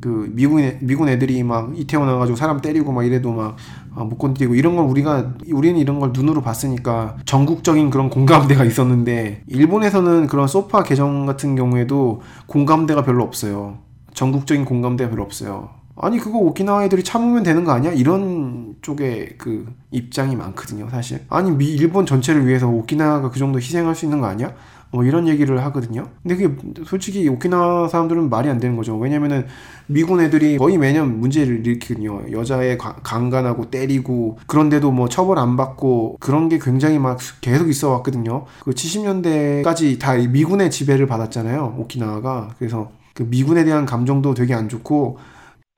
그 0.01 0.29
미군 0.33 0.63
애, 0.63 0.77
미군 0.81 1.07
애들이 1.07 1.43
막 1.43 1.77
이태원 1.77 2.09
와가지고 2.09 2.35
사람 2.35 2.59
때리고 2.59 2.91
막 2.91 3.05
이래도 3.05 3.31
막못 3.31 3.55
아, 3.95 4.17
건드리고 4.17 4.55
이런 4.55 4.75
걸 4.75 4.85
우리가 4.87 5.35
우리는 5.53 5.79
이런 5.79 5.99
걸 5.99 6.11
눈으로 6.11 6.41
봤으니까 6.41 7.17
전국적인 7.25 7.91
그런 7.91 8.09
공감대가 8.09 8.65
있었는데 8.65 9.43
일본에서는 9.47 10.25
그런 10.27 10.47
소파 10.47 10.83
개정 10.83 11.27
같은 11.27 11.55
경우에도 11.55 12.21
공감대가 12.47 13.03
별로 13.03 13.23
없어요. 13.23 13.77
전국적인 14.15 14.65
공감대가 14.65 15.11
별로 15.11 15.23
없어요. 15.23 15.69
아니 15.95 16.17
그거 16.17 16.39
오키나와 16.39 16.85
애들이 16.85 17.03
참으면 17.03 17.43
되는 17.43 17.63
거 17.63 17.71
아니야? 17.71 17.91
이런 17.91 18.75
쪽에 18.81 19.35
그 19.37 19.71
입장이 19.91 20.35
많거든요, 20.35 20.89
사실. 20.89 21.21
아니 21.29 21.51
미 21.51 21.67
일본 21.67 22.07
전체를 22.07 22.47
위해서 22.47 22.67
오키나와가 22.67 23.29
그 23.29 23.37
정도 23.37 23.59
희생할 23.59 23.93
수 23.93 24.05
있는 24.05 24.19
거 24.19 24.25
아니야? 24.25 24.51
뭐 24.91 25.05
이런 25.05 25.27
얘기를 25.27 25.63
하거든요. 25.65 26.07
근데 26.21 26.35
그게 26.35 26.83
솔직히 26.85 27.27
오키나와 27.29 27.87
사람들은 27.87 28.29
말이 28.29 28.49
안 28.49 28.59
되는 28.59 28.75
거죠. 28.75 28.97
왜냐면은 28.97 29.45
미군 29.87 30.19
애들이 30.19 30.57
거의 30.57 30.77
매년 30.77 31.19
문제를 31.19 31.65
일으키거든요. 31.65 32.31
여자애 32.31 32.77
강간하고 32.77 33.69
때리고 33.69 34.37
그런데도 34.47 34.91
뭐 34.91 35.07
처벌 35.07 35.39
안 35.39 35.55
받고 35.55 36.17
그런 36.19 36.49
게 36.49 36.59
굉장히 36.59 36.99
막 36.99 37.19
계속 37.41 37.69
있어 37.69 37.89
왔거든요. 37.91 38.45
그 38.63 38.71
70년대까지 38.71 39.99
다 39.99 40.15
미군의 40.15 40.69
지배를 40.71 41.07
받았잖아요. 41.07 41.75
오키나와가. 41.77 42.49
그래서 42.57 42.91
그 43.13 43.23
미군에 43.23 43.63
대한 43.63 43.85
감정도 43.85 44.33
되게 44.33 44.53
안 44.53 44.69
좋고 44.69 45.17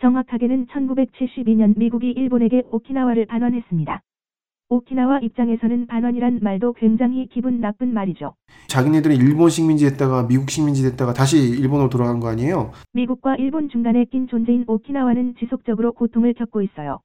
정확하게는 0.01 0.67
1972년 0.67 1.77
미국이 1.77 2.11
일본에게 2.11 2.63
오키나와를 2.71 3.25
반환했습니다. 3.27 4.01
오키나와 4.73 5.19
입장에서는 5.19 5.85
반환이란 5.85 6.39
말도 6.41 6.73
굉장히 6.73 7.27
기분 7.31 7.61
나쁜 7.61 7.93
말이죠. 7.93 8.33
자기네들은 8.67 9.15
일본 9.15 9.49
식민지 9.49 9.87
됐다가 9.89 10.25
미국 10.27 10.49
식민지 10.49 10.81
됐다가 10.81 11.13
다시 11.13 11.37
일본으로 11.37 11.89
돌아간 11.89 12.19
거 12.19 12.27
아니에요? 12.27 12.71
미국과 12.93 13.35
일본 13.35 13.69
중간에 13.69 14.05
낀 14.05 14.27
존재인 14.27 14.63
오키나와는 14.65 15.35
지속적으로 15.39 15.93
고통을 15.93 16.33
겪고 16.33 16.63
있어요. 16.63 16.99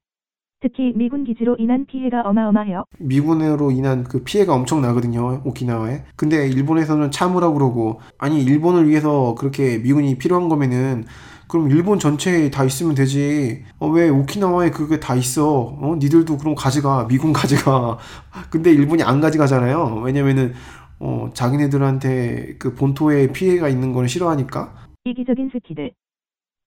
특히 0.60 0.92
미군 0.96 1.22
기지로 1.24 1.56
인한 1.58 1.86
피해가 1.86 2.22
어마어마해요. 2.22 2.84
미군으로 2.98 3.70
인한 3.70 4.02
그 4.02 4.24
피해가 4.24 4.54
엄청 4.54 4.80
나거든요. 4.80 5.42
오키나와에. 5.44 6.02
근데 6.16 6.48
일본에서는 6.48 7.12
참으라고 7.12 7.54
그러고 7.54 8.00
아니 8.18 8.42
일본을 8.42 8.88
위해서 8.88 9.36
그렇게 9.38 9.78
미군이 9.78 10.18
필요한 10.18 10.48
거면은 10.48 11.04
그럼 11.49 11.70
일본 11.70 11.99
전체에 11.99 12.51
다 12.51 12.62
있으면 12.62 12.94
되지. 12.94 13.64
어, 13.78 13.88
왜 13.88 14.11
오키나와에 14.11 14.70
그게 14.70 15.01
다 15.01 15.14
있어? 15.14 15.76
어, 15.80 15.96
니들도 15.99 16.36
그럼 16.36 16.55
가져가. 16.55 17.09
미군 17.09 17.32
가져가. 17.32 17.99
근데 18.51 18.70
일본이 18.70 19.03
안 19.03 19.20
가져가잖아요. 19.20 20.03
왜냐면은 20.05 20.53
어, 21.01 21.30
자기네들한테 21.32 22.57
그 22.59 22.74
본토에 22.74 23.32
피해가 23.32 23.70
있는 23.70 23.94
걸 23.94 24.09
싫어하니까. 24.09 24.74
이기적인 25.05 25.51
새끼들. 25.53 25.92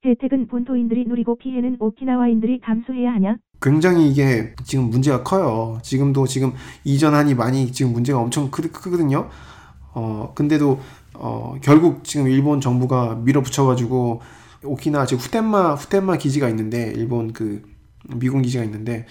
혜택은 0.03 0.47
본토인들이 0.47 1.05
누리고 1.05 1.37
피해는 1.37 1.77
오키나와인들이 1.79 2.59
감수해야 2.61 3.13
하냐? 3.13 3.35
굉장히 3.61 4.09
이게 4.09 4.55
지금 4.63 4.85
문제가 4.89 5.21
커요. 5.21 5.77
지금도 5.83 6.25
지금 6.25 6.53
이전하니 6.83 7.35
많이 7.35 7.71
지금 7.71 7.93
문제가 7.93 8.17
엄청 8.17 8.49
크, 8.49 8.63
크거든요. 8.71 9.29
어, 9.93 10.31
근데도 10.33 10.79
어, 11.13 11.53
결국 11.61 12.03
지금 12.03 12.27
일본 12.27 12.61
정부가 12.61 13.13
밀어붙여가지고 13.23 14.21
오키나와 14.63 15.05
지금 15.05 15.21
후텐마 15.23 15.75
후텐마 15.75 16.17
기지가 16.17 16.49
있는데 16.49 16.93
일본 16.95 17.33
그 17.33 17.63
미군 18.15 18.41
기지가 18.41 18.63
있는데 18.63 19.05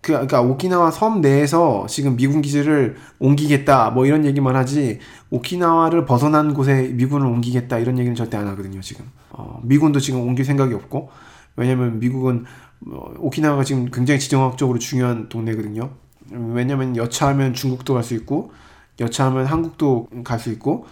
그 0.00 0.12
그러니까 0.12 0.40
오키나와 0.40 0.90
섬 0.90 1.20
내에서 1.20 1.86
지금 1.88 2.16
미군 2.16 2.40
기지를 2.40 2.96
옮기겠다 3.18 3.90
뭐 3.90 4.06
이런 4.06 4.24
얘기만 4.24 4.56
하지 4.56 4.98
오키나와를 5.30 6.06
벗어난 6.06 6.54
곳에 6.54 6.88
미군을 6.94 7.26
옮기겠다 7.26 7.78
이런 7.78 7.98
얘기는 7.98 8.14
절대 8.14 8.36
안 8.36 8.46
하거든요 8.48 8.80
지금. 8.80 9.04
어, 9.30 9.60
미군도 9.62 10.00
지금 10.00 10.20
옮길 10.20 10.44
생각이 10.44 10.74
없고 10.74 11.10
왜냐면 11.56 12.00
미국은 12.00 12.44
어, 12.86 13.12
오키나와가 13.18 13.62
지금 13.64 13.90
굉장히 13.90 14.18
지정학적으로 14.20 14.78
중요한 14.78 15.28
동네거든요. 15.28 15.90
왜냐면 16.30 16.96
여차하면 16.96 17.54
중국도 17.54 17.94
갈 17.94 18.02
수 18.02 18.14
있고 18.14 18.52
여차하면 19.00 19.46
한국도 19.46 20.08
갈 20.24 20.38
수 20.38 20.50
있고 20.50 20.86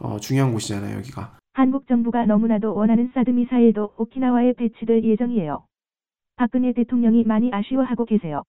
어, 0.00 0.16
중요한 0.20 0.52
곳이잖아요 0.52 0.96
여기가 0.98 1.32
한국 1.58 1.88
정부가 1.88 2.24
너무나도 2.24 2.72
원하는 2.72 3.10
사드 3.12 3.30
미사일도 3.30 3.94
오키나와에 3.98 4.52
배치될 4.52 5.02
예정이에요. 5.02 5.64
박근혜 6.36 6.72
대통령이 6.72 7.24
많이 7.24 7.50
아쉬워하고 7.52 8.04
계세요. 8.04 8.44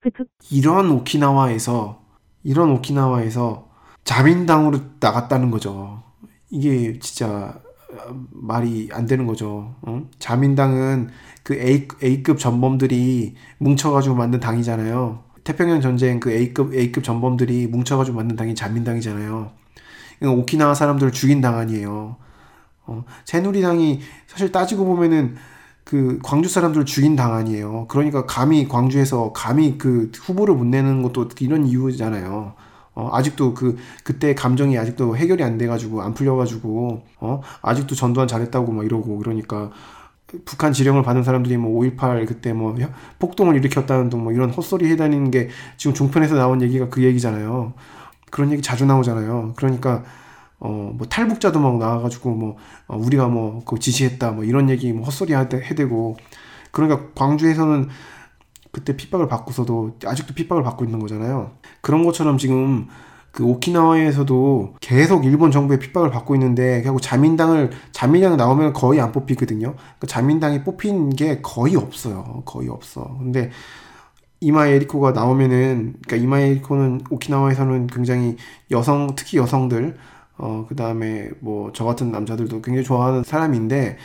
크크. 0.00 0.24
이런 0.50 0.90
오키나와에서 0.90 2.02
이런 2.42 2.72
오키나와에서 2.72 3.70
자민당으로 4.02 4.78
나갔다는 4.98 5.52
거죠. 5.52 6.02
이게 6.50 6.98
진짜 6.98 7.60
어, 7.92 8.26
말이 8.32 8.88
안 8.90 9.06
되는 9.06 9.28
거죠. 9.28 9.76
응? 9.86 10.08
자민당은 10.18 11.10
그 11.44 11.54
A, 11.54 11.86
A급 12.02 12.40
전범들이 12.40 13.36
뭉쳐가지고 13.58 14.16
만든 14.16 14.40
당이잖아요. 14.40 15.22
태평양 15.44 15.80
전쟁 15.80 16.18
그 16.18 16.32
A급 16.32 16.74
A급 16.74 17.04
전범들이 17.04 17.68
뭉쳐가지고 17.68 18.16
만든 18.16 18.34
당이 18.34 18.56
자민당이잖아요. 18.56 19.52
오키나와 20.24 20.74
사람들을 20.74 21.12
죽인 21.12 21.40
당 21.40 21.56
아니에요. 21.56 22.16
어, 22.86 23.04
새누리당이 23.24 24.00
사실 24.26 24.52
따지고 24.52 24.84
보면은 24.84 25.36
그 25.84 26.18
광주 26.22 26.48
사람들 26.48 26.84
죽인 26.84 27.16
당 27.16 27.34
아니에요. 27.34 27.86
그러니까 27.88 28.24
감히 28.26 28.68
광주에서 28.68 29.32
감히 29.32 29.78
그 29.78 30.10
후보를 30.14 30.54
못 30.54 30.64
내는 30.64 31.02
것도 31.02 31.28
이런 31.40 31.66
이유잖아요. 31.66 32.54
어, 32.94 33.10
아직도 33.12 33.54
그 33.54 33.76
그때 34.04 34.34
감정이 34.34 34.78
아직도 34.78 35.16
해결이 35.16 35.42
안 35.42 35.58
돼가지고 35.58 36.02
안 36.02 36.14
풀려가지고 36.14 37.02
어 37.20 37.40
아직도 37.62 37.94
전두환 37.94 38.28
잘했다고 38.28 38.70
막 38.72 38.84
이러고 38.84 39.18
그러니까 39.18 39.70
북한 40.44 40.72
지령을 40.72 41.02
받은 41.02 41.22
사람들이 41.24 41.56
뭐 41.58 41.82
5.18 41.82 42.26
그때 42.26 42.52
뭐 42.52 42.74
폭동을 43.18 43.56
일으켰다는 43.56 44.08
등 44.10 44.22
뭐 44.22 44.32
이런 44.32 44.50
헛소리 44.50 44.88
해다니는 44.90 45.30
게 45.30 45.48
지금 45.76 45.94
종편에서 45.94 46.36
나온 46.36 46.62
얘기가 46.62 46.88
그 46.88 47.02
얘기잖아요. 47.02 47.72
그런 48.30 48.50
얘기 48.52 48.62
자주 48.62 48.86
나오잖아요. 48.86 49.54
그러니까 49.56 50.04
어, 50.64 50.92
뭐 50.94 51.06
탈북자도 51.08 51.58
막 51.58 51.78
나와가지고 51.78 52.30
뭐 52.30 52.56
어, 52.86 52.96
우리가 52.96 53.28
뭐 53.28 53.62
그 53.64 53.78
지시했다 53.78 54.30
뭐 54.32 54.44
이런 54.44 54.70
얘기 54.70 54.92
뭐 54.92 55.04
헛소리 55.04 55.34
해대고 55.34 56.16
그러니까 56.70 57.08
광주에서는 57.14 57.88
그때 58.70 58.96
핍박을 58.96 59.28
받고서도 59.28 59.98
아직도 60.04 60.34
핍박을 60.34 60.62
받고 60.62 60.84
있는 60.84 60.98
거잖아요. 60.98 61.50
그런 61.82 62.04
것처럼 62.04 62.38
지금 62.38 62.88
그 63.32 63.44
오키나와에서도 63.44 64.76
계속 64.80 65.24
일본 65.24 65.50
정부의 65.50 65.78
핍박을 65.78 66.10
받고 66.10 66.34
있는데 66.36 66.82
결국 66.82 67.00
자민당을 67.00 67.70
자민당 67.92 68.36
나오면 68.36 68.72
거의 68.72 69.00
안 69.00 69.10
뽑히거든요. 69.12 69.74
그러니까 69.74 70.06
자민당이 70.06 70.64
뽑힌 70.64 71.10
게 71.10 71.40
거의 71.42 71.76
없어요. 71.76 72.42
거의 72.44 72.68
없어. 72.68 73.16
근데 73.18 73.50
이마 74.40 74.66
에리코가 74.66 75.12
나오면은 75.12 75.94
그러니까 76.04 76.16
이마 76.16 76.40
에리코는 76.40 77.02
오키나와에서는 77.10 77.86
굉장히 77.88 78.36
여성 78.70 79.14
특히 79.16 79.38
여성들 79.38 79.96
어, 80.42 80.66
그 80.68 80.74
다음에 80.74 81.30
뭐 81.40 81.70
저 81.72 81.84
같은 81.84 82.10
남자들도 82.10 82.60
굉장히 82.62 82.84
좋아하는 82.84 83.22
사람인데, 83.22 83.96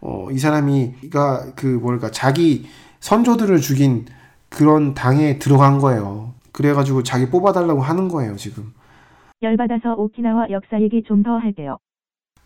어, 0.00 0.28
이 0.30 0.38
사람이가 0.38 1.54
그 1.56 1.66
뭐랄까, 1.66 2.10
자기 2.10 2.66
선조들을 3.00 3.58
죽인 3.60 4.04
그런 4.50 4.94
당에 4.94 5.38
들어간 5.38 5.78
거예요. 5.78 6.34
그래가지고 6.52 7.02
자기 7.02 7.28
뽑아달라고 7.30 7.80
하는 7.82 8.08
거예요, 8.08 8.36
지금. 8.36 8.72
열받아서 9.42 9.94
오키나와 9.94 10.48
역사 10.50 10.80
얘기 10.80 11.02
좀 11.02 11.22
더 11.22 11.36
할게요. 11.38 11.78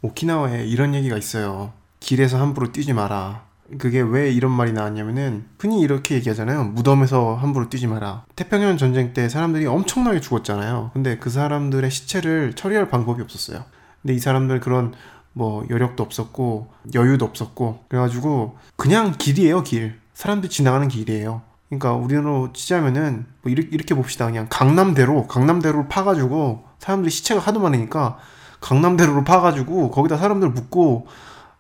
오키나와에 0.03 0.65
이런 0.67 0.95
얘기가 0.95 1.17
있어요. 1.17 1.73
길에서 2.01 2.41
함부로 2.41 2.73
뛰지 2.73 2.93
마라. 2.95 3.50
그게 3.79 4.01
왜 4.01 4.31
이런 4.31 4.51
말이 4.53 4.73
나왔냐면은 4.73 5.47
흔히 5.59 5.81
이렇게 5.81 6.15
얘기하잖아요. 6.17 6.65
무덤에서 6.65 7.35
함부로 7.35 7.69
뛰지 7.69 7.87
마라. 7.87 8.25
태평양 8.37 8.77
전쟁 8.77 9.13
때 9.13 9.29
사람들이 9.29 9.67
엄청나게 9.67 10.21
죽었잖아요. 10.21 10.91
근데 10.93 11.19
그 11.19 11.31
사람들의 11.31 11.91
시체를 11.91 12.55
처리할 12.55 12.89
방법이 12.89 13.23
없었어요. 13.23 13.65
근데 14.03 14.15
이 14.15 14.19
사람들 14.19 14.61
그런 14.61 14.95
뭐 15.33 15.65
여력도 15.71 16.03
없었고 16.03 16.73
여유도 16.95 17.25
없었고 17.25 17.85
그래가지고 17.89 18.59
그냥 18.77 19.15
길이에요 19.17 19.63
길. 19.63 20.01
사람들이 20.15 20.51
지나가는 20.51 20.87
길이에요. 20.89 21.43
그러니까 21.69 21.95
우리로 21.95 22.53
치자면은 22.53 23.27
뭐 23.43 23.53
이렇게, 23.53 23.69
이렇게 23.71 23.95
봅시다. 23.95 24.27
그냥 24.27 24.49
강남대로 24.51 25.29
강남대로를 25.29 25.89
파가지고 25.89 26.65
사람들이 26.79 27.11
시체가 27.11 27.41
하도 27.41 27.61
많으니까 27.61 28.19
강남대로로 28.61 29.25
파가지고 29.25 29.91
거기다 29.91 30.17
사람들 30.17 30.51
묻고 30.51 31.07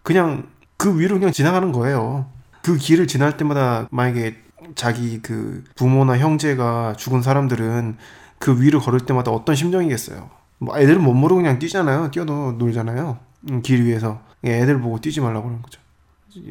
그냥 0.02 0.48
그 0.80 0.98
위로 0.98 1.16
그냥 1.18 1.30
지나가는 1.30 1.72
거예요. 1.72 2.24
그 2.62 2.78
길을 2.78 3.06
지날 3.06 3.36
때마다 3.36 3.86
만약에 3.90 4.36
자기 4.74 5.20
그 5.20 5.62
부모나 5.76 6.16
형제가 6.16 6.94
죽은 6.96 7.20
사람들은 7.20 7.98
그 8.38 8.62
위를 8.62 8.80
걸을 8.80 9.00
때마다 9.00 9.30
어떤 9.30 9.54
심정이겠어요. 9.54 10.30
뭐 10.56 10.78
애들은 10.78 11.02
못 11.02 11.12
모르고 11.12 11.42
그냥 11.42 11.58
뛰잖아요. 11.58 12.10
뛰어도 12.12 12.52
놀잖아요. 12.52 13.18
음, 13.50 13.60
길 13.60 13.84
위에서 13.84 14.22
애들 14.42 14.80
보고 14.80 14.98
뛰지 15.02 15.20
말라고 15.20 15.42
그러는 15.48 15.62
거죠. 15.62 15.80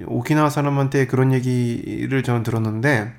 오키나와 0.05 0.51
사람한테 0.51 1.07
그런 1.07 1.33
얘기를 1.33 2.21
저는 2.21 2.43
들었는데, 2.43 3.15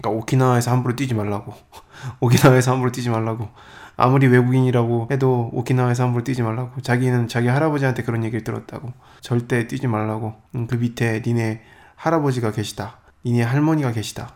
그러니까 0.00 0.10
오키나와에서 0.10 0.70
함부로 0.70 0.94
뛰지 0.94 1.14
말라고, 1.14 1.54
오키나와에서 2.20 2.70
함부로 2.70 2.92
뛰지 2.92 3.10
말라고. 3.10 3.48
아무리 3.96 4.26
외국인이라고 4.26 5.08
해도 5.10 5.50
오키나와에서 5.52 6.04
함부로 6.04 6.24
뛰지 6.24 6.42
말라고. 6.42 6.80
자기는 6.80 7.28
자기 7.28 7.48
할아버지한테 7.48 8.02
그런 8.02 8.24
얘기를 8.24 8.44
들었다고. 8.44 8.92
절대 9.20 9.66
뛰지 9.66 9.86
말라고. 9.86 10.34
음, 10.54 10.66
그 10.66 10.76
밑에 10.76 11.22
니네 11.24 11.62
할아버지가 11.96 12.52
계시다. 12.52 12.98
니네 13.24 13.42
할머니가 13.42 13.92
계시다. 13.92 14.32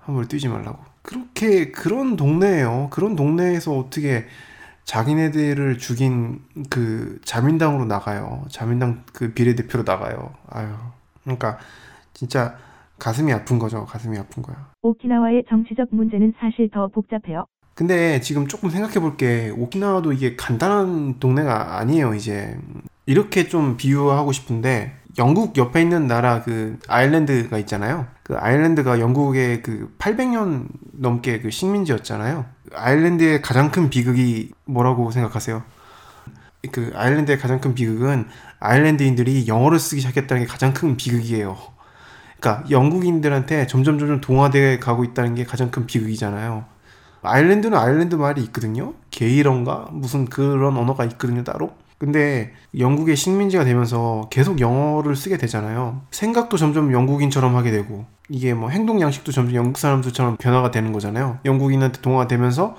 함부로 0.00 0.26
뛰지 0.26 0.48
말라고. 0.48 0.78
그렇게 1.02 1.70
그런 1.70 2.16
동네예요. 2.16 2.88
그런 2.90 3.16
동네에서 3.16 3.76
어떻게 3.76 4.26
자기네들을 4.84 5.78
죽인 5.78 6.40
그 6.68 7.20
자민당으로 7.24 7.84
나가요. 7.84 8.44
자민당 8.50 9.04
그 9.12 9.32
비례대표로 9.32 9.84
나가요. 9.84 10.34
아유 10.48 10.68
그러니까 11.22 11.58
진짜 12.12 12.56
가슴이 12.98 13.32
아픈 13.32 13.58
거죠. 13.58 13.84
가슴이 13.86 14.18
아픈 14.18 14.42
거야. 14.42 14.72
오키나와의 14.82 15.44
정치적 15.48 15.88
문제는 15.92 16.34
사실 16.40 16.68
더 16.70 16.88
복잡해요. 16.88 17.46
근데 17.74 18.20
지금 18.20 18.46
조금 18.46 18.70
생각해 18.70 18.94
볼 19.00 19.16
게 19.16 19.50
오키나와도 19.56 20.12
이게 20.12 20.36
간단한 20.36 21.18
동네가 21.18 21.78
아니에요 21.78 22.14
이제. 22.14 22.56
이렇게 23.06 23.48
좀 23.48 23.76
비유하고 23.76 24.32
싶은데 24.32 24.96
영국 25.18 25.56
옆에 25.56 25.82
있는 25.82 26.06
나라 26.06 26.42
그 26.42 26.78
아일랜드가 26.86 27.58
있잖아요. 27.58 28.06
그 28.22 28.36
아일랜드가 28.36 29.00
영국의 29.00 29.62
그 29.62 29.94
800년 29.98 30.66
넘게 30.92 31.40
그 31.40 31.50
식민지였잖아요. 31.50 32.44
아일랜드의 32.74 33.42
가장 33.42 33.70
큰 33.72 33.90
비극이 33.90 34.52
뭐라고 34.66 35.10
생각하세요? 35.10 35.62
그 36.72 36.92
아일랜드의 36.94 37.38
가장 37.38 37.60
큰 37.60 37.74
비극은 37.74 38.26
아일랜드인들이 38.60 39.48
영어를 39.48 39.78
쓰기 39.80 40.00
시작했다는 40.02 40.44
게 40.44 40.46
가장 40.48 40.72
큰 40.72 40.96
비극이에요. 40.96 41.56
그러니까 42.38 42.70
영국인들한테 42.70 43.66
점점 43.66 43.98
점점 43.98 44.20
동화돼 44.20 44.78
가고 44.78 45.04
있다는 45.04 45.34
게 45.34 45.44
가장 45.44 45.70
큰 45.70 45.86
비극이잖아요 45.86 46.64
아일랜드는 47.22 47.76
아일랜드 47.76 48.14
말이 48.14 48.42
있거든요. 48.44 48.94
게이런가 49.10 49.88
무슨 49.92 50.26
그런 50.26 50.76
언어가 50.76 51.04
있거든요 51.04 51.44
따로. 51.44 51.72
근데 51.98 52.52
영국의 52.78 53.14
식민지가 53.14 53.64
되면서 53.64 54.28
계속 54.30 54.58
영어를 54.58 55.14
쓰게 55.16 55.36
되잖아요. 55.36 56.00
생각도 56.10 56.56
점점 56.56 56.92
영국인처럼 56.92 57.56
하게 57.56 57.70
되고 57.70 58.06
이게 58.30 58.54
뭐 58.54 58.70
행동 58.70 59.02
양식도 59.02 59.32
점점 59.32 59.54
영국 59.54 59.76
사람들처럼 59.76 60.38
변화가 60.38 60.70
되는 60.70 60.92
거잖아요. 60.92 61.40
영국인한테 61.44 62.00
동화되면서 62.00 62.76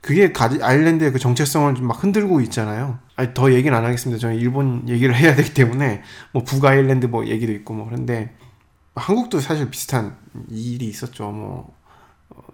그게 0.00 0.32
아일랜드의 0.62 1.12
그 1.12 1.18
정체성을 1.18 1.74
막 1.82 2.02
흔들고 2.02 2.40
있잖아요. 2.42 2.98
아니, 3.16 3.34
더 3.34 3.52
얘기는 3.52 3.76
안 3.76 3.84
하겠습니다. 3.84 4.18
저는 4.18 4.36
일본 4.36 4.88
얘기를 4.88 5.14
해야 5.14 5.34
되기 5.34 5.52
때문에 5.52 6.02
뭐 6.32 6.42
북아일랜드 6.44 7.06
뭐 7.06 7.26
얘기도 7.26 7.52
있고 7.52 7.74
뭐 7.74 7.84
그런데 7.84 8.34
한국도 8.94 9.40
사실 9.40 9.70
비슷한 9.70 10.16
일이 10.48 10.86
있었죠. 10.86 11.30
뭐 11.30 11.74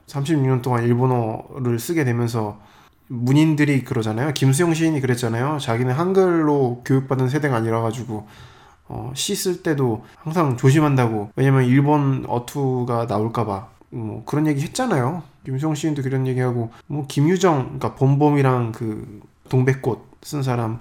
36년 0.07 0.63
동안 0.63 0.85
일본어를 0.85 1.79
쓰게 1.79 2.05
되면서 2.05 2.59
문인들이 3.09 3.85
그러잖아요. 3.85 4.33
김수영 4.33 4.75
시인이 4.75 5.01
그랬잖아요. 5.01 5.59
자기는 5.61 5.93
한글로 5.95 6.83
교육받은 6.85 7.29
세대가 7.29 7.57
아니라 7.57 7.83
가지고 7.83 8.27
어, 8.89 9.13
시 9.15 9.35
쓸 9.35 9.63
때도 9.63 10.05
항상 10.17 10.57
조심한다고. 10.57 11.31
왜냐면 11.37 11.65
일본 11.65 12.25
어투가 12.29 13.07
나올까봐. 13.07 13.69
뭐 13.91 14.23
그런 14.27 14.47
얘기 14.47 14.61
했잖아요. 14.63 15.23
김수영 15.45 15.75
시인도 15.75 16.03
그런 16.03 16.27
얘기하고 16.27 16.71
뭐 16.87 17.07
김유정, 17.07 17.65
그러니까 17.79 17.95
봄봄이랑 17.95 18.73
그 18.73 19.21
동백꽃 19.49 20.01
쓴 20.23 20.43
사람 20.43 20.79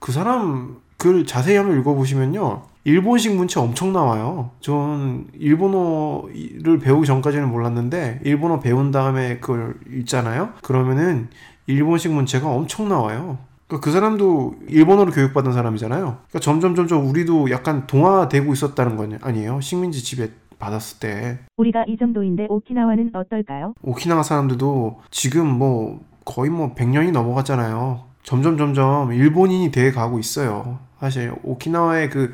그 0.00 0.12
사람 0.12 0.76
글 0.96 1.26
자세히 1.26 1.56
한번 1.56 1.78
읽어보시면요. 1.80 2.62
일본식 2.86 3.34
문체 3.34 3.58
엄청 3.58 3.92
나와요. 3.92 4.50
전 4.60 5.26
일본어를 5.34 6.78
배우기 6.80 7.04
전까지는 7.04 7.50
몰랐는데 7.50 8.20
일본어 8.22 8.60
배운 8.60 8.92
다음에 8.92 9.38
그걸 9.38 9.74
읽잖아요. 9.92 10.50
그러면은 10.62 11.28
일본식 11.66 12.12
문체가 12.12 12.48
엄청 12.48 12.88
나와요. 12.88 13.38
그러니까 13.66 13.84
그 13.84 13.90
사람도 13.90 14.54
일본어로 14.68 15.10
교육받은 15.10 15.52
사람이잖아요. 15.52 16.00
그러니까 16.00 16.38
점점 16.38 16.76
점점 16.76 17.08
우리도 17.08 17.50
약간 17.50 17.88
동화되고 17.88 18.52
있었다는 18.52 18.96
거 18.96 19.08
아니에요? 19.20 19.60
식민지 19.60 20.04
지배 20.04 20.30
받았을 20.60 21.00
때 21.00 21.40
우리가 21.56 21.86
이 21.88 21.96
정도인데 21.96 22.46
오키나와는 22.48 23.10
어떨까요? 23.12 23.74
오키나와 23.82 24.22
사람들도 24.22 25.00
지금 25.10 25.48
뭐 25.48 26.02
거의 26.24 26.50
뭐 26.50 26.72
100년이 26.76 27.10
넘어갔잖아요. 27.10 28.04
점점 28.22 28.56
점점 28.56 29.12
일본인이 29.12 29.72
돼 29.72 29.90
가고 29.90 30.20
있어요. 30.20 30.78
사실 31.00 31.34
오키나와의 31.42 32.10
그 32.10 32.32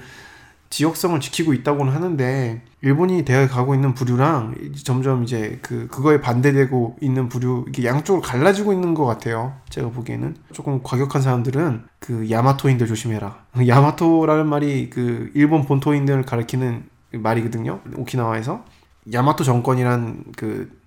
지역성을 0.72 1.20
지키고 1.20 1.52
있다고는 1.52 1.92
하는데 1.92 2.62
일본이 2.80 3.26
되어 3.26 3.46
가고 3.46 3.74
있는 3.74 3.92
부류랑 3.92 4.72
점점 4.82 5.22
이제 5.22 5.58
그 5.60 5.86
그거에 5.88 6.22
반대되고 6.22 6.96
있는 7.02 7.28
부류 7.28 7.66
이게 7.68 7.84
양쪽으로 7.84 8.22
갈라지고 8.22 8.72
있는 8.72 8.94
것 8.94 9.04
같아요. 9.04 9.54
제가 9.68 9.90
보기에는 9.90 10.34
조금 10.54 10.82
과격한 10.82 11.20
사람들은 11.20 11.84
그 11.98 12.30
야마토인들 12.30 12.86
조심해라. 12.86 13.44
야마토라는 13.68 14.46
말이 14.46 14.88
그 14.88 15.30
일본 15.34 15.66
본토인들을 15.66 16.22
가리키는 16.22 16.84
말이거든요. 17.12 17.80
오키나와에서 17.94 18.64
야마토 19.12 19.44
정권이란 19.44 20.24
그 20.38 20.80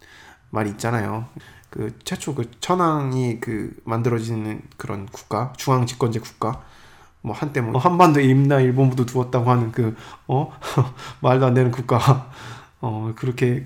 말이 0.49 0.71
있잖아요. 0.71 1.27
그 1.69 1.95
최초 2.03 2.33
그 2.33 2.49
천황이 2.59 3.39
그 3.39 3.75
만들어지는 3.83 4.63
그런 4.77 5.05
국가 5.05 5.53
중앙 5.57 5.85
집권제 5.85 6.21
국가 6.21 6.63
뭐 7.25 7.35
한때 7.35 7.59
뭐 7.59 7.79
한반도 7.79 8.21
임나 8.21 8.59
일본부도 8.61 9.07
두었다고 9.07 9.49
하는 9.49 9.71
그어 9.71 10.51
말도 11.21 11.47
안 11.47 11.53
되는 11.55 11.71
국가 11.71 12.29
어 12.81 13.13
그렇게 13.15 13.63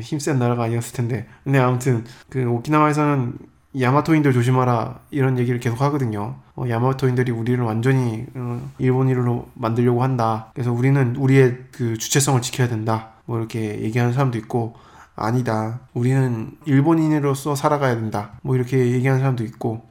힘센 0.00 0.38
나라가 0.38 0.64
아니었을 0.64 0.96
텐데 0.96 1.28
근데 1.44 1.60
아무튼 1.60 2.04
그 2.28 2.44
오키나와에서는 2.44 3.38
야마토인들 3.78 4.32
조심하라 4.32 4.98
이런 5.10 5.38
얘기를 5.38 5.60
계속 5.60 5.80
하거든요. 5.82 6.36
어, 6.56 6.64
야마토인들이 6.68 7.30
우리를 7.30 7.62
완전히 7.62 8.26
어, 8.34 8.60
일본인으로 8.78 9.48
만들려고 9.54 10.02
한다. 10.02 10.50
그래서 10.54 10.72
우리는 10.72 11.14
우리의 11.16 11.58
그 11.70 11.96
주체성을 11.98 12.40
지켜야 12.42 12.66
된다. 12.66 13.10
뭐 13.26 13.38
이렇게 13.38 13.80
얘기하는 13.82 14.14
사람도 14.14 14.38
있고 14.38 14.74
아니다. 15.14 15.80
우리는 15.92 16.50
일본인으로서 16.64 17.54
살아가야 17.54 17.94
된다. 17.96 18.32
뭐 18.42 18.56
이렇게 18.56 18.90
얘기하는 18.90 19.20
사람도 19.20 19.44
있고. 19.44 19.87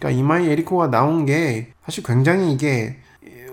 그러니까 0.00 0.18
이마이 0.18 0.48
에리코가 0.48 0.90
나온 0.90 1.26
게 1.26 1.72
사실 1.84 2.02
굉장히 2.02 2.52
이게 2.52 2.96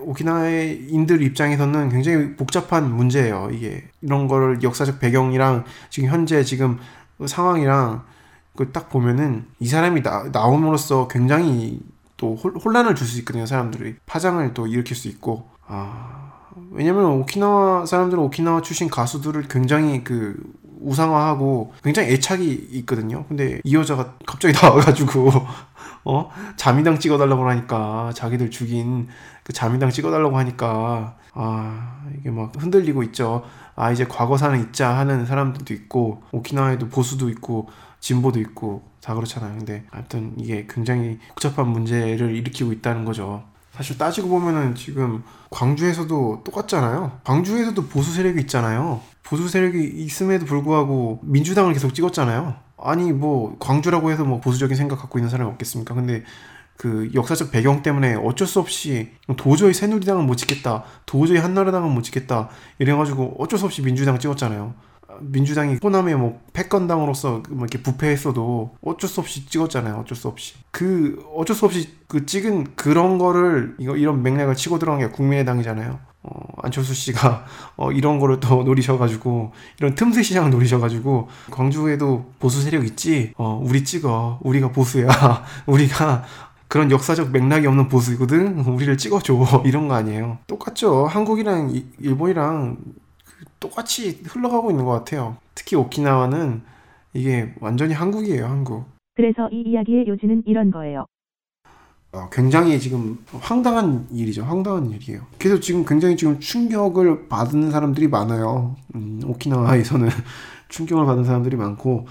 오키나와의 0.00 0.86
인들 0.88 1.22
입장에서는 1.22 1.90
굉장히 1.90 2.34
복잡한 2.34 2.90
문제예요. 2.96 3.50
이게 3.52 3.84
이런 4.00 4.26
거를 4.26 4.62
역사적 4.62 4.98
배경이랑 4.98 5.64
지금 5.90 6.08
현재 6.08 6.42
지금 6.42 6.78
상황이랑 7.24 8.04
그딱 8.56 8.88
보면은 8.88 9.44
이 9.60 9.68
사람이 9.68 10.02
나, 10.02 10.24
나옴으로써 10.32 11.06
굉장히 11.08 11.80
또 12.16 12.34
혼란을 12.34 12.94
줄 12.94 13.06
수 13.06 13.18
있거든요. 13.20 13.44
사람들이 13.44 13.96
파장을 14.06 14.54
또 14.54 14.66
일으킬 14.66 14.96
수 14.96 15.08
있고 15.08 15.48
아 15.66 16.32
왜냐면 16.70 17.04
오키나와 17.20 17.86
사람들은 17.86 18.22
오키나와 18.24 18.62
출신 18.62 18.88
가수들을 18.88 19.48
굉장히 19.48 20.02
그 20.02 20.36
우상화하고 20.80 21.74
굉장히 21.84 22.12
애착이 22.12 22.68
있거든요. 22.72 23.24
근데 23.28 23.60
이 23.64 23.74
여자가 23.74 24.14
갑자기 24.26 24.54
나와가지고 24.60 25.30
어 26.08 26.30
자미당 26.56 26.98
찍어달라고 26.98 27.46
하니까 27.50 28.12
자기들 28.14 28.50
죽인 28.50 29.08
그 29.44 29.52
자미당 29.52 29.90
찍어달라고 29.90 30.38
하니까 30.38 31.16
아 31.34 32.02
이게 32.18 32.30
막 32.30 32.50
흔들리고 32.56 33.02
있죠. 33.04 33.44
아 33.76 33.92
이제 33.92 34.06
과거사는 34.06 34.58
잊자 34.60 34.96
하는 34.96 35.26
사람들도 35.26 35.74
있고 35.74 36.22
오키나와에도 36.32 36.88
보수도 36.88 37.28
있고 37.28 37.68
진보도 38.00 38.40
있고 38.40 38.88
다 39.02 39.14
그렇잖아요. 39.14 39.58
근데 39.58 39.84
하여튼 39.90 40.32
이게 40.38 40.66
굉장히 40.68 41.18
복잡한 41.28 41.68
문제를 41.68 42.34
일으키고 42.34 42.72
있다는 42.72 43.04
거죠. 43.04 43.44
사실 43.72 43.98
따지고 43.98 44.30
보면은 44.30 44.74
지금 44.74 45.22
광주에서도 45.50 46.42
똑같잖아요. 46.42 47.20
광주에서도 47.22 47.86
보수 47.86 48.14
세력이 48.14 48.40
있잖아요. 48.42 49.02
보수 49.22 49.46
세력이 49.46 50.04
있음에도 50.04 50.46
불구하고 50.46 51.20
민주당을 51.22 51.74
계속 51.74 51.94
찍었잖아요. 51.94 52.67
아니 52.80 53.12
뭐 53.12 53.56
광주라고 53.58 54.10
해서 54.10 54.24
뭐 54.24 54.40
보수적인 54.40 54.76
생각 54.76 54.96
갖고 54.96 55.18
있는 55.18 55.30
사람이 55.30 55.50
없겠습니까? 55.52 55.94
근데 55.94 56.24
그 56.76 57.10
역사적 57.12 57.50
배경 57.50 57.82
때문에 57.82 58.14
어쩔 58.14 58.46
수 58.46 58.60
없이 58.60 59.10
도저히 59.36 59.74
새누리당은 59.74 60.24
못 60.26 60.36
찍겠다. 60.36 60.84
도저히 61.06 61.38
한나라당은 61.38 61.90
못 61.90 62.02
찍겠다. 62.02 62.48
이래가지고 62.78 63.36
어쩔 63.38 63.58
수 63.58 63.66
없이 63.66 63.82
민주당 63.82 64.18
찍었잖아요. 64.18 64.74
민주당이 65.20 65.78
호남의 65.82 66.14
뭐 66.16 66.40
패권당으로서 66.52 67.42
뭐 67.50 67.66
이렇게 67.66 67.82
부패했어도 67.82 68.76
어쩔 68.80 69.10
수 69.10 69.20
없이 69.20 69.46
찍었잖아요. 69.46 69.96
어쩔 69.96 70.16
수 70.16 70.28
없이. 70.28 70.54
그 70.70 71.20
어쩔 71.34 71.56
수 71.56 71.64
없이 71.64 71.92
그 72.06 72.24
찍은 72.24 72.76
그런 72.76 73.18
거를 73.18 73.74
이거 73.78 73.96
이런 73.96 74.22
맥락을 74.22 74.54
치고 74.54 74.78
들어간 74.78 75.00
게 75.00 75.08
국민의당이잖아요. 75.08 75.98
어, 76.22 76.30
안철수 76.62 76.94
씨가 76.94 77.44
어, 77.76 77.92
이런 77.92 78.18
거를 78.18 78.40
또 78.40 78.62
노리셔가지고 78.62 79.52
이런 79.78 79.94
틈새 79.94 80.22
시장을 80.22 80.50
노리셔가지고 80.50 81.28
광주에도 81.50 82.32
보수 82.38 82.60
세력 82.62 82.84
있지. 82.84 83.32
어, 83.36 83.60
우리 83.62 83.84
찍어. 83.84 84.40
우리가 84.42 84.72
보수야. 84.72 85.08
우리가 85.66 86.24
그런 86.66 86.90
역사적 86.90 87.30
맥락이 87.30 87.66
없는 87.66 87.88
보수거든. 87.88 88.60
우리를 88.66 88.96
찍어줘. 88.98 89.62
이런 89.64 89.88
거 89.88 89.94
아니에요. 89.94 90.38
똑같죠. 90.46 91.06
한국이랑 91.06 91.72
일본이랑 91.98 92.76
똑같이 93.60 94.22
흘러가고 94.26 94.70
있는 94.70 94.84
것 94.84 94.92
같아요. 94.92 95.36
특히 95.54 95.76
오키나와는 95.76 96.62
이게 97.14 97.54
완전히 97.60 97.94
한국이에요, 97.94 98.44
한국. 98.44 98.84
그래서 99.14 99.48
이 99.50 99.62
이야기의 99.66 100.06
요지는 100.06 100.42
이런 100.46 100.70
거예요. 100.70 101.06
어, 102.12 102.28
굉장히 102.32 102.80
지금 102.80 103.18
황당한 103.40 104.06
일이죠. 104.10 104.42
황당한 104.44 104.90
일이에요. 104.90 105.26
그래서 105.38 105.60
지금 105.60 105.84
굉장히 105.84 106.16
지금 106.16 106.40
충격을 106.40 107.28
받는 107.28 107.70
사람들이 107.70 108.08
많아요. 108.08 108.76
음, 108.94 109.20
오키나와에서는 109.24 110.08
충격을 110.68 111.04
받는 111.04 111.24
사람들이 111.24 111.56
많고, 111.56 112.06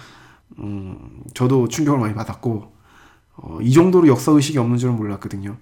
음, 0.60 1.24
저도 1.34 1.68
충격을 1.68 2.00
많이 2.00 2.14
받았고, 2.14 2.72
어, 3.38 3.60
이 3.62 3.72
정도로 3.72 4.08
역사 4.08 4.32
의식이 4.32 4.58
없는 4.60 4.78
줄은 4.78 4.96
몰랐거든요. 4.98 5.58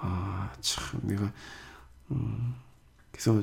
아, 0.00 0.50
참, 0.60 1.00
내가, 1.02 1.30
음, 2.10 2.54
그래서 3.10 3.40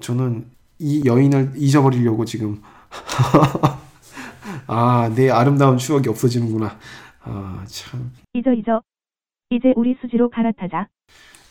저는 0.00 0.46
이 0.78 1.02
여인을 1.04 1.52
잊어버리려고 1.56 2.24
지금 2.24 2.60
아, 4.66 5.10
내 5.14 5.30
아름다운 5.30 5.78
추억이 5.78 6.08
없어지는구나. 6.08 6.76
아, 7.22 7.64
참. 7.66 8.12
잊어 8.34 8.52
잊어. 8.52 8.82
이제 9.56 9.72
우리 9.76 9.96
수지로 10.00 10.30
갈아타자. 10.30 10.88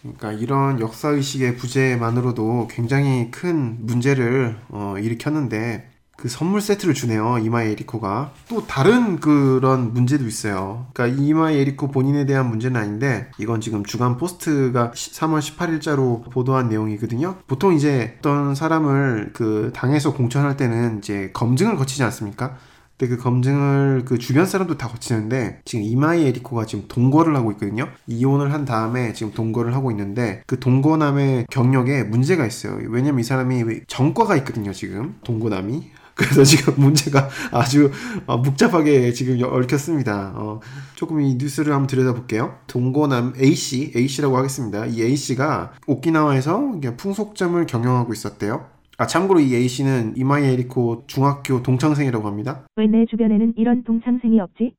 그러니까 0.02 0.32
이런 0.32 0.80
역사 0.80 1.10
의식의 1.10 1.58
부재만으로도 1.58 2.68
굉장히 2.72 3.30
큰 3.30 3.78
문제를 3.86 4.58
어, 4.70 4.96
일으켰는데 4.98 5.92
그 6.22 6.30
선물 6.30 6.62
세트를 6.62 6.94
주네요. 6.94 7.40
이마에 7.40 7.72
에리코가. 7.72 8.32
또 8.48 8.68
다른 8.68 9.20
그런 9.20 9.92
문제도 9.92 10.24
있어요. 10.28 10.86
그러니까 10.94 11.20
이마에 11.20 11.56
에리코 11.58 11.88
본인에 11.88 12.28
대한 12.28 12.48
문제는 12.48 12.80
아닌데 12.80 13.32
이건 13.40 13.60
지금 13.60 13.84
주간 13.84 14.18
포스트가 14.18 14.92
3월 14.92 15.40
18일자로 15.40 16.30
보도한 16.30 16.70
내용이거든요. 16.70 17.38
보통 17.48 17.74
이제 17.74 18.18
어떤 18.20 18.54
사람을 18.54 19.32
그 19.34 19.72
당에서 19.74 20.14
공천할 20.14 20.58
때는 20.58 21.00
이제 21.00 21.32
검증을 21.34 21.76
거치지 21.76 22.04
않습니까? 22.04 22.56
근데 23.02 23.16
그 23.16 23.18
검증을 23.20 24.04
그 24.06 24.20
주변 24.20 24.46
사람도 24.46 24.78
다 24.78 24.88
거치는데 24.88 25.62
지금 25.66 25.84
이마이 25.84 26.24
에리코가 26.28 26.68
지금 26.68 26.86
동거를 26.88 27.36
하고 27.36 27.52
있거든요. 27.54 27.88
이혼을 28.06 28.54
한 28.54 28.64
다음에 28.64 29.12
지금 29.14 29.34
동거를 29.34 29.74
하고 29.74 29.90
있는데 29.90 30.44
그 30.46 30.60
동거남의 30.60 31.48
경력에 31.50 32.04
문제가 32.04 32.46
있어요. 32.46 32.78
왜냐면 32.90 33.22
이 33.22 33.24
사람이 33.24 33.82
정과가 33.88 34.36
있거든요. 34.38 34.72
지금 34.72 35.16
동거남이 35.24 35.90
그래서 36.14 36.44
지금 36.44 36.76
문제가 36.78 37.28
아주 37.52 37.90
어, 38.28 38.44
복잡하게 38.44 39.12
지금 39.14 39.42
얽혔습니다. 39.42 40.34
어, 40.36 40.60
조금 40.94 41.22
이 41.22 41.34
뉴스를 41.40 41.74
한번 41.74 41.88
들여다볼게요. 41.88 42.58
동고남 42.68 43.34
A씨, 43.42 43.94
A씨라고 43.96 44.38
하겠습니다. 44.38 44.86
이 44.86 45.02
A씨가 45.02 45.72
오키나와에서 45.88 46.80
풍속점을 46.98 47.66
경영하고 47.66 48.14
있었대요. 48.14 48.68
아, 49.02 49.08
참고로 49.08 49.40
이 49.40 49.56
A씨는 49.56 50.14
이마이 50.16 50.46
에리코 50.46 51.06
중학교 51.08 51.64
동창생이라고 51.64 52.28
합니다. 52.28 52.68
왜 52.76 52.86
내 52.86 53.04
주변에는 53.10 53.56
이런 53.58 53.84
동창생이 53.84 54.40
없지? 54.40 54.76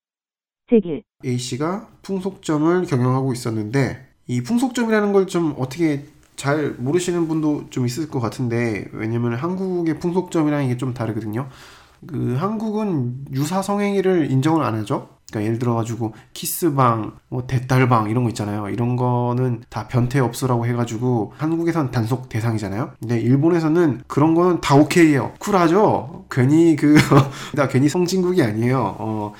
제길. 0.71 1.03
A씨가 1.27 1.89
풍속점을 2.03 2.85
경영하고 2.85 3.33
있었는데 3.33 4.07
이 4.29 4.41
풍속점이라는 4.45 5.13
걸 5.13 5.27
좀 5.27 5.57
어떻게 5.59 6.05
잘 6.37 6.71
모르시는 6.79 7.27
분도 7.27 7.69
좀 7.71 7.85
있을 7.85 8.09
것 8.09 8.21
같은데 8.21 8.87
왜냐면 8.93 9.35
한국의 9.35 9.99
풍속점이랑 9.99 10.67
이게 10.67 10.77
좀 10.77 10.95
다르거든요. 10.95 11.49
그 12.07 12.37
한국은 12.37 13.25
유사 13.33 13.61
성행위를 13.61 14.31
인정을 14.31 14.63
안 14.63 14.77
하죠. 14.77 15.09
그러니까 15.33 15.45
예를 15.47 15.59
들어 15.59 15.75
가지고 15.75 16.13
키스방, 16.35 17.13
뭐 17.29 17.47
대딸방 17.47 18.11
이런 18.11 18.23
거 18.25 18.29
있잖아요. 18.31 18.69
이런 18.69 18.97
거는 18.97 19.63
다 19.71 19.89
변태업소라고 19.89 20.67
해가지고 20.67 21.33
한국에선 21.39 21.91
단속 21.91 22.29
대상이잖아요. 22.29 22.91
근데 23.01 23.19
일본에서는 23.19 24.03
그런 24.07 24.35
거는 24.35 24.61
다 24.61 24.77
오케이예요. 24.77 25.33
쿨하죠. 25.39 26.27
괜히 26.31 26.77
그 26.77 26.95
나 27.57 27.67
괜히 27.69 27.89
성진국이 27.89 28.43
아니에요. 28.43 28.97
어, 28.99 29.33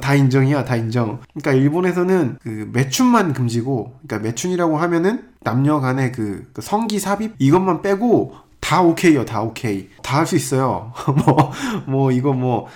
다 0.00 0.14
인정이야, 0.14 0.64
다 0.64 0.76
인정. 0.76 1.20
그러니까 1.34 1.52
일본에서는 1.62 2.38
그 2.42 2.70
매춘만 2.72 3.34
금지고, 3.34 3.94
그러니까 4.06 4.26
매춘이라고 4.28 4.78
하면은 4.78 5.24
남녀 5.42 5.78
간의 5.80 6.12
그, 6.12 6.48
그 6.54 6.62
성기 6.62 6.98
삽입 6.98 7.34
이것만 7.38 7.82
빼고 7.82 8.34
다 8.60 8.80
오케이요, 8.82 9.26
다 9.26 9.42
오케이. 9.42 9.90
다 10.02 10.18
할 10.20 10.26
수 10.26 10.36
있어요. 10.36 10.92
뭐, 11.26 11.52
뭐, 11.86 12.10
이거 12.12 12.32
뭐, 12.32 12.66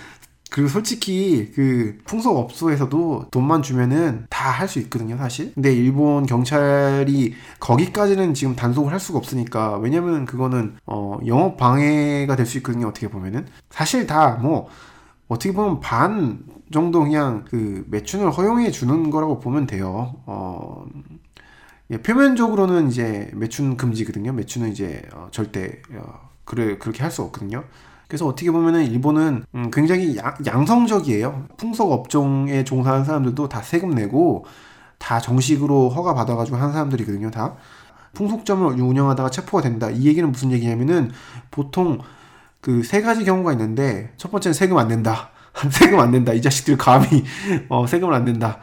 그리고 0.51 0.68
솔직히 0.68 1.53
그 1.55 1.99
풍속업소에서도 2.07 3.26
돈만 3.30 3.62
주면은 3.62 4.26
다 4.30 4.51
할 4.51 4.66
수 4.68 4.78
있거든요, 4.80 5.16
사실. 5.18 5.53
근데 5.55 5.72
일본 5.74 6.26
경찰이 6.26 7.34
거기까지는 7.61 8.34
지금 8.34 8.57
단속을 8.57 8.92
할 8.92 8.99
수가 9.01 9.18
없으니까 9.18 9.76
왜냐면 9.78 10.24
그거는 10.24 10.76
어 10.86 11.18
영업 11.26 11.57
방해가 11.59 12.34
될 12.36 12.46
수 12.46 12.57
있거든요, 12.59 12.88
어떻게 12.88 13.09
보면은. 13.09 13.46
사실 13.70 14.07
다 14.07 14.38
뭐 14.42 14.68
어떻게 15.28 15.53
보면 15.53 15.80
반 15.80 16.40
정도 16.72 17.03
그냥 17.05 17.44
그 17.51 17.84
매춘을 17.88 18.30
허용해 18.30 18.70
주는 18.70 19.11
거라고 19.11 19.40
보면 19.40 19.66
돼요. 19.66 20.14
어 20.26 20.86
예, 21.90 21.99
표면적으로는 21.99 22.88
이제 22.88 23.30
매춘 23.34 23.76
금지거든요. 23.76 24.32
매춘은 24.32 24.70
이제 24.72 25.03
어, 25.14 25.28
절대 25.30 25.80
어, 25.94 26.30
그래 26.44 26.76
그렇게 26.78 27.03
할 27.03 27.11
수 27.11 27.22
없거든요. 27.22 27.64
그래서 28.09 28.26
어떻게 28.26 28.50
보면은 28.50 28.86
일본은 28.86 29.44
음, 29.54 29.70
굉장히 29.70 30.16
양, 30.46 30.66
성적이에요 30.66 31.46
풍속 31.59 31.92
업종에 31.92 32.64
종사하는 32.64 33.04
사람들도 33.04 33.48
다 33.48 33.62
세금 33.62 33.90
내고 33.90 34.46
다 34.98 35.20
정식으로 35.20 35.90
허가 35.90 36.14
받아가지고 36.14 36.56
하는 36.56 36.72
사람들이거든요. 36.72 37.30
다 37.30 37.54
풍속점을 38.14 38.80
운영하다가 38.80 39.30
체포가 39.30 39.62
된다. 39.62 39.90
이 39.90 40.06
얘기는 40.06 40.30
무슨 40.30 40.50
얘기냐면은 40.50 41.11
보통 41.50 41.98
그 42.61 42.82
세 42.82 43.00
가지 43.02 43.24
경우가 43.24 43.52
있는데 43.52 44.12
첫 44.16 44.30
번째는 44.30 44.54
세금 44.54 44.76
안 44.78 44.88
낸다. 44.88 45.30
세금 45.70 46.00
안 46.00 46.11
낸다. 46.11 46.32
이 46.32 46.42
자식들 46.42 46.76
감히 46.76 47.24
어, 47.68 47.86
세금을 47.86 48.14
안 48.14 48.24
낸다. 48.24 48.59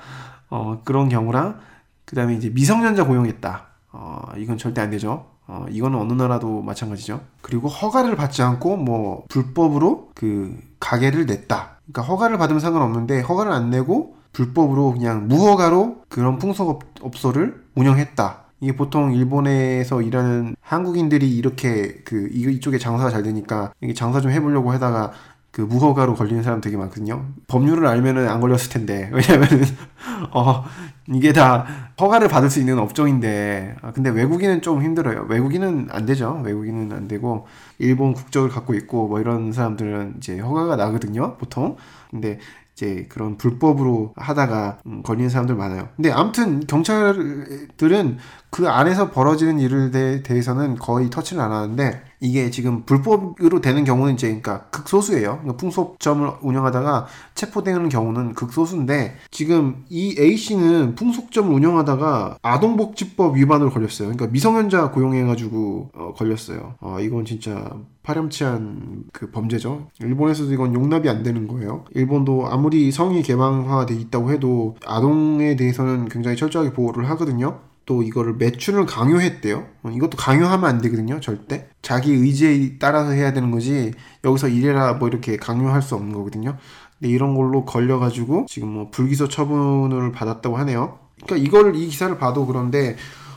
어, 0.50 0.82
그런 0.84 1.10
경우랑 1.10 1.60
그 2.06 2.16
다음에 2.16 2.36
이제 2.36 2.50
미성년자 2.50 3.06
고용했다. 3.06 3.68
어, 3.94 4.22
이건 4.38 4.58
절대 4.58 4.82
안 4.82 4.90
되죠. 4.90 5.26
어, 5.48 5.66
이거는 5.70 6.00
어느 6.00 6.14
나라도 6.14 6.62
마찬가지죠. 6.62 7.22
그리고 7.42 7.68
허가를 7.68 8.16
받지 8.16 8.42
않고 8.42 8.78
뭐 8.78 9.26
불법으로 9.30 10.10
그 10.16 10.58
가게를 10.80 11.26
냈다. 11.26 11.78
그러니까 11.86 12.02
허가를 12.02 12.38
받으면 12.38 12.60
상관없는데 12.60 13.22
허가를 13.22 13.52
안 13.52 13.70
내고 13.70 14.16
불법으로 14.34 14.94
그냥 14.94 15.28
무허가로 15.28 16.04
그런 16.10 16.40
풍속업소를 16.40 17.64
운영했다. 17.76 18.46
이게 18.62 18.76
보통 18.76 19.14
일본에서 19.14 20.02
일하는 20.02 20.56
한국인들이 20.62 21.30
이렇게 21.36 22.02
그 22.04 22.30
이쪽에 22.32 22.78
장사가 22.78 23.12
잘 23.12 23.24
되니까 23.24 23.74
이게 23.82 23.94
장사 23.94 24.22
좀 24.22 24.32
해보려고 24.32 24.72
하다가 24.72 25.12
그 25.52 25.62
무허가로 25.62 26.16
걸리는 26.16 26.44
사람 26.44 26.60
되게 26.60 26.76
많거든요. 26.76 27.26
법률을 27.48 27.88
알면은 27.88 28.28
안 28.28 28.42
걸렸을 28.42 28.70
텐데 28.70 29.10
왜냐면은 29.14 29.64
어 30.32 30.66
이게 31.14 31.34
다 31.34 31.66
허가를 32.00 32.28
받을 32.28 32.50
수 32.50 32.60
있는 32.60 32.80
업종인데 32.80 33.76
아, 33.82 33.92
근데 33.92 34.10
외국인은 34.10 34.62
좀 34.62 34.82
힘들어요. 34.82 35.28
외국인은 35.30 35.88
안 35.92 36.06
되죠. 36.06 36.42
외국인은 36.44 36.92
안 36.92 37.08
되고 37.08 37.46
일본 37.78 38.14
국적을 38.14 38.50
갖고 38.50 38.74
있고 38.74 39.08
뭐 39.08 39.20
이런 39.20 39.52
사람들은 39.52 40.16
이제 40.18 40.40
허가가 40.40 40.76
나거든요. 40.76 41.38
보통 41.38 41.78
근데 42.10 42.40
이제 42.74 43.06
그런 43.08 43.38
불법으로 43.38 44.14
하다가 44.18 44.80
음, 44.88 45.04
걸리는 45.04 45.30
사람들 45.30 45.56
많아요. 45.56 45.90
근데 45.96 46.12
아무튼 46.12 46.66
경찰들은 46.68 48.18
그 48.50 48.68
안에서 48.68 49.12
벌어지는 49.12 49.60
일에 49.60 50.24
대해서는 50.24 50.76
거의 50.76 51.10
터치를 51.10 51.42
안 51.42 51.52
하는데 51.52 52.02
이게 52.20 52.50
지금 52.50 52.84
불법으로 52.84 53.62
되는 53.62 53.84
경우는 53.84 54.14
이제 54.14 54.28
그러니까 54.28 54.66
극소수예요. 54.70 55.40
그러니까 55.42 55.58
풍속점을 55.58 56.30
운영하다가 56.42 57.08
체포되는 57.36 57.90
경우는 57.90 58.34
극소수인데 58.34 59.16
지금 59.32 59.86
이 59.90 60.16
A 60.20 60.38
씨는 60.38 60.96
풍속점을 60.96 61.54
운영하다가 61.54 62.40
아동복지법 62.42 63.36
위반으로 63.36 63.70
걸렸어요. 63.70 64.10
그러니까 64.10 64.28
미성년자 64.28 64.92
고용해가지고 64.92 65.90
어, 65.94 66.14
걸렸어요. 66.16 66.76
어, 66.80 67.00
이건 67.00 67.26
진짜 67.26 67.72
파렴치한 68.04 69.06
그 69.12 69.32
범죄죠. 69.32 69.88
일본에서도 70.00 70.54
이건 70.54 70.74
용납이 70.74 71.10
안 71.10 71.24
되는 71.24 71.48
거예요. 71.48 71.86
일본도 71.94 72.48
아무리 72.48 72.92
성이 72.92 73.22
개방화돼 73.24 73.96
있다고 73.96 74.32
해도 74.32 74.76
아동에 74.86 75.56
대해서는 75.56 76.08
굉장히 76.10 76.38
철저하게 76.38 76.74
보호를 76.74 77.10
하거든요. 77.12 77.60
또 77.86 78.02
이거를 78.04 78.34
매춘을 78.36 78.86
강요했대요. 78.86 79.68
어, 79.84 79.90
이것도 79.92 80.18
강요하면 80.18 80.70
안 80.70 80.82
되거든요, 80.82 81.20
절대. 81.20 81.70
자기 81.82 82.14
의지에 82.14 82.78
따라서 82.80 83.12
해야 83.12 83.32
되는 83.34 83.52
거지, 83.52 83.94
여기서 84.24 84.48
이래라 84.48 84.94
뭐 84.94 85.08
이렇게 85.08 85.38
강요할 85.38 85.82
수 85.82 85.96
없는 85.96 86.14
거거든요. 86.14 86.58
근데 87.00 87.14
이런 87.14 87.36
걸로 87.36 87.66
걸려가지고 87.66 88.46
지금 88.50 88.70
뭐 88.70 88.90
불기소 88.90 89.28
처분을 89.28 90.12
받았다고 90.12 90.58
하네요. 90.58 91.00
그러니까 91.24 91.38
이걸, 91.48 91.76
이 91.76 91.88
기사를 91.88 92.18
봐도 92.18 92.46
그런데, 92.48 92.96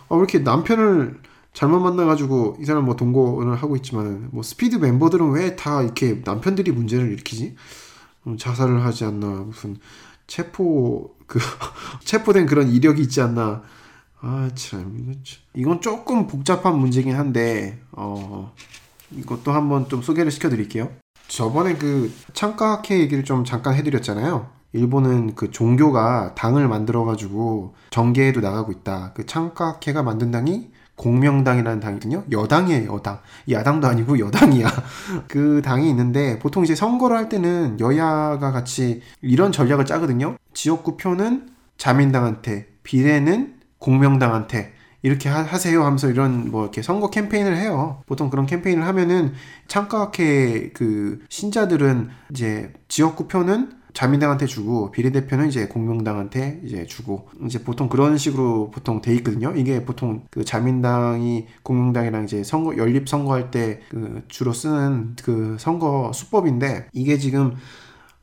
어, 0.09 0.17
왜 0.17 0.21
이렇게 0.21 0.39
남편을 0.41 1.21
잘못 1.53 1.81
만나가지고 1.81 2.57
이 2.61 2.65
사람 2.65 2.85
뭐 2.85 2.97
동거를 2.97 3.55
하고 3.57 3.77
있지만, 3.77 4.29
뭐 4.33 4.43
스피드 4.43 4.77
멤버들은 4.77 5.31
왜 5.33 5.57
다 5.57 5.83
이렇게 5.83 6.23
남편들이 6.25 6.71
문제를 6.73 7.13
일으키지? 7.13 7.55
음, 8.27 8.37
자살을 8.39 8.85
하지 8.85 9.05
않나, 9.05 9.27
무슨 9.27 9.77
체포, 10.27 11.15
그, 11.27 11.39
체포된 12.05 12.47
그런 12.47 12.69
이력이 12.69 13.03
있지 13.03 13.21
않나. 13.21 13.63
아, 14.21 14.51
참, 14.55 15.15
이건 15.55 15.81
조금 15.81 16.27
복잡한 16.27 16.77
문제긴 16.79 17.15
한데, 17.15 17.79
어, 17.93 18.53
이것도 19.13 19.53
한번 19.53 19.89
좀 19.89 20.03
소개를 20.03 20.31
시켜드릴게요. 20.31 20.91
저번에 21.29 21.75
그 21.75 22.13
창가학회 22.33 22.99
얘기를 22.99 23.25
좀 23.25 23.45
잠깐 23.45 23.75
해드렸잖아요. 23.75 24.51
일본은 24.73 25.35
그 25.35 25.51
종교가 25.51 26.35
당을 26.35 26.69
만들어가지고 26.69 27.75
정계에도 27.91 28.41
나가고 28.41 28.73
있다. 28.73 29.13
그 29.15 29.25
창가학회가 29.25 30.03
만든 30.03 30.31
당이 30.31 30.71
공명당이라는 30.97 31.81
당이거든요. 31.81 32.25
여당이에요, 32.31 32.93
여당. 32.93 33.21
야당도 33.49 33.87
아니고 33.87 34.19
여당이야. 34.19 34.69
그 35.29 35.63
당이 35.65 35.89
있는데 35.91 36.39
보통 36.39 36.65
이제 36.65 36.75
선거를 36.75 37.17
할 37.17 37.29
때는 37.29 37.79
여야가 37.79 38.51
같이 38.51 39.01
이런 39.23 39.53
전략을 39.53 39.87
짜거든요. 39.87 40.37
지역구 40.53 40.97
표는 40.97 41.51
자민당한테, 41.77 42.67
비례는 42.83 43.58
공명당한테 43.79 44.73
이렇게 45.03 45.29
하, 45.29 45.45
세요 45.59 45.85
하면서 45.85 46.11
이런 46.11 46.51
뭐 46.51 46.63
이렇게 46.63 46.83
선거 46.83 47.09
캠페인을 47.11 47.57
해요. 47.57 48.03
보통 48.07 48.31
그런 48.31 48.47
캠페인을 48.47 48.85
하면은 48.85 49.33
창가학회 49.69 50.71
그 50.75 51.21
신자들은 51.29 52.09
이제 52.31 52.73
지역구 52.89 53.29
표는 53.29 53.73
자민당한테 53.95 54.47
주고 54.47 54.91
비례대표는 54.93 55.49
이제 55.49 55.67
공명당한테 55.67 56.61
이제 56.65 56.87
주고 56.87 57.29
이제 57.45 57.63
보통 57.65 57.89
그런 57.89 58.17
식으로 58.19 58.71
보통 58.71 59.01
돼 59.01 59.15
있거든요. 59.17 59.53
이게 59.57 59.85
보통 59.85 60.25
그 60.31 60.45
자민당이 60.45 61.47
공명당이랑 61.63 62.25
이제 62.25 62.45
선거 62.45 62.77
연립 62.77 63.09
선거할 63.09 63.51
때 63.51 63.81
그 63.91 64.23
주로 64.29 64.53
쓰는 64.53 65.17
그 65.23 65.57
선거 65.59 66.13
수법인데 66.13 66.89
이게 66.93 67.19
지금 67.19 67.55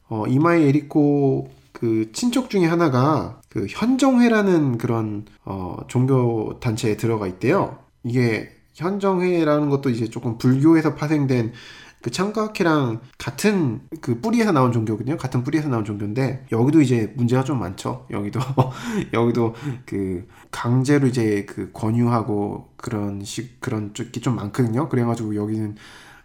어 0.07 0.25
이마이 0.27 0.63
에리코 0.63 1.49
그 1.71 2.11
친척 2.13 2.49
중에 2.49 2.65
하나가 2.65 3.41
그 3.55 3.67
현정회라는 3.69 4.77
그런 4.77 5.23
어 5.45 5.77
종교 5.87 6.59
단체에 6.59 6.97
들어가 6.97 7.25
있대요. 7.25 7.79
이게 8.03 8.51
현정회라는 8.73 9.69
것도 9.69 9.89
이제 9.91 10.09
조금 10.09 10.37
불교에서 10.37 10.95
파생된 10.95 11.53
그 12.01 12.11
창각회랑 12.11 12.99
같은 13.17 13.79
그 14.01 14.19
뿌리에서 14.19 14.51
나온 14.51 14.73
종교거든요. 14.73 15.15
같은 15.15 15.45
뿌리에서 15.45 15.69
나온 15.69 15.85
종교인데 15.85 16.47
여기도 16.51 16.81
이제 16.81 17.13
문제가 17.15 17.45
좀 17.45 17.59
많죠. 17.59 18.05
여기도 18.11 18.41
여기도 19.13 19.55
그 19.85 20.27
강제로 20.51 21.07
이제 21.07 21.45
그 21.45 21.71
권유하고 21.71 22.73
그런 22.75 23.23
식 23.23 23.61
그런 23.61 23.93
쪽이 23.93 24.19
좀 24.19 24.35
많거든요. 24.35 24.89
그래가지고 24.89 25.37
여기는 25.37 25.77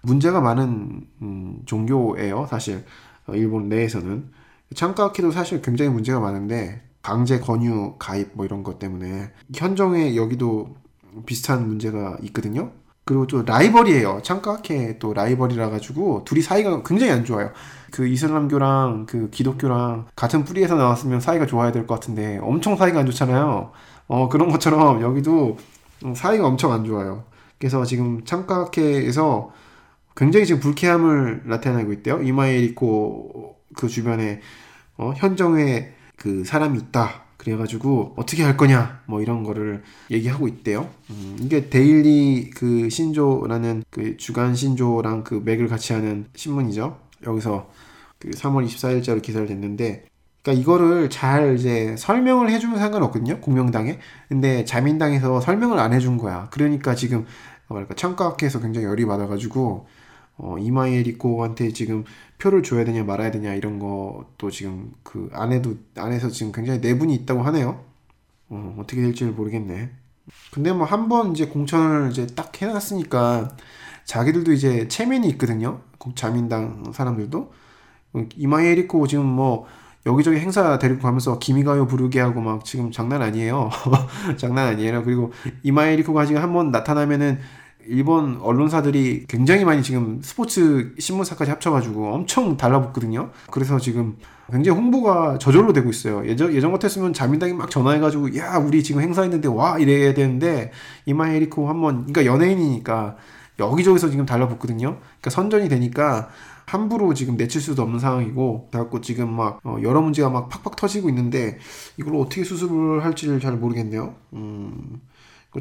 문제가 0.02 0.40
많은 0.40 1.06
음, 1.22 1.60
종교예요. 1.64 2.48
사실 2.50 2.84
어, 3.28 3.34
일본 3.36 3.68
내에서는 3.68 4.32
창가키도 4.74 5.30
사실 5.30 5.62
굉장히 5.62 5.92
문제가 5.92 6.18
많은데 6.18 6.89
강제 7.02 7.38
권유 7.40 7.94
가입 7.98 8.30
뭐 8.34 8.44
이런 8.44 8.62
것 8.62 8.78
때문에 8.78 9.30
현정에 9.54 10.16
여기도 10.16 10.74
비슷한 11.26 11.66
문제가 11.66 12.16
있거든요. 12.24 12.72
그리고 13.04 13.26
또 13.26 13.42
라이벌이에요. 13.42 14.20
창가케 14.22 14.98
또 15.00 15.12
라이벌이라 15.14 15.70
가지고 15.70 16.22
둘이 16.24 16.42
사이가 16.42 16.82
굉장히 16.84 17.10
안 17.12 17.24
좋아요. 17.24 17.50
그 17.90 18.06
이슬람교랑 18.06 19.06
그 19.06 19.30
기독교랑 19.30 20.06
같은 20.14 20.44
뿌리에서 20.44 20.76
나왔으면 20.76 21.20
사이가 21.20 21.46
좋아야 21.46 21.72
될 21.72 21.86
것 21.86 21.94
같은데 21.94 22.38
엄청 22.42 22.76
사이가 22.76 23.00
안 23.00 23.06
좋잖아요. 23.06 23.72
어 24.06 24.28
그런 24.28 24.48
것처럼 24.48 25.00
여기도 25.02 25.56
음, 26.04 26.14
사이가 26.14 26.46
엄청 26.46 26.72
안 26.72 26.84
좋아요. 26.84 27.24
그래서 27.58 27.84
지금 27.84 28.24
창가학회에서 28.24 29.50
굉장히 30.16 30.46
지금 30.46 30.60
불쾌함을 30.60 31.42
나타내고 31.46 31.92
있대요. 31.94 32.22
이마에리코 32.22 33.56
그 33.76 33.88
주변에 33.88 34.40
어, 34.96 35.12
현정에 35.16 35.90
그 36.20 36.44
사람이 36.44 36.78
있다. 36.78 37.22
그래가지고 37.38 38.12
어떻게 38.16 38.42
할 38.42 38.58
거냐 38.58 39.00
뭐 39.06 39.22
이런 39.22 39.42
거를 39.42 39.82
얘기하고 40.10 40.46
있대요. 40.46 40.90
음, 41.08 41.38
이게 41.40 41.70
데일리 41.70 42.50
그 42.50 42.90
신조라는 42.90 43.84
그 43.88 44.18
주간 44.18 44.54
신조랑 44.54 45.24
그 45.24 45.40
맥을 45.42 45.66
같이 45.68 45.94
하는 45.94 46.26
신문이죠. 46.36 46.98
여기서 47.26 47.70
그 48.18 48.28
3월 48.28 48.66
24일자로 48.66 49.22
기사를 49.22 49.46
냈는데 49.48 50.04
그러니까 50.42 50.60
이거를 50.60 51.08
잘 51.08 51.56
이제 51.56 51.96
설명을 51.96 52.50
해주면 52.50 52.78
상관없거든요. 52.78 53.40
공명당에. 53.40 53.98
근데 54.28 54.66
자민당에서 54.66 55.40
설명을 55.40 55.78
안 55.78 55.94
해준 55.94 56.18
거야. 56.18 56.48
그러니까 56.50 56.94
지금 56.94 57.24
뭐랄까 57.68 57.94
창가학회에서 57.94 58.60
굉장히 58.60 58.86
열이 58.86 59.06
받아가지고 59.06 59.86
어, 60.42 60.56
이마에리코한테 60.58 61.72
지금 61.72 62.04
표를 62.38 62.62
줘야 62.62 62.84
되냐 62.84 63.04
말아야 63.04 63.30
되냐 63.30 63.54
이런 63.54 63.78
것도 63.78 64.50
지금 64.50 64.92
그 65.02 65.28
안에도 65.32 65.74
안에서 65.96 66.28
지금 66.30 66.52
굉장히 66.52 66.80
내분이 66.80 67.14
있다고 67.14 67.42
하네요. 67.42 67.84
어, 68.48 68.76
어떻게 68.78 69.02
될지를 69.02 69.32
모르겠네. 69.32 69.90
근데 70.52 70.72
뭐 70.72 70.86
한 70.86 71.08
번 71.08 71.32
이제 71.32 71.46
공천을 71.46 72.10
이제 72.10 72.26
딱 72.28 72.60
해놨으니까 72.60 73.56
자기들도 74.04 74.52
이제 74.52 74.88
체면이 74.88 75.28
있거든요. 75.30 75.82
자민당 76.14 76.84
사람들도 76.94 77.52
이마에리코 78.36 79.06
지금 79.06 79.26
뭐 79.26 79.66
여기저기 80.06 80.38
행사 80.38 80.78
데리고 80.78 81.00
가면서 81.02 81.38
기미가요 81.38 81.86
부르게 81.86 82.20
하고 82.20 82.40
막 82.40 82.64
지금 82.64 82.90
장난 82.90 83.22
아니에요. 83.22 83.70
장난 84.38 84.68
아니에요. 84.68 85.04
그리고 85.04 85.32
이마에리코가 85.62 86.24
지금 86.26 86.42
한번 86.42 86.70
나타나면은 86.70 87.38
일본 87.86 88.38
언론사들이 88.40 89.26
굉장히 89.28 89.64
많이 89.64 89.82
지금 89.82 90.20
스포츠 90.22 90.94
신문사까지 90.98 91.50
합쳐가지고 91.50 92.14
엄청 92.14 92.56
달라붙거든요. 92.56 93.30
그래서 93.50 93.78
지금 93.78 94.16
굉장히 94.50 94.78
홍보가 94.78 95.38
저절로 95.38 95.72
되고 95.72 95.90
있어요. 95.90 96.26
예전, 96.26 96.52
예전 96.52 96.72
같았으면 96.72 97.12
자민당이 97.12 97.52
막 97.52 97.70
전화해가지고, 97.70 98.36
야, 98.36 98.56
우리 98.56 98.82
지금 98.82 99.00
행사했는데 99.00 99.48
와! 99.48 99.78
이래야 99.78 100.12
되는데, 100.14 100.72
이마 101.06 101.30
에리코 101.30 101.68
한 101.68 101.80
번, 101.80 102.06
그러니까 102.06 102.26
연예인이니까 102.26 103.16
여기저기서 103.58 104.10
지금 104.10 104.26
달라붙거든요. 104.26 104.98
그러니까 104.98 105.30
선전이 105.30 105.68
되니까 105.68 106.30
함부로 106.66 107.14
지금 107.14 107.36
내칠 107.36 107.60
수도 107.60 107.82
없는 107.82 108.00
상황이고, 108.00 108.68
그래갖고 108.70 109.00
지금 109.00 109.32
막, 109.32 109.60
어, 109.64 109.76
여러 109.82 110.00
문제가 110.00 110.30
막 110.30 110.48
팍팍 110.48 110.76
터지고 110.76 111.08
있는데, 111.08 111.58
이걸 111.96 112.16
어떻게 112.16 112.42
수습을 112.42 113.04
할지를 113.04 113.40
잘 113.40 113.56
모르겠네요. 113.56 114.14
음, 114.32 115.00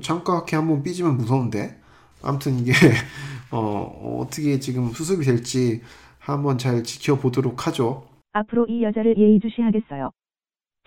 창가학회 0.02 0.56
한번 0.56 0.82
삐지면 0.84 1.18
무서운데. 1.18 1.80
아무튼 2.22 2.60
이게 2.60 2.72
어, 3.52 4.20
어떻게 4.22 4.60
지금 4.60 4.92
수습이 4.92 5.26
될지 5.26 5.82
한번 6.20 6.58
잘 6.58 6.84
지켜보도록 6.84 7.68
하죠. 7.68 8.08
앞으로 8.34 8.66
이 8.68 8.84
여자를 8.84 9.18
예의주시하겠어요. 9.18 10.12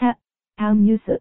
자, 0.01 0.14
다음 0.57 0.85
뉴스. 0.85 1.18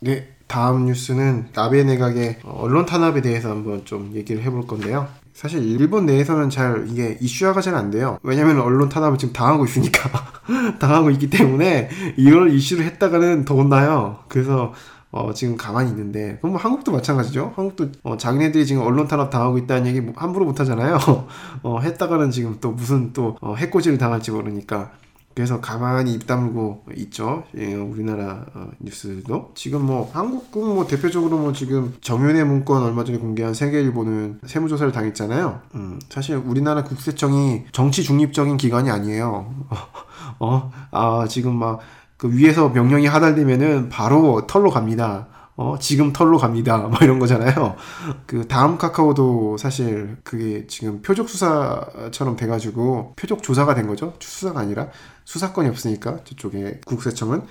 네, 0.00 0.28
다음 0.48 0.86
뉴스는 0.86 1.48
아베 1.56 1.84
내각의 1.84 2.40
언론 2.44 2.86
탄압에 2.86 3.22
대해서 3.22 3.50
한번 3.50 3.84
좀 3.84 4.12
얘기를 4.14 4.42
해볼 4.42 4.66
건데요. 4.66 5.08
사실 5.32 5.64
일본 5.64 6.06
내에서는 6.06 6.50
잘 6.50 6.86
이게 6.88 7.16
이슈화가 7.20 7.60
잘 7.60 7.74
안 7.74 7.90
돼요. 7.90 8.18
왜냐면 8.22 8.60
언론 8.60 8.88
탄압을 8.88 9.16
지금 9.16 9.32
당하고 9.32 9.64
있으니까 9.64 10.10
당하고 10.78 11.10
있기 11.10 11.30
때문에 11.30 11.88
이걸 12.16 12.52
이슈를 12.52 12.84
했다가는 12.84 13.44
더 13.44 13.54
혼나요. 13.54 14.24
그래서 14.28 14.74
어, 15.12 15.32
지금 15.34 15.58
가만히 15.58 15.90
있는데, 15.90 16.38
그럼 16.38 16.52
뭐 16.52 16.60
한국도 16.60 16.90
마찬가지죠. 16.90 17.52
한국도, 17.54 17.90
어, 18.02 18.16
자기네들이 18.16 18.64
지금 18.64 18.82
언론 18.82 19.06
탄압 19.06 19.30
당하고 19.30 19.58
있다는 19.58 19.86
얘기 19.86 20.00
뭐 20.00 20.14
함부로 20.16 20.46
못 20.46 20.58
하잖아요. 20.58 20.98
어, 21.62 21.80
했다가는 21.80 22.30
지금 22.30 22.56
또 22.60 22.72
무슨 22.72 23.12
또, 23.12 23.36
어, 23.42 23.54
해코지를 23.54 23.98
당할지 23.98 24.30
모르니까. 24.30 24.90
그래서 25.34 25.60
가만히 25.60 26.12
입 26.14 26.26
다물고 26.26 26.84
있죠. 26.96 27.44
예, 27.56 27.74
우리나라 27.74 28.44
어, 28.54 28.68
뉴스도. 28.80 29.52
지금 29.54 29.86
뭐, 29.86 30.10
한국은 30.12 30.74
뭐 30.74 30.86
대표적으로 30.86 31.38
뭐 31.38 31.52
지금 31.52 31.94
정윤의 32.00 32.44
문건 32.44 32.82
얼마 32.82 33.04
전에 33.04 33.18
공개한 33.18 33.54
세계일보는 33.54 34.40
세무조사를 34.46 34.92
당했잖아요. 34.92 35.60
음, 35.74 36.00
사실 36.08 36.36
우리나라 36.36 36.84
국세청이 36.84 37.64
정치 37.72 38.02
중립적인 38.02 38.56
기관이 38.56 38.90
아니에요. 38.90 39.54
어, 40.38 40.70
아, 40.90 41.26
지금 41.28 41.54
막, 41.54 41.80
그 42.22 42.32
위에서 42.32 42.68
명령이 42.68 43.08
하달되면은 43.08 43.88
바로 43.88 44.46
털로 44.46 44.70
갑니다. 44.70 45.26
어, 45.56 45.76
지금 45.80 46.12
털로 46.12 46.38
갑니다. 46.38 46.78
뭐 46.78 46.96
이런 47.02 47.18
거잖아요. 47.18 47.74
그 48.26 48.46
다음 48.46 48.78
카카오도 48.78 49.56
사실 49.56 50.18
그게 50.22 50.68
지금 50.68 51.02
표적 51.02 51.28
수사처럼 51.28 52.36
돼가지고 52.36 53.14
표적 53.16 53.42
조사가 53.42 53.74
된 53.74 53.88
거죠. 53.88 54.14
수사가 54.20 54.60
아니라 54.60 54.86
수사권이 55.24 55.68
없으니까 55.68 56.18
저쪽에 56.22 56.78
국세청은 56.86 57.42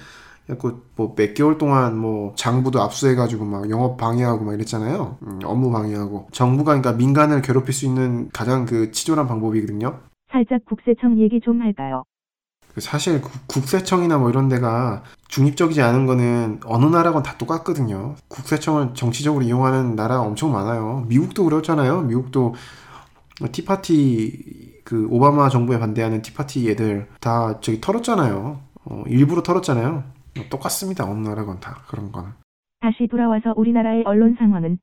뭐몇 0.96 1.34
개월 1.34 1.58
동안 1.58 1.98
뭐 1.98 2.34
장부도 2.36 2.82
압수해가지고 2.82 3.44
막 3.44 3.70
영업 3.70 3.98
방해하고 3.98 4.46
막 4.46 4.54
이랬잖아요. 4.54 5.18
음, 5.24 5.40
업무 5.44 5.70
방해하고 5.70 6.30
정부가 6.32 6.80
그러니까 6.80 6.94
민간을 6.94 7.42
괴롭힐 7.42 7.74
수 7.74 7.86
있는 7.86 8.30
가장 8.32 8.66
그 8.66 8.92
치졸한 8.92 9.28
방법이거든요. 9.28 10.00
살짝 10.32 10.64
국세청 10.64 11.20
얘기 11.20 11.42
좀 11.42 11.62
할까요? 11.62 12.04
사실 12.78 13.22
국세청이나 13.48 14.18
뭐 14.18 14.30
이런 14.30 14.48
데가 14.48 15.04
중립적이지 15.28 15.82
않은 15.82 16.06
거는 16.06 16.62
어느 16.66 16.86
나라건 16.86 17.24
다 17.24 17.38
똑같거든요. 17.38 18.16
국세청을 18.28 18.94
정치적으로 18.94 19.44
이용하는 19.44 19.96
나라 19.96 20.22
엄청 20.22 20.52
많아요. 20.52 21.06
미국도 21.08 21.44
그렇잖아요. 21.46 22.02
미국도 22.02 22.56
티파티 23.52 24.82
그 24.84 25.08
오바마 25.10 25.50
정부에 25.50 25.80
반대하는 25.80 26.22
티파티 26.22 26.70
애들 26.72 27.08
다 27.20 27.60
저기 27.62 27.82
털었잖아요. 27.82 28.62
어, 28.86 29.04
일부러 29.08 29.42
털었잖아요. 29.42 30.04
똑같습니다. 30.50 31.06
어느 31.06 31.28
나라건 31.28 31.60
다 31.60 31.78
그런 31.88 32.12
거는. 32.12 32.32
다시 32.82 33.08
돌아와서 33.10 33.54
우리나라의 33.56 34.04
언론 34.06 34.36
상황은 34.40 34.80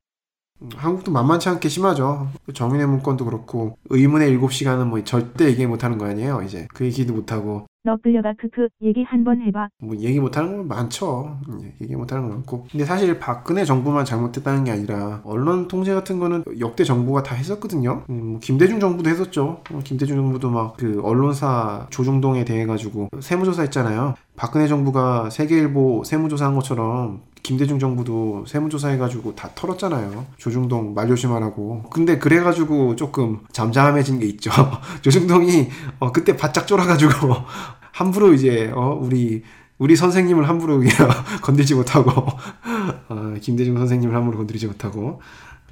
한국도 0.74 1.12
만만치 1.12 1.48
않게 1.48 1.68
심하죠. 1.68 2.28
정인의 2.52 2.86
문건도 2.88 3.24
그렇고 3.24 3.76
의문의 3.90 4.36
7시간은 4.38 4.86
뭐 4.88 5.02
절대 5.04 5.46
얘기 5.46 5.66
못하는 5.66 5.98
거 5.98 6.06
아니에요. 6.06 6.42
이제 6.42 6.66
그 6.74 6.84
얘기도 6.84 7.14
못하고 7.14 7.66
너 7.84 7.96
끌려가 7.96 8.34
크크 8.38 8.68
얘기 8.82 9.02
한 9.04 9.24
번 9.24 9.40
해봐. 9.40 9.68
뭐 9.80 9.96
얘기 9.96 10.18
못하는 10.20 10.56
건 10.56 10.68
많죠. 10.68 11.38
예, 11.62 11.72
얘기 11.80 11.94
못하는 11.96 12.24
건 12.24 12.32
많고. 12.38 12.66
근데 12.70 12.84
사실 12.84 13.18
박근혜 13.18 13.64
정부만 13.64 14.04
잘못했다는 14.04 14.64
게 14.64 14.72
아니라 14.72 15.20
언론 15.24 15.68
통제 15.68 15.94
같은 15.94 16.18
거는 16.18 16.44
역대 16.58 16.82
정부가 16.84 17.22
다 17.22 17.34
했었거든요. 17.36 18.02
음, 18.10 18.26
뭐 18.32 18.40
김대중 18.40 18.80
정부도 18.80 19.08
했었죠. 19.08 19.62
어, 19.72 19.80
김대중 19.84 20.16
정부도 20.16 20.50
막 20.50 20.74
그 20.76 21.00
언론사 21.02 21.86
조중동에 21.90 22.44
대해 22.44 22.66
가지고 22.66 23.08
세무조사 23.20 23.62
했잖아요. 23.62 24.14
박근혜 24.36 24.66
정부가 24.66 25.30
세계일보 25.30 26.02
세무조사 26.04 26.46
한 26.46 26.54
것처럼 26.56 27.22
김대중 27.48 27.78
정부도 27.78 28.44
세무조사 28.46 28.88
해가지고 28.88 29.34
다 29.34 29.48
털었잖아요. 29.54 30.26
조중동 30.36 30.92
말 30.92 31.08
조심하라고. 31.08 31.84
근데 31.88 32.18
그래가지고 32.18 32.94
조금 32.94 33.40
잠잠해진 33.52 34.18
게 34.18 34.26
있죠. 34.26 34.50
조중동이 35.00 35.70
어, 35.98 36.12
그때 36.12 36.36
바짝 36.36 36.66
쫄아가지고 36.66 37.10
함부로 37.90 38.34
이제 38.34 38.70
어, 38.74 39.00
우리 39.00 39.44
우리 39.78 39.96
선생님을 39.96 40.46
함부로 40.46 40.82
건들지 41.40 41.74
못하고 41.74 42.10
어, 43.08 43.34
김대중 43.40 43.78
선생님을 43.78 44.14
함부로 44.14 44.36
건드리지 44.36 44.66
못하고 44.66 45.22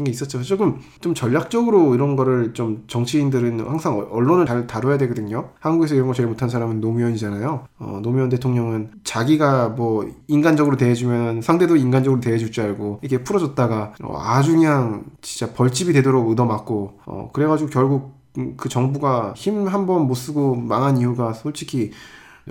게 0.04 0.10
있었죠. 0.10 0.42
조금 0.42 0.78
좀 1.00 1.14
전략적으로 1.14 1.94
이런 1.94 2.16
거를 2.16 2.52
좀 2.52 2.84
정치인들은 2.86 3.60
항상 3.60 4.06
언론을 4.10 4.44
잘 4.44 4.66
다뤄야 4.66 4.98
되거든요. 4.98 5.50
한국에서 5.58 5.94
이런 5.94 6.06
거 6.08 6.12
제일 6.12 6.28
못한 6.28 6.50
사람은 6.50 6.80
노무현이잖아요. 6.82 7.64
어, 7.78 8.00
노무현 8.02 8.28
대통령은 8.28 8.90
자기가 9.04 9.70
뭐 9.70 10.06
인간적으로 10.28 10.76
대해주면 10.76 11.40
상대도 11.40 11.76
인간적으로 11.76 12.20
대해줄 12.20 12.52
줄 12.52 12.64
알고 12.64 12.98
이렇게 13.00 13.24
풀어줬다가 13.24 13.94
어, 14.02 14.18
아주 14.20 14.52
그냥 14.52 15.04
진짜 15.22 15.52
벌집이 15.54 15.92
되도록 15.94 16.28
얻어맞고 16.30 16.98
어, 17.06 17.30
그래가지고 17.32 17.70
결국 17.70 18.16
그 18.58 18.68
정부가 18.68 19.32
힘 19.34 19.66
한 19.66 19.86
번 19.86 20.06
못 20.06 20.14
쓰고 20.14 20.56
망한 20.56 20.98
이유가 20.98 21.32
솔직히 21.32 21.92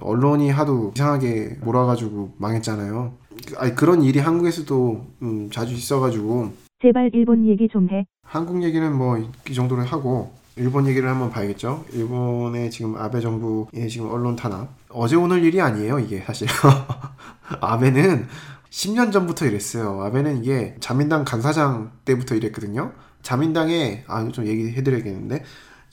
언론이 0.02 0.50
하도 0.50 0.91
이상하게 0.96 1.60
몰아가지고 1.64 2.34
망했잖아요. 2.38 3.14
아니 3.58 3.76
그런 3.76 4.02
일이 4.02 4.18
한국에서도 4.20 5.06
음, 5.22 5.50
자주 5.54 5.74
있어가지고 5.76 6.64
제발 6.86 7.10
일본 7.16 7.48
얘기 7.48 7.68
좀 7.68 7.90
해. 7.90 8.06
한국 8.22 8.62
얘기는 8.62 8.96
뭐 8.96 9.18
이 9.18 9.54
정도로 9.56 9.82
하고 9.82 10.32
일본 10.56 10.86
얘기를 10.86 11.10
한번 11.10 11.32
봐야겠죠. 11.32 11.84
일본의 11.92 12.70
지금 12.70 12.96
아베 12.96 13.20
정부의 13.22 13.90
지금 13.90 14.08
언론 14.12 14.36
탄압 14.36 14.70
어제 14.90 15.16
오늘 15.16 15.44
일이 15.44 15.60
아니에요. 15.60 15.98
이게 15.98 16.20
사실 16.20 16.48
아베는 17.60 18.28
10년 18.70 19.12
전부터 19.12 19.48
이랬어요. 19.48 20.00
아베는 20.04 20.44
이게 20.44 20.76
자민당 20.80 21.26
간사장 21.26 21.90
때부터 22.06 22.36
이랬거든요. 22.36 22.92
자민당에 23.24 24.04
아좀 24.06 24.46
얘기해드려야겠는데 24.46 25.44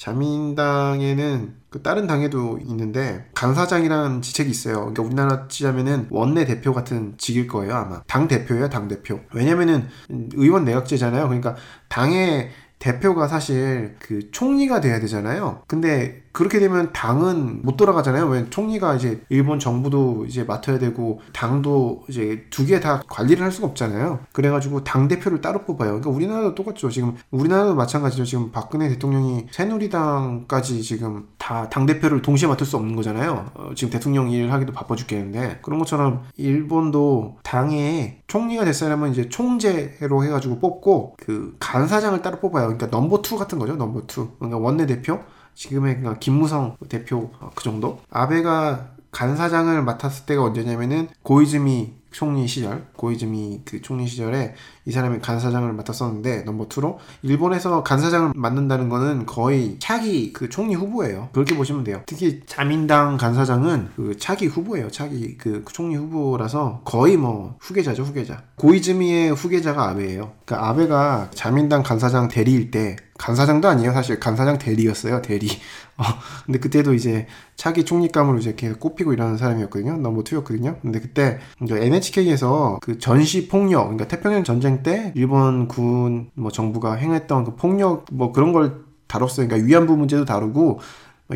자민당에는 0.02 1.54
그 1.70 1.80
다른 1.80 2.08
당에도 2.08 2.58
있는데 2.66 3.24
간사장이라는 3.34 4.20
직책이 4.20 4.50
있어요. 4.50 4.78
그러니까 4.78 5.02
우리나라 5.04 5.46
치자면은 5.46 6.08
원내 6.10 6.44
대표 6.44 6.72
같은 6.72 7.14
직일 7.18 7.46
거예요 7.46 7.74
아마. 7.76 8.02
당 8.08 8.26
대표예요 8.26 8.68
당 8.68 8.88
대표. 8.88 9.20
왜냐면은 9.32 9.86
의원 10.34 10.64
내각제잖아요. 10.64 11.28
그러니까 11.28 11.54
당의 11.88 12.50
대표가 12.80 13.28
사실 13.28 13.94
그 14.00 14.32
총리가 14.32 14.80
돼야 14.80 14.98
되잖아요. 14.98 15.62
근데 15.68 16.24
그렇게 16.32 16.58
되면 16.58 16.92
당은 16.92 17.60
못 17.62 17.76
돌아가잖아요. 17.76 18.26
왜 18.28 18.48
총리가 18.48 18.94
이제 18.94 19.22
일본 19.28 19.58
정부도 19.58 20.24
이제 20.26 20.44
맡아야 20.44 20.78
되고 20.78 21.20
당도 21.32 22.04
이제 22.08 22.46
두 22.50 22.64
개 22.66 22.80
다 22.80 23.02
관리를 23.08 23.44
할 23.44 23.52
수가 23.52 23.66
없잖아요. 23.68 24.20
그래가지고 24.32 24.82
당 24.84 25.08
대표를 25.08 25.40
따로 25.42 25.64
뽑아요. 25.64 25.88
그러니까 26.00 26.10
우리나라도 26.10 26.54
똑같죠. 26.54 26.88
지금 26.90 27.16
우리나라도 27.30 27.74
마찬가지죠. 27.74 28.24
지금 28.24 28.50
박근혜 28.50 28.88
대통령이 28.88 29.46
새누리당까지 29.50 30.82
지금 30.82 31.28
다 31.38 31.68
당 31.70 31.86
대표를 31.86 32.22
동시에 32.22 32.48
맡을 32.48 32.66
수 32.66 32.76
없는 32.76 32.96
거잖아요. 32.96 33.46
어, 33.54 33.70
지금 33.74 33.90
대통령 33.92 34.30
일 34.30 34.52
하기도 34.52 34.72
바빠 34.72 34.94
죽겠는데 34.96 35.60
그런 35.62 35.78
것처럼 35.78 36.22
일본도 36.36 37.38
당에 37.42 38.20
총리가 38.26 38.64
됐으려면 38.64 39.10
이제 39.10 39.28
총재로 39.28 40.24
해가지고 40.24 40.58
뽑고 40.60 41.16
그 41.18 41.56
간사장을 41.60 42.20
따로 42.22 42.40
뽑아요. 42.40 42.66
그러니까 42.68 42.86
number 42.86 43.22
two 43.22 43.36
같은 43.38 43.58
거죠. 43.58 43.76
number 43.76 44.02
two. 44.06 44.30
그러니까 44.38 44.58
원내 44.58 44.86
대표. 44.86 45.20
지금의 45.54 45.96
그냥 45.96 46.16
김무성 46.20 46.76
대표 46.88 47.30
어, 47.40 47.50
그 47.54 47.62
정도. 47.64 48.00
아베가 48.10 48.88
간사장을 49.10 49.82
맡았을 49.82 50.26
때가 50.26 50.42
언제냐면은 50.42 51.08
고이즈미 51.22 51.92
총리 52.12 52.46
시절, 52.46 52.86
고이즈미 52.96 53.62
그 53.64 53.80
총리 53.80 54.06
시절에 54.06 54.54
이 54.84 54.92
사람이 54.92 55.20
간사장을 55.20 55.72
맡았었는데 55.72 56.42
number 56.42 56.68
2로 56.68 56.98
일본에서 57.22 57.82
간사장을 57.82 58.32
맡는다는 58.36 58.88
거는 58.88 59.26
거의 59.26 59.76
차기 59.78 60.32
그 60.32 60.48
총리 60.48 60.74
후보예요. 60.74 61.30
그렇게 61.32 61.56
보시면 61.56 61.84
돼요. 61.84 62.02
특히 62.06 62.42
자민당 62.46 63.16
간사장은 63.16 63.90
그 63.96 64.16
차기 64.18 64.46
후보예요. 64.46 64.90
차기 64.90 65.36
그 65.36 65.64
총리 65.72 65.96
후보라서 65.96 66.82
거의 66.84 67.16
뭐 67.16 67.56
후계자죠, 67.60 68.02
후계자. 68.02 68.42
고이즈미의 68.56 69.32
후계자가 69.32 69.88
아베예요. 69.90 70.32
그러니까 70.44 70.68
아베가 70.68 71.30
자민당 71.34 71.82
간사장 71.82 72.28
대리일 72.28 72.70
때 72.70 72.96
간사장도 73.22 73.68
아니에요. 73.68 73.92
사실 73.92 74.18
간사장 74.18 74.58
대리였어요. 74.58 75.22
대리. 75.22 75.46
어, 75.96 76.02
근데 76.44 76.58
그때도 76.58 76.92
이제 76.92 77.28
차기 77.54 77.84
총리감으로 77.84 78.38
이제 78.38 78.54
계속 78.56 78.80
꼽히고 78.80 79.12
이러는 79.12 79.36
사람이었거든요. 79.36 79.98
넘버 79.98 80.24
2였거든요. 80.24 80.80
근데 80.82 80.98
그때 80.98 81.38
NHK에서 81.60 82.80
그 82.82 82.98
전시 82.98 83.46
폭력, 83.46 83.84
그러니까 83.84 84.08
태평양 84.08 84.42
전쟁 84.42 84.82
때 84.82 85.12
일본 85.14 85.68
군 85.68 86.30
뭐 86.34 86.50
정부가 86.50 86.94
행했던 86.94 87.44
그 87.44 87.54
폭력 87.56 88.06
뭐 88.10 88.32
그런 88.32 88.52
걸 88.52 88.82
다뤘어요. 89.06 89.46
그러니까 89.46 89.66
위안부 89.66 89.96
문제도 89.96 90.24
다루고 90.24 90.60
뭐 90.62 90.78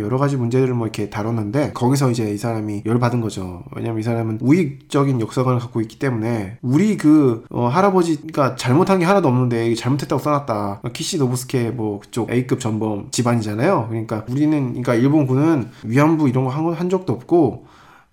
여러 0.01 0.19
가지 0.19 0.37
문제들을 0.37 0.75
뭐 0.75 0.87
이렇게 0.87 1.11
다뤘는데 1.11 1.73
거기서 1.73 2.11
이제 2.11 2.31
이 2.33 2.37
사람이 2.39 2.83
열받은 2.87 3.21
거죠. 3.21 3.65
왜냐면 3.75 4.01
이 4.01 4.03
사람은 4.03 4.39
우익적인 4.41 5.21
역사관을 5.21 5.59
갖고 5.59 5.81
있기 5.81 5.99
때문에 5.99 6.59
우리 6.63 6.97
그 6.97 7.45
어, 7.51 7.69
할아버지가 7.69 8.57
잘못한 8.57 8.99
게 8.99 9.05
하나도 9.05 9.29
없는데 9.29 9.75
잘못했다고 9.75 10.21
써놨다. 10.23 10.81
키시 10.93 11.19
노부스케 11.19 11.71
뭐 11.71 12.01
그쪽 12.01 12.31
A급 12.31 12.61
전범 12.61 13.09
집안이잖아요. 13.11 13.87
그러니까 13.89 14.25
우리는 14.31 14.69
그러니까 14.69 14.95
일본군은 14.95 15.69
위안부 15.85 16.29
이런 16.29 16.45
거 16.45 16.51
한 16.51 16.67
한 16.75 16.89
적도 16.89 17.13
없고 17.13 17.67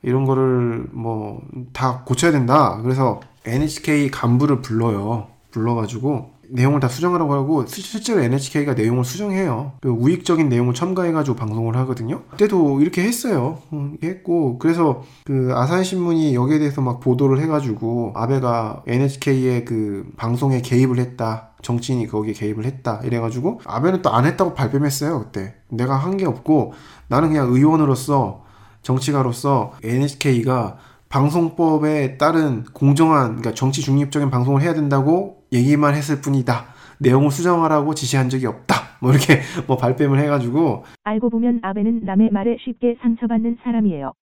이런 0.03 0.25
거를 0.25 0.85
뭐 0.91 1.41
다 1.73 2.03
고쳐야 2.05 2.31
된다. 2.31 2.79
그래서 2.83 3.21
NHK 3.45 4.09
간부를 4.11 4.61
불러요. 4.61 5.27
불러가지고 5.51 6.32
내용을 6.53 6.79
다 6.79 6.87
수정하라고 6.87 7.33
하고 7.33 7.65
실제로 7.65 8.21
NHK가 8.21 8.75
내용을 8.75 9.03
수정해요. 9.03 9.73
그 9.81 9.89
우익적인 9.89 10.49
내용을 10.49 10.73
첨가해가지고 10.73 11.35
방송을 11.35 11.75
하거든요. 11.77 12.21
그때도 12.31 12.79
이렇게 12.81 13.03
했어요. 13.03 13.59
음, 13.73 13.97
했고 14.03 14.59
그래서 14.59 15.03
그 15.25 15.51
아사히 15.53 15.83
신문이 15.83 16.35
여기에 16.35 16.59
대해서 16.59 16.81
막 16.81 16.99
보도를 16.99 17.39
해가지고 17.41 18.13
아베가 18.15 18.83
NHK의 18.87 19.65
그 19.65 20.05
방송에 20.15 20.61
개입을 20.61 20.99
했다. 20.99 21.49
정치인이 21.63 22.07
거기에 22.07 22.33
개입을 22.33 22.65
했다. 22.65 22.99
이래가지고 23.03 23.61
아베는 23.65 24.01
또 24.01 24.09
안 24.13 24.25
했다고 24.25 24.53
발뺌했어요. 24.53 25.19
그때 25.19 25.55
내가 25.69 25.95
한 25.95 26.17
게 26.17 26.25
없고 26.25 26.73
나는 27.07 27.29
그냥 27.29 27.51
의원으로서 27.51 28.43
정치가로서 28.83 29.71
NHK가 29.83 30.77
방송법에 31.09 32.17
따른 32.17 32.63
공정한 32.73 33.27
그러니까 33.37 33.53
정치 33.53 33.81
중립적인 33.81 34.29
방송을 34.29 34.61
해야 34.61 34.73
된다고 34.73 35.42
얘기만 35.53 35.93
했을 35.93 36.19
뿐이다. 36.21 36.65
내용을 36.99 37.31
수정하라고 37.31 37.93
지시한 37.93 38.29
적이 38.29 38.47
없다. 38.47 38.75
뭐 38.99 39.11
이렇게 39.11 39.41
뭐 39.67 39.77
발뺌을 39.77 40.19
해가지고 40.19 40.85
알고 41.03 41.29
보면 41.29 41.59
아베는 41.61 42.01
남의 42.03 42.31
말에 42.31 42.57
쉽게 42.63 42.97
상처받는 43.01 43.57
사람이에요. 43.63 44.13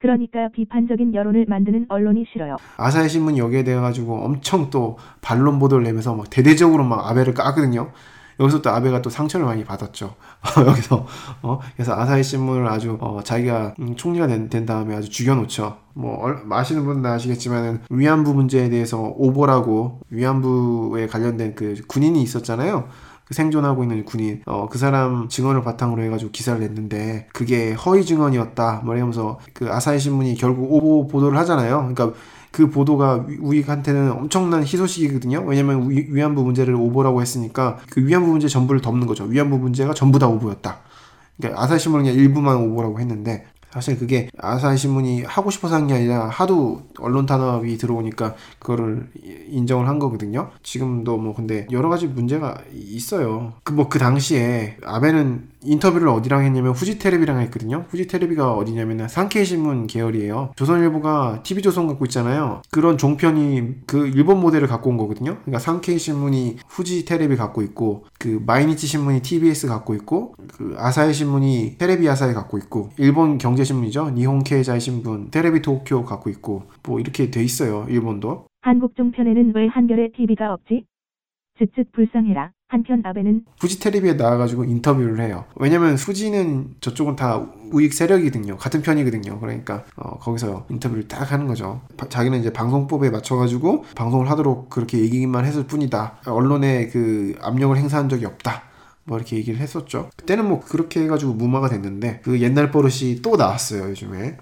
그러니까 0.00 0.48
비판적인 0.54 1.14
여론을 1.14 1.46
만드는 1.48 1.86
언론이 1.88 2.26
싫어요. 2.32 2.56
아사히 2.76 3.08
신문이 3.08 3.38
여기에 3.38 3.64
대해 3.64 3.80
가지고 3.80 4.24
엄청 4.24 4.70
또 4.70 4.96
반론 5.20 5.58
보도를 5.58 5.84
내면서 5.84 6.14
막 6.14 6.30
대대적으로 6.30 6.84
막 6.84 7.08
아베를 7.10 7.34
까거든요. 7.34 7.90
여기서 8.40 8.62
또 8.62 8.70
아베가 8.70 9.02
또 9.02 9.10
상처를 9.10 9.46
많이 9.46 9.64
받았죠. 9.64 10.14
여기서 10.66 11.06
어 11.42 11.58
그래서 11.74 11.94
아사히 11.94 12.22
신문을 12.22 12.68
아주 12.68 12.96
어, 13.00 13.20
자기가 13.22 13.74
음, 13.80 13.96
총리가 13.96 14.28
된, 14.28 14.48
된 14.48 14.64
다음에 14.64 14.94
아주 14.94 15.10
죽여놓죠. 15.10 15.76
뭐 15.98 16.16
얼, 16.20 16.44
아시는 16.48 16.84
분은 16.84 17.04
아시겠지만은 17.04 17.80
위안부 17.90 18.32
문제에 18.32 18.68
대해서 18.68 19.00
오보라고 19.16 19.98
위안부에 20.10 21.08
관련된 21.08 21.56
그 21.56 21.74
군인이 21.88 22.22
있었잖아요. 22.22 22.88
그 23.24 23.34
생존하고 23.34 23.82
있는 23.82 24.04
군인 24.04 24.40
어, 24.46 24.68
그 24.70 24.78
사람 24.78 25.28
증언을 25.28 25.62
바탕으로 25.62 26.02
해가지고 26.04 26.30
기사를 26.30 26.60
냈는데 26.60 27.26
그게 27.34 27.72
허위 27.72 28.04
증언이었다 28.04 28.82
뭐 28.84 28.94
이러면서 28.94 29.38
그 29.52 29.70
아사히 29.70 29.98
신문이 29.98 30.36
결국 30.36 30.72
오보 30.72 31.08
보도를 31.08 31.36
하잖아요 31.40 31.92
그러니까 31.92 32.12
그 32.50 32.70
보도가 32.70 33.26
우익한테는 33.40 34.12
엄청난 34.12 34.62
희소식이거든요. 34.62 35.44
왜냐면 35.46 35.90
위, 35.90 36.22
안부 36.22 36.42
문제를 36.44 36.74
오보라고 36.74 37.20
했으니까 37.20 37.78
그 37.90 38.06
위안부 38.06 38.30
문제 38.30 38.48
전부를 38.48 38.80
덮는 38.80 39.06
거죠. 39.06 39.24
위안부 39.24 39.58
문제가 39.58 39.92
전부 39.92 40.18
다 40.18 40.28
오보였다. 40.28 40.78
그러니까 41.36 41.62
아사히 41.62 41.78
신문은 41.78 42.06
그냥 42.06 42.18
일부만 42.18 42.56
오보라고 42.56 43.00
했는데 43.00 43.46
사실 43.72 43.98
그게 43.98 44.28
아사히 44.38 44.76
신문이 44.78 45.22
하고 45.24 45.50
싶어서 45.50 45.74
한 45.74 45.88
게 45.88 45.94
아니라 45.94 46.28
하도 46.28 46.82
언론 46.98 47.24
탄압이 47.24 47.78
들어오니까 47.78 48.34
그거를 48.58 49.08
인정을 49.48 49.88
한 49.88 49.98
거거든요. 49.98 50.50
지금도 50.62 51.16
뭐 51.16 51.34
근데 51.34 51.66
여러 51.70 51.88
가지 51.88 52.06
문제가 52.06 52.58
있어요. 52.74 53.54
그 53.64 53.72
뭐그 53.72 53.98
그 53.98 53.98
당시에 53.98 54.76
아베는 54.84 55.48
인터뷰를 55.62 56.06
어디랑 56.08 56.44
했냐면 56.44 56.72
후지테레비랑 56.72 57.40
했거든요. 57.40 57.84
후지테레비가 57.88 58.52
어디냐면 58.52 59.08
산케이 59.08 59.44
신문 59.44 59.88
계열이에요. 59.88 60.52
조선일보가 60.54 61.42
TV조선 61.42 61.88
갖고 61.88 62.04
있잖아요. 62.04 62.62
그런 62.70 62.96
종편이 62.96 63.86
그 63.86 64.06
일본 64.06 64.40
모델을 64.40 64.68
갖고 64.68 64.90
온 64.90 64.96
거거든요. 64.96 65.38
그러니까 65.40 65.58
산케이 65.58 65.98
신문이 65.98 66.58
후지테레비 66.68 67.34
갖고 67.36 67.62
있고 67.62 68.04
그 68.20 68.40
마이니치 68.46 68.86
신문이 68.86 69.22
TBS 69.22 69.66
갖고 69.66 69.94
있고 69.94 70.34
그 70.56 70.76
아사히 70.78 71.12
신문이 71.12 71.76
테레비 71.78 72.08
아사히 72.08 72.34
갖고 72.34 72.56
있고 72.58 72.90
일본 72.96 73.38
경제 73.38 73.64
신문이죠. 73.68 74.10
니혼 74.10 74.42
케이자이 74.42 74.80
신문, 74.80 75.30
테레비 75.30 75.62
도쿄 75.62 76.04
갖고 76.04 76.30
있고 76.30 76.64
뭐 76.82 76.98
이렇게 76.98 77.30
돼 77.30 77.42
있어요. 77.44 77.86
일본도. 77.88 78.46
한국 78.62 78.96
종편에는 78.96 79.52
왜 79.54 79.66
한겨레 79.68 80.10
TV가 80.16 80.52
없지? 80.54 80.84
쯧쯧 81.58 81.92
불쌍해라. 81.92 82.52
한편 82.70 83.00
아베는 83.02 83.46
후지 83.58 83.80
텔레비에 83.80 84.14
나와가지고 84.14 84.64
인터뷰를 84.64 85.20
해요. 85.20 85.46
왜냐면 85.56 85.94
후지는 85.94 86.74
저쪽은 86.80 87.16
다 87.16 87.46
우익 87.72 87.94
세력이거든요. 87.94 88.58
같은 88.58 88.82
편이거든요. 88.82 89.40
그러니까 89.40 89.84
어, 89.96 90.18
거기서 90.18 90.66
인터뷰를 90.68 91.08
딱 91.08 91.32
하는 91.32 91.46
거죠. 91.46 91.80
바, 91.96 92.08
자기는 92.08 92.38
이제 92.38 92.52
방송법에 92.52 93.08
맞춰가지고 93.08 93.84
방송을 93.96 94.30
하도록 94.30 94.68
그렇게 94.68 94.98
얘기만 94.98 95.46
했을 95.46 95.66
뿐이다. 95.66 96.18
언론에 96.26 96.88
그 96.88 97.34
압력을 97.40 97.74
행사한 97.74 98.10
적이 98.10 98.26
없다. 98.26 98.67
뭐 99.08 99.16
이렇게 99.18 99.36
얘기를 99.36 99.58
했었죠. 99.58 100.10
그때는 100.16 100.46
뭐 100.46 100.60
그렇게 100.60 101.02
해가지고 101.02 101.32
무마가 101.32 101.68
됐는데 101.68 102.20
그 102.22 102.40
옛날 102.40 102.70
버릇이 102.70 103.22
또 103.22 103.36
나왔어요. 103.36 103.88
요즘에. 103.90 104.36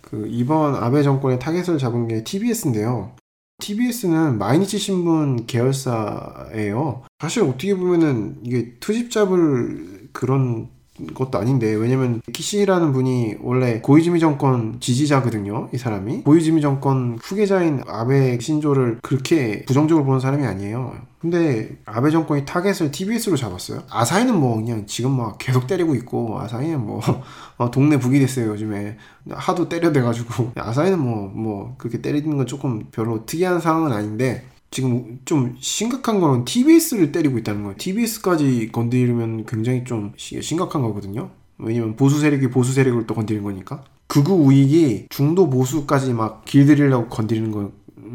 그 0.00 0.26
이번 0.28 0.76
아베 0.76 1.02
정권의 1.02 1.38
타겟을 1.38 1.78
잡은 1.78 2.08
게 2.08 2.24
TBS인데요. 2.24 3.16
TBS는 3.58 4.38
마이니치 4.38 4.78
신문 4.78 5.46
계열사예요. 5.46 7.02
사실 7.18 7.42
어떻게 7.42 7.74
보면은 7.74 8.38
이게 8.42 8.74
트집 8.80 9.10
잡을 9.10 10.08
그런 10.12 10.68
것도 11.14 11.38
아닌데 11.38 11.74
왜냐면 11.74 12.22
키시라는 12.32 12.92
분이 12.92 13.36
원래 13.40 13.80
고이즈미 13.80 14.20
정권 14.20 14.76
지지자거든요 14.80 15.68
이 15.72 15.78
사람이. 15.78 16.22
고이즈미 16.22 16.60
정권 16.60 17.18
후계자인 17.20 17.82
아베 17.86 18.38
신조를 18.38 19.00
그렇게 19.02 19.64
부정적으로 19.66 20.04
보는 20.04 20.20
사람이 20.20 20.44
아니에요. 20.46 20.94
근데 21.18 21.78
아베 21.86 22.10
정권이 22.10 22.44
타겟을 22.44 22.90
TBS로 22.92 23.36
잡았어요. 23.36 23.82
아사히는 23.90 24.38
뭐 24.38 24.56
그냥 24.56 24.86
지금 24.86 25.16
막 25.16 25.38
계속 25.38 25.66
때리고 25.66 25.94
있고 25.96 26.38
아사히는 26.40 26.84
뭐 26.84 27.00
어, 27.56 27.70
동네 27.70 27.98
북이 27.98 28.20
됐어요 28.20 28.48
요즘에. 28.50 28.96
하도 29.30 29.68
때려대가지고. 29.68 30.52
아사히는 30.54 30.98
뭐뭐 30.98 31.30
뭐 31.34 31.74
그렇게 31.78 32.00
때리는 32.00 32.36
건 32.36 32.46
조금 32.46 32.84
별로 32.92 33.24
특이한 33.26 33.60
상황은 33.60 33.90
아닌데 33.90 34.44
지금 34.74 35.20
좀 35.24 35.54
심각한 35.60 36.18
거는 36.18 36.44
TBS를 36.44 37.12
때리고 37.12 37.38
있다는 37.38 37.62
거예요. 37.62 37.76
TBS까지 37.78 38.70
건드리면 38.72 39.46
굉장히 39.46 39.84
좀 39.84 40.12
시- 40.16 40.42
심각한 40.42 40.82
거거든요. 40.82 41.30
왜냐면 41.58 41.94
보수 41.94 42.18
세력이 42.18 42.48
보수 42.50 42.72
세력을 42.72 43.06
또 43.06 43.14
건드리는 43.14 43.44
거니까. 43.44 43.84
극우 44.08 44.32
우익이 44.34 45.06
중도 45.10 45.48
보수까지 45.48 46.12
막 46.12 46.44
길들이려고 46.44 47.06
건드리는 47.08 47.52
거, 47.52 47.70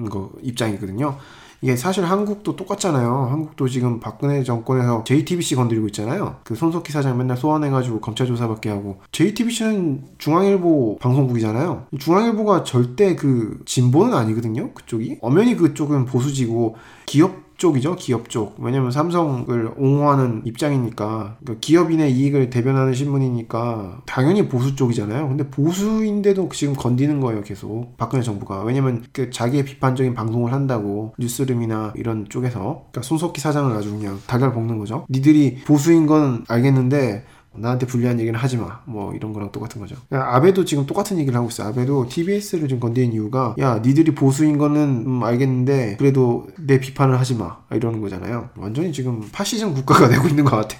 거 0.10 0.32
입장이거든요. 0.44 1.18
이게 1.62 1.76
사실 1.76 2.06
한국도 2.06 2.56
똑같잖아요. 2.56 3.28
한국도 3.30 3.68
지금 3.68 4.00
박근혜 4.00 4.44
정권에서 4.44 5.04
JTBC 5.04 5.56
건드리고 5.56 5.88
있잖아요. 5.88 6.38
그 6.44 6.56
손석희 6.56 6.92
사장 6.92 7.18
맨날 7.18 7.36
소환해가지고 7.38 8.00
검찰 8.00 8.28
조사받게 8.28 8.70
하고 8.70 9.00
JTBC는 9.12 10.04
중앙일보 10.18 11.00
방송국이잖아요. 11.00 11.88
중앙일보가 11.98 12.64
절대 12.64 13.16
그 13.16 13.60
진보는 13.66 14.14
아니거든요. 14.14 14.74
그쪽이 14.74 15.18
엄연히 15.22 15.56
그쪽은 15.56 16.06
보수지고 16.06 16.78
기업 17.06 17.49
쪽이죠 17.60 17.96
기업 17.96 18.30
쪽. 18.30 18.56
왜냐면 18.60 18.90
삼성을 18.90 19.74
옹호하는 19.78 20.42
입장이니까. 20.46 21.38
그러니까 21.40 21.60
기업인의 21.62 22.12
이익을 22.14 22.50
대변하는 22.50 22.94
신문이니까 22.94 24.02
당연히 24.08 24.48
보수 24.48 24.76
쪽이잖아요. 24.76 25.28
근데 25.28 25.48
보수인데도 25.50 26.50
지금 26.54 26.74
건디는 26.74 27.20
거예요 27.20 27.44
계속. 27.44 27.96
박근혜 27.98 28.24
정부가. 28.24 28.64
왜냐면 28.64 29.04
그 29.12 29.30
자기의 29.30 29.66
비판적인 29.66 30.16
방송을 30.16 30.54
한다고 30.54 31.14
뉴스룸이나 31.20 31.94
이런 31.96 32.28
쪽에서. 32.30 32.88
그러니까 32.92 33.02
손석희 33.04 33.40
사장을 33.40 33.72
아주 33.76 33.92
그냥 33.92 34.20
달달 34.26 34.54
볶는 34.54 34.80
거죠. 34.80 35.06
니들이 35.10 35.60
보수인 35.66 36.08
건 36.08 36.46
알겠는데 36.48 37.26
나한테 37.62 37.86
불리한 37.86 38.20
얘기는 38.20 38.38
하지 38.40 38.58
마. 38.58 38.80
뭐 38.86 39.14
이런 39.14 39.34
거랑 39.34 39.52
똑같은 39.52 39.82
거죠. 39.82 39.96
야, 40.14 40.24
아베도 40.34 40.66
지금 40.66 40.86
똑같은 40.86 41.18
얘기를 41.20 41.38
하고 41.38 41.50
있어요. 41.50 41.68
아베도 41.70 42.08
TBS를 42.10 42.68
지금 42.68 42.80
건드린 42.80 43.14
이유가 43.14 43.56
야, 43.60 43.80
니들이 43.80 44.16
보수인 44.16 44.58
거는 44.58 45.04
음, 45.06 45.24
알겠는데 45.24 45.98
그래도 45.98 46.48
내 46.58 46.80
비판을 46.80 47.20
하지 47.20 47.36
마. 47.36 47.58
이러는 47.72 48.02
거잖아요. 48.02 48.50
완전히 48.58 48.92
지금 48.92 49.22
파시즘 49.32 49.74
국가가 49.74 50.08
되고 50.10 50.28
있는 50.28 50.44
것 50.44 50.56
같아. 50.56 50.78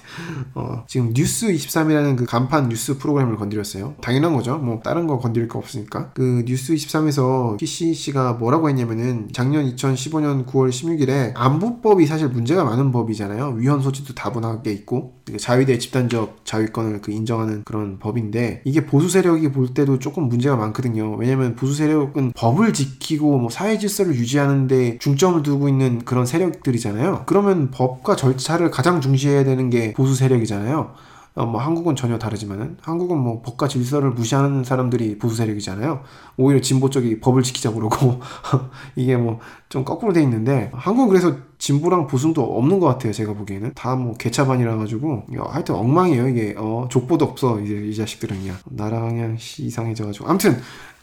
어, 0.54 0.84
지금 0.88 1.12
뉴스 1.14 1.48
23이라는 1.48 2.16
그 2.16 2.24
간판 2.24 2.68
뉴스 2.68 2.98
프로그램을 2.98 3.36
건드렸어요. 3.36 3.94
당연한 4.00 4.34
거죠. 4.34 4.58
뭐 4.58 4.80
다른 4.82 5.06
거 5.06 5.18
건드릴 5.18 5.48
거 5.48 5.58
없으니까. 5.58 6.10
그 6.14 6.44
뉴스 6.46 6.74
23에서 6.74 7.58
PC 7.58 7.94
씨가 7.94 8.34
뭐라고 8.34 8.68
했냐면은 8.68 9.28
작년 9.32 9.64
2015년 9.74 10.46
9월 10.46 10.70
16일에 10.70 11.32
안보법이 11.34 12.06
사실 12.06 12.28
문제가 12.28 12.64
많은 12.64 12.90
법이잖아요. 12.92 13.54
위헌 13.56 13.82
소지도 13.82 14.14
다분하게 14.14 14.72
있고 14.72 15.14
그 15.24 15.36
자위대 15.36 15.78
집단적 15.78 16.40
자위 16.44 16.66
권을 16.72 17.00
그 17.00 17.12
인정하는 17.12 17.62
그런 17.64 17.98
법인데 17.98 18.62
이게 18.64 18.86
보수 18.86 19.08
세력이 19.08 19.52
볼 19.52 19.74
때도 19.74 19.98
조금 19.98 20.28
문제가 20.28 20.56
많거든요. 20.56 21.14
왜냐면 21.16 21.54
보수 21.54 21.74
세력은 21.74 22.32
법을 22.34 22.72
지키고 22.72 23.38
뭐 23.38 23.50
사회 23.50 23.78
질서를 23.78 24.14
유지하는데 24.14 24.98
중점을 24.98 25.42
두고 25.42 25.68
있는 25.68 26.04
그런 26.04 26.26
세력들이잖아요. 26.26 27.24
그러면 27.26 27.70
법과 27.70 28.16
절차를 28.16 28.70
가장 28.70 29.00
중시해야 29.00 29.44
되는 29.44 29.70
게 29.70 29.92
보수 29.92 30.14
세력이잖아요. 30.14 30.94
어, 31.34 31.46
뭐 31.46 31.60
한국은 31.60 31.94
전혀 31.96 32.18
다르지만은 32.18 32.76
한국은 32.82 33.16
뭐 33.18 33.40
법과 33.42 33.68
질서를 33.68 34.10
무시하는 34.10 34.64
사람들이 34.64 35.18
보수 35.18 35.36
세력이잖아요. 35.36 36.02
오히려 36.36 36.60
진보 36.60 36.90
쪽이 36.90 37.20
법을 37.20 37.42
지키자 37.42 37.72
그러고 37.72 38.20
이게 38.96 39.16
뭐 39.16 39.38
좀 39.70 39.84
거꾸로 39.84 40.12
돼 40.12 40.20
있는데 40.24 40.68
한국은 40.74 41.08
그래서 41.08 41.36
진보랑 41.58 42.08
보수도 42.08 42.42
없는 42.58 42.80
것 42.80 42.88
같아요. 42.88 43.12
제가 43.12 43.34
보기에는 43.34 43.72
다 43.74 43.94
뭐 43.94 44.14
개차반이라 44.14 44.76
가지고 44.76 45.24
야, 45.36 45.44
하여튼 45.48 45.76
엉망이에요. 45.76 46.28
이게 46.28 46.54
어, 46.58 46.88
족보도 46.90 47.24
없어 47.24 47.60
이제 47.60 47.74
이 47.76 47.94
자식들은 47.94 48.40
그냥 48.40 48.56
나랑 48.64 49.10
그냥 49.10 49.36
씨 49.38 49.62
이상해져 49.64 50.06
가지고 50.06 50.28
아무튼 50.28 50.56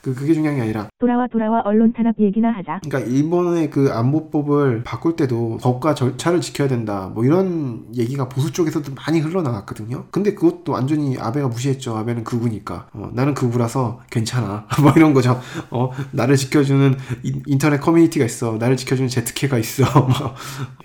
그 0.08 0.16
그게 0.16 0.34
중요한 0.34 0.56
게 0.56 0.62
아니라 0.62 0.88
돌아와 1.00 1.28
돌아와 1.28 1.62
언론 1.66 1.92
탄압 1.92 2.16
얘기나 2.18 2.50
하자. 2.52 2.80
그러니까 2.88 3.12
일본의 3.12 3.70
그 3.70 3.92
안보법을 3.92 4.84
바꿀 4.84 5.18
때도 5.18 5.58
법과 5.62 5.96
절차를 5.96 6.40
지켜야 6.40 6.70
된다. 6.70 7.12
뭐 7.14 7.26
이런 7.26 7.86
얘기가 7.94 8.30
보수 8.30 8.54
쪽에서도 8.54 8.94
많이 8.96 9.20
흘러나왔거든요. 9.20 10.06
근데 10.12 10.34
그것도 10.34 10.72
완전히 10.72 11.18
아베가 11.20 11.50
무시했죠. 11.50 11.98
아베는 11.98 12.24
극우니까. 12.24 12.88
어, 12.94 13.10
나는 13.14 13.34
극우라서 13.34 14.00
괜찮아. 14.10 14.66
뭐 14.82 14.94
이런 14.96 15.14
거죠. 15.14 15.42
어, 15.72 15.92
나를 16.12 16.38
지켜주는 16.38 16.96
인- 17.24 17.44
인터넷 17.46 17.80
커뮤니티가 17.82 18.24
있어. 18.24 18.54
나를 18.58 18.78
지켜주는 18.78 19.10
재특회가 19.10 19.58
있어. 19.58 19.84
뭐 20.08 20.36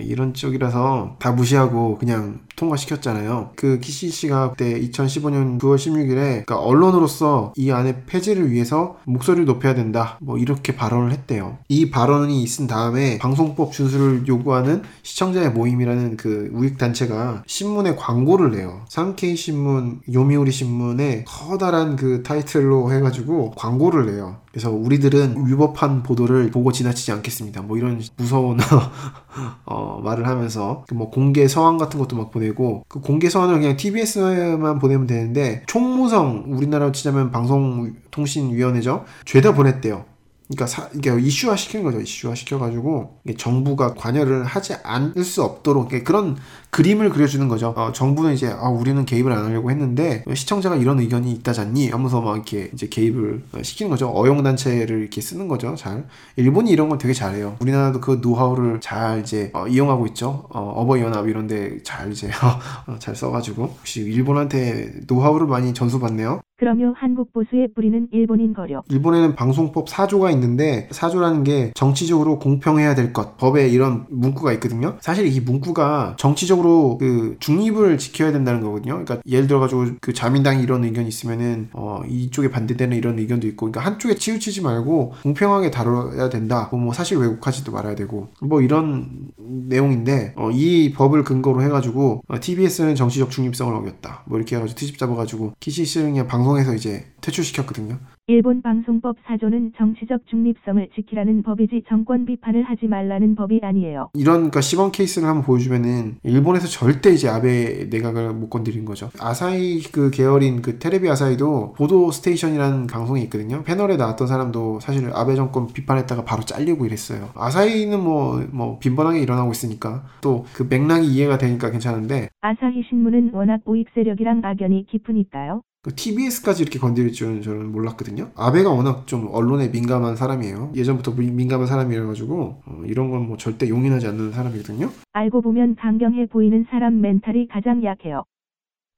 이런 0.00 0.34
쪽이라서 0.34 1.16
다 1.20 1.30
무시하고 1.30 1.98
그냥 1.98 2.40
통과시켰잖아요. 2.56 3.52
그 3.56 3.78
키시 3.78 4.08
씨가 4.10 4.50
그때 4.50 4.80
2015년 4.80 5.60
9월 5.60 5.76
16일에 5.76 6.14
그러니까 6.44 6.58
언론으로서 6.58 7.52
이 7.56 7.70
안의 7.70 8.04
폐지를 8.06 8.50
위해서 8.50 8.96
목소리를 9.12 9.44
높여야 9.44 9.74
된다. 9.74 10.16
뭐 10.20 10.38
이렇게 10.38 10.74
발언을 10.74 11.12
했대요. 11.12 11.58
이 11.68 11.90
발언이 11.90 12.42
있은 12.42 12.66
다음에 12.66 13.18
방송법 13.18 13.72
준수를 13.72 14.26
요구하는 14.26 14.82
시청자의 15.02 15.50
모임이라는 15.50 16.16
그 16.16 16.50
우익 16.52 16.78
단체가 16.78 17.42
신문에 17.46 17.96
광고를 17.96 18.52
내요. 18.52 18.84
산케이 18.88 19.36
신문, 19.36 20.00
요미우리 20.12 20.50
신문에 20.50 21.24
커다란 21.26 21.96
그 21.96 22.22
타이틀로 22.22 22.92
해가지고 22.92 23.52
광고를 23.52 24.06
내요. 24.06 24.36
그래서 24.50 24.70
우리들은 24.70 25.46
위법한 25.46 26.02
보도를 26.02 26.50
보고 26.50 26.72
지나치지 26.72 27.10
않겠습니다. 27.12 27.62
뭐 27.62 27.78
이런 27.78 28.02
무서운 28.16 28.58
어, 29.64 30.00
말을 30.02 30.26
하면서 30.26 30.84
그 30.88 31.02
뭐 31.02 31.10
공개 31.10 31.48
서한 31.48 31.78
같은 31.78 31.98
것도 31.98 32.16
막 32.16 32.30
보내고 32.30 32.84
그 32.88 33.00
공개 33.00 33.28
서한을 33.28 33.58
그냥 33.58 33.76
TBS만 33.76 34.78
보내면 34.78 35.06
되는데 35.06 35.64
총무성 35.66 36.44
우리나라로 36.48 36.92
치자면 36.92 37.30
방송 37.32 37.92
통신위원회죠. 38.12 39.04
죄다 39.24 39.52
보냈대요. 39.52 40.04
그러니까 40.46 40.66
사, 40.66 40.88
이게 40.94 41.10
이슈화 41.18 41.56
시키는 41.56 41.84
거죠. 41.84 42.00
이슈화 42.00 42.34
시켜가지고 42.34 43.20
정부가 43.38 43.94
관여를 43.94 44.44
하지 44.44 44.74
않을 44.82 45.24
수 45.24 45.42
없도록 45.42 45.90
그런 46.04 46.36
그림을 46.72 47.10
그려주는 47.10 47.48
거죠. 47.48 47.74
어, 47.76 47.92
정부는 47.92 48.32
이제 48.32 48.48
아, 48.48 48.70
우리는 48.70 49.04
개입을 49.04 49.30
안 49.30 49.44
하려고 49.44 49.70
했는데 49.70 50.24
시청자가 50.32 50.76
이런 50.76 51.00
의견이 51.00 51.30
있다잖니 51.32 51.90
하면서 51.90 52.22
막 52.22 52.34
이렇게 52.34 52.70
이제 52.72 52.88
개입을 52.88 53.42
어, 53.52 53.62
시키는 53.62 53.90
거죠. 53.90 54.08
어용 54.08 54.42
단체를 54.42 55.00
이렇게 55.00 55.20
쓰는 55.20 55.48
거죠. 55.48 55.74
잘 55.76 56.06
일본이 56.36 56.70
이런 56.70 56.88
건 56.88 56.96
되게 56.96 57.12
잘해요. 57.12 57.56
우리나라도 57.60 58.00
그 58.00 58.20
노하우를 58.22 58.80
잘 58.80 59.20
이제 59.20 59.50
어, 59.52 59.66
이용하고 59.66 60.06
있죠. 60.08 60.46
어, 60.48 60.86
버이 60.86 61.02
연합 61.02 61.28
이런데 61.28 61.82
잘 61.82 62.10
이제 62.10 62.30
어, 62.88 62.96
잘 62.98 63.14
써가지고 63.14 63.64
역시 63.80 64.00
일본한테 64.00 64.92
노하우를 65.06 65.46
많이 65.46 65.74
전수받네요. 65.74 66.40
그러며 66.58 66.92
한국 66.96 67.32
보수의 67.32 67.70
뿌리는 67.74 68.06
일본인 68.12 68.54
거려. 68.54 68.84
일본에는 68.88 69.34
방송법 69.34 69.88
4조가 69.88 70.30
있는데 70.34 70.88
4조라는 70.92 71.44
게 71.44 71.72
정치적으로 71.74 72.38
공평해야 72.38 72.94
될 72.94 73.12
것 73.12 73.36
법에 73.36 73.68
이런 73.68 74.06
문구가 74.08 74.52
있거든요. 74.54 74.96
사실 75.00 75.26
이 75.26 75.40
문구가 75.40 76.14
정치적으로 76.18 76.61
그 76.98 77.36
중립을 77.40 77.98
지켜야 77.98 78.32
된다는 78.32 78.60
거거든요. 78.60 78.92
그러니까 78.92 79.20
예를 79.26 79.46
들어 79.46 79.60
가지고 79.60 79.86
그 80.00 80.12
자민당이 80.12 80.62
이런 80.62 80.84
의견이 80.84 81.08
있으면은 81.08 81.68
어 81.72 82.02
이쪽에 82.08 82.50
반대되는 82.50 82.96
이런 82.96 83.18
의견도 83.18 83.46
있고 83.48 83.70
그러니까 83.70 83.80
한쪽에 83.90 84.14
치우치지 84.14 84.62
말고 84.62 85.14
공평하게 85.22 85.70
다뤄야 85.70 86.28
된다. 86.28 86.68
뭐 86.72 86.92
사실 86.92 87.18
왜곡하지도 87.18 87.72
말아야 87.72 87.94
되고 87.94 88.28
뭐 88.40 88.60
이런 88.60 89.30
내용인데 89.36 90.34
어, 90.36 90.50
이 90.50 90.92
법을 90.92 91.24
근거로 91.24 91.62
해가지고 91.62 92.22
어, 92.28 92.40
TBS는 92.40 92.94
정치적 92.94 93.30
중립성을 93.30 93.74
어겼다. 93.74 94.24
뭐 94.26 94.38
이렇게 94.38 94.56
해가지고 94.56 94.78
트집 94.78 94.98
잡아가지고 94.98 95.54
키시스를 95.60 96.08
그냥 96.08 96.26
방송에서 96.26 96.74
이제 96.74 97.06
퇴출시켰거든요. 97.20 97.98
일본 98.32 98.62
방송법 98.62 99.16
4조는 99.26 99.72
정치적 99.76 100.26
중립성을 100.26 100.88
지키라는 100.94 101.42
법이지 101.42 101.84
정권 101.88 102.24
비판을 102.24 102.62
하지 102.62 102.86
말라는 102.86 103.34
법이 103.34 103.60
아니에요. 103.62 104.08
이런 104.14 104.36
그러니까 104.36 104.60
시범 104.62 104.90
케이스를 104.90 105.28
한번 105.28 105.44
보여주면은 105.44 106.16
일본에서 106.22 106.66
절대 106.66 107.10
이제 107.10 107.28
아베 107.28 107.88
내각을 107.90 108.32
못 108.32 108.48
건드린 108.48 108.84
거죠. 108.84 109.10
아사히 109.20 109.82
그 109.82 110.10
계열인 110.10 110.62
그 110.62 110.78
테레비 110.78 111.08
아사히도 111.10 111.74
보도 111.76 112.10
스테이션이라는 112.10 112.86
방송이 112.86 113.22
있거든요. 113.24 113.62
패널에 113.64 113.96
나왔던 113.96 114.26
사람도 114.26 114.80
사실 114.80 115.10
아베 115.12 115.34
정권 115.34 115.66
비판했다가 115.66 116.24
바로 116.24 116.42
잘리고 116.42 116.86
이랬어요. 116.86 117.30
아사히는 117.34 118.02
뭐 118.02 118.42
뭐 118.52 118.78
빈번하게 118.78 119.20
일어나고 119.20 119.50
있으니까 119.52 120.04
또 120.20 120.44
그 120.54 120.66
맥락이 120.68 121.06
이해가 121.06 121.38
되니까 121.38 121.70
괜찮은데 121.70 122.28
아사히 122.40 122.82
신문은 122.88 123.30
워낙 123.32 123.60
우익 123.64 123.88
세력이랑 123.94 124.42
악연이 124.44 124.86
깊으니까요. 124.86 125.62
그 125.84 125.92
TBS까지 125.96 126.62
이렇게 126.62 126.78
건드릴 126.78 127.10
줄은 127.12 127.42
저는 127.42 127.72
몰랐거든요. 127.72 128.30
아베가 128.36 128.70
워낙 128.70 129.04
좀 129.08 129.26
언론에 129.32 129.68
민감한 129.68 130.14
사람이에요. 130.14 130.70
예전부터 130.76 131.10
민- 131.12 131.34
민감한 131.34 131.66
사람이라가지고 131.66 132.62
어, 132.64 132.82
이런 132.86 133.10
건 133.10 133.22
뭐 133.26 133.36
절대 133.36 133.68
용인하지 133.68 134.06
않는 134.06 134.30
사람이거든요. 134.32 134.90
알고 135.12 135.42
보면 135.42 135.74
강경해 135.76 136.26
보이는 136.26 136.64
사람 136.70 137.00
멘탈이 137.00 137.48
가장 137.48 137.82
약해요. 137.82 138.22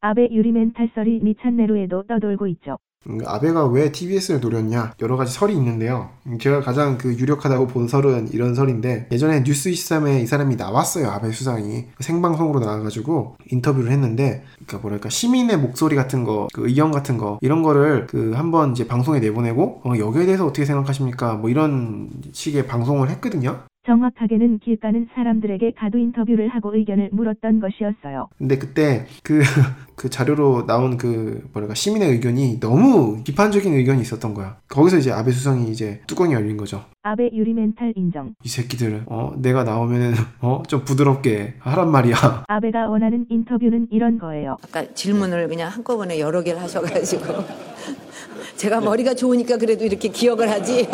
아베 0.03 0.29
유리 0.31 0.53
멘탈 0.53 0.91
썰이 0.95 1.21
니찬네루에도 1.23 2.03
떠돌고 2.07 2.47
있죠. 2.49 2.79
음, 3.09 3.21
아베가 3.25 3.67
왜 3.67 3.93
TBS를 3.93 4.41
노렸냐 4.41 4.95
여러 5.01 5.17
가지 5.17 5.33
설이 5.33 5.55
있는데요. 5.55 6.11
음, 6.27 6.39
제가 6.39 6.61
가장 6.61 6.99
그 6.99 7.15
유력하다고 7.15 7.67
본 7.69 7.89
설은 7.89 8.29
이런 8.33 8.55
설인데 8.55 9.09
예전에 9.13 9.43
뉴스 9.45 9.71
23에 9.71 10.23
이 10.23 10.27
사람이 10.27 10.57
나왔어요. 10.57 11.09
아베 11.09 11.31
수상이 11.31 11.87
생방송으로 12.01 12.61
나와가지고 12.61 13.37
인터뷰를 13.51 13.91
했는데 13.91 14.45
그러니까 14.55 14.79
뭐랄까 14.79 15.09
시민의 15.09 15.59
목소리 15.59 15.97
같은 15.97 16.25
거, 16.25 16.49
그 16.53 16.67
의견 16.67 16.91
같은 16.91 17.19
거 17.19 17.39
이런 17.41 17.63
거를 17.63 18.07
그 18.07 18.33
한번 18.35 18.73
이제 18.73 18.87
방송에 18.87 19.21
내보내고 19.21 19.83
어, 19.85 19.93
여기에 19.99 20.27
대해서 20.27 20.47
어떻게 20.47 20.65
생각하십니까? 20.65 21.35
뭐 21.35 21.51
이런 21.51 22.11
식의 22.33 22.67
방송을 22.67 23.11
했거든요. 23.11 23.61
정확하게는 23.87 24.59
길 24.61 24.79
가는 24.79 25.09
사람들에게 25.15 25.73
가두 25.77 25.99
인터뷰를 25.99 26.49
하고 26.49 26.75
의견을 26.75 27.11
물었던 27.13 27.61
것이었어요. 27.61 28.29
근데 28.39 28.59
그때 28.59 29.07
그, 29.23 29.43
그 29.97 30.11
자료로 30.11 30.67
나온 30.67 30.97
그 30.97 31.49
뭐랄까 31.53 31.75
시민의 31.75 32.11
의견이 32.11 32.61
너무 32.61 33.23
비판적인 33.25 33.73
의견이 33.73 34.01
있었던 34.01 34.35
거야. 34.35 34.57
거기서 34.69 34.99
이제 34.99 35.13
아베 35.13 35.31
수상이 35.31 35.71
이제 35.71 36.01
뚜껑이 36.07 36.33
열린 36.33 36.57
거죠. 36.57 36.85
아베 37.03 37.31
유리 37.33 37.53
멘탈 37.53 37.93
인정. 37.97 38.35
이 38.43 38.49
새끼들 38.49 39.05
어 39.07 39.33
내가 39.37 39.65
나오면은 39.65 40.15
어좀 40.41 40.85
부드럽게 40.85 41.55
하란 41.59 41.91
말이야. 41.91 42.45
아베가 42.49 42.89
원하는 42.89 43.27
인터뷰는 43.29 43.89
이런 43.91 44.19
거예요. 44.19 44.57
아까 44.65 44.85
질문을 44.95 45.49
그냥 45.49 45.71
한꺼번에 45.71 46.19
여러 46.19 46.43
개를 46.43 46.61
하셔가지고 46.61 47.25
제가 48.57 48.81
머리가 48.81 49.15
좋으니까 49.15 49.59
그래도 49.59 49.85
이렇게 49.85 50.09
기억을 50.09 50.51
하지 50.51 50.89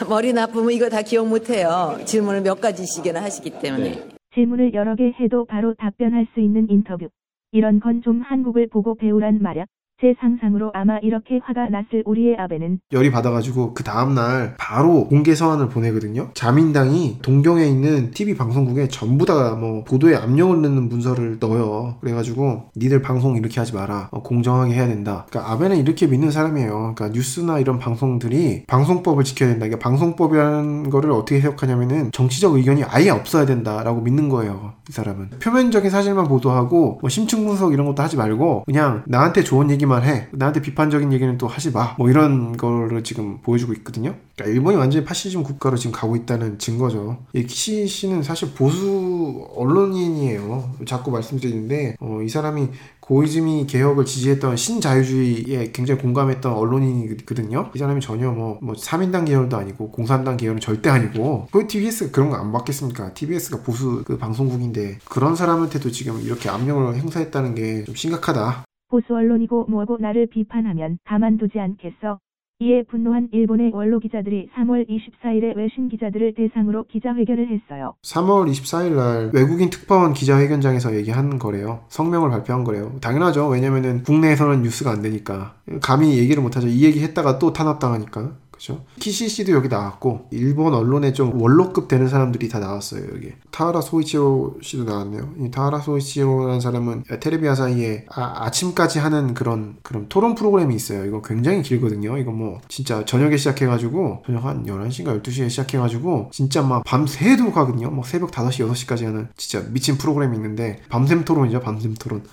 머리 0.08 0.32
나쁘면 0.32 0.72
이거 0.72 0.88
다 0.88 1.02
기억 1.02 1.28
못해요 1.28 1.98
질문을 2.04 2.42
몇 2.42 2.60
가지씩이나 2.60 3.22
하시기 3.22 3.60
때문에 3.60 4.08
질문을 4.34 4.74
여러 4.74 4.94
개 4.94 5.12
해도 5.20 5.44
바로 5.44 5.74
답변할 5.74 6.26
수 6.34 6.40
있는 6.40 6.68
인터뷰. 6.70 7.08
이런 7.52 7.80
건 7.80 8.00
좀 8.00 8.20
한국을 8.22 8.68
보고 8.68 8.94
배우란 8.94 9.42
말야. 9.42 9.64
제 10.00 10.14
상상으로 10.18 10.70
아마 10.74 10.98
이렇게 10.98 11.40
화가 11.44 11.68
났을 11.68 12.02
우리의 12.06 12.36
아베는 12.38 12.80
열이 12.92 13.10
받아가지고 13.10 13.74
그 13.74 13.84
다음날 13.84 14.54
바로 14.58 15.06
공개 15.08 15.34
서한을 15.34 15.68
보내거든요. 15.68 16.30
자민당이 16.34 17.18
동경에 17.22 17.66
있는 17.66 18.10
TV 18.10 18.34
방송국에 18.36 18.88
전부 18.88 19.26
다 19.26 19.50
뭐 19.60 19.84
보도에 19.84 20.14
압력을 20.16 20.62
넣는 20.62 20.88
문서를 20.88 21.38
넣어요. 21.40 21.96
그래가지고 22.00 22.70
니들 22.76 23.02
방송 23.02 23.36
이렇게 23.36 23.60
하지 23.60 23.74
마라. 23.74 24.08
어, 24.10 24.22
공정하게 24.22 24.74
해야 24.74 24.86
된다. 24.86 25.26
그러니까 25.28 25.52
아베는 25.52 25.76
이렇게 25.76 26.06
믿는 26.06 26.30
사람이에요. 26.30 26.94
그러니까 26.94 27.08
뉴스나 27.08 27.58
이런 27.58 27.78
방송들이 27.78 28.64
방송법을 28.66 29.24
지켜야 29.24 29.50
된다. 29.50 29.66
그러니까 29.66 29.82
방송법이라는 29.88 30.90
거를 30.90 31.10
어떻게 31.10 31.36
해석하냐면은 31.36 32.12
정치적 32.12 32.54
의견이 32.54 32.84
아예 32.84 33.10
없어야 33.10 33.44
된다라고 33.44 34.00
믿는 34.00 34.28
거예요. 34.28 34.74
이 34.88 34.92
사람은 34.92 35.30
표면적인 35.42 35.90
사실만 35.90 36.26
보도하고 36.26 36.98
뭐 37.00 37.10
심층 37.10 37.46
분석 37.46 37.72
이런 37.72 37.86
것도 37.86 38.02
하지 38.02 38.16
말고 38.16 38.64
그냥 38.66 39.02
나한테 39.06 39.42
좋은 39.42 39.70
얘기만 39.70 39.89
해. 39.98 40.28
나한테 40.32 40.62
비판적인 40.62 41.12
얘기는 41.12 41.36
또 41.38 41.46
하지 41.46 41.70
마. 41.70 41.94
뭐 41.98 42.08
이런 42.08 42.56
거를 42.56 43.02
지금 43.04 43.38
보여주고 43.42 43.72
있거든요. 43.74 44.14
그러니까 44.36 44.54
일본이 44.54 44.76
완전히 44.76 45.04
파시즘 45.04 45.42
국가로 45.42 45.76
지금 45.76 45.92
가고 45.92 46.16
있다는 46.16 46.58
증거죠. 46.58 47.18
이 47.34 47.44
키시 47.44 47.86
씨는 47.86 48.22
사실 48.22 48.52
보수 48.54 49.48
언론인이에요. 49.56 50.74
자꾸 50.86 51.10
말씀드리는데 51.10 51.96
어, 52.00 52.20
이 52.22 52.28
사람이 52.28 52.68
고이즈미 53.00 53.66
개혁을 53.66 54.04
지지했던 54.04 54.56
신자유주의에 54.56 55.72
굉장히 55.72 56.00
공감했던 56.00 56.52
언론인이거든요. 56.52 57.70
이 57.74 57.78
사람이 57.78 58.00
전혀 58.00 58.30
뭐, 58.30 58.58
뭐 58.62 58.74
3인당 58.74 59.26
계열도 59.26 59.56
아니고 59.56 59.90
공산당 59.90 60.36
계열은 60.36 60.60
절대 60.60 60.90
아니고 60.90 61.48
그 61.50 61.66
TBS가 61.66 62.10
그런 62.12 62.30
거 62.30 62.36
안 62.40 62.52
받겠습니까? 62.52 63.12
TBS가 63.12 63.62
보수 63.62 64.02
그 64.06 64.16
방송국인데 64.16 64.98
그런 65.04 65.36
사람한테도 65.36 65.90
지금 65.90 66.20
이렇게 66.22 66.48
압력을 66.48 66.94
행사했다는 66.94 67.54
게 67.54 67.84
좀 67.84 67.94
심각하다. 67.94 68.64
보수 68.90 69.14
언론이고 69.14 69.66
뭐고 69.68 69.98
나를 69.98 70.26
비판하면 70.26 70.98
가만두지 71.04 71.58
않겠어. 71.58 72.18
이에 72.62 72.82
분노한 72.82 73.30
일본의 73.32 73.70
원로 73.72 73.98
기자들이 74.00 74.50
3월 74.54 74.86
24일에 74.86 75.56
외신 75.56 75.88
기자들을 75.88 76.34
대상으로 76.34 76.84
기자회견을 76.84 77.48
했어요. 77.48 77.94
3월 78.02 78.50
24일 78.50 78.96
날 78.96 79.30
외국인 79.32 79.70
특파원 79.70 80.12
기자회견장에서 80.12 80.94
얘기한 80.96 81.38
거래요. 81.38 81.84
성명을 81.88 82.28
발표한 82.28 82.64
거래요. 82.64 82.92
당연하죠. 83.00 83.48
왜냐면은 83.48 84.02
국내에서는 84.02 84.60
뉴스가 84.60 84.90
안 84.90 85.00
되니까. 85.00 85.54
감히 85.80 86.18
얘기를 86.18 86.42
못하죠. 86.42 86.68
이 86.68 86.84
얘기 86.84 87.02
했다가 87.02 87.38
또 87.38 87.54
탄압당하니까. 87.54 88.32
그죠? 88.60 88.84
씨도 89.00 89.52
여기 89.52 89.68
나왔고 89.68 90.28
일본 90.30 90.74
언론에 90.74 91.14
좀 91.14 91.40
원로급 91.40 91.88
되는 91.88 92.08
사람들이 92.08 92.50
다 92.50 92.58
나왔어요 92.58 93.04
여기. 93.14 93.32
타하라 93.50 93.80
소이치로 93.80 94.58
씨도 94.60 94.84
나왔네요. 94.84 95.32
이 95.38 95.50
타하라 95.50 95.78
소이치로라는 95.80 96.60
사람은 96.60 97.04
테레비 97.20 97.48
아사히에 97.48 98.04
아, 98.10 98.50
침까지 98.50 98.98
하는 98.98 99.32
그런 99.32 99.78
그런 99.82 100.10
토론 100.10 100.34
프로그램이 100.34 100.74
있어요. 100.74 101.06
이거 101.06 101.22
굉장히 101.22 101.62
길거든요. 101.62 102.18
이거 102.18 102.32
뭐 102.32 102.60
진짜 102.68 103.02
저녁에 103.06 103.38
시작해가지고 103.38 104.24
저녁 104.26 104.44
한 104.44 104.66
11시인가 104.66 105.22
12시에 105.22 105.48
시작해가지고 105.48 106.28
진짜 106.30 106.60
막 106.60 106.84
밤새도록 106.84 107.56
하거든요. 107.56 107.90
뭐 107.90 108.04
새벽 108.04 108.30
5시 108.30 108.68
6시까지 108.68 109.06
하는 109.06 109.28
진짜 109.38 109.66
미친 109.70 109.96
프로그램이 109.96 110.36
있는데 110.36 110.82
밤샘 110.90 111.24
토론이죠 111.24 111.60
밤샘 111.60 111.94
토론. 111.94 112.24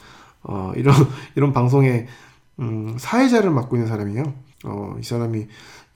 어 0.44 0.74
이런 0.76 0.94
이런 1.36 1.54
방송에 1.54 2.08
음, 2.60 2.98
사회자를 2.99 3.49
맡고 3.49 3.78
있는 3.78 3.88
사람이에요. 3.88 4.48
어, 4.66 4.95
이 4.99 5.04
사람이 5.04 5.48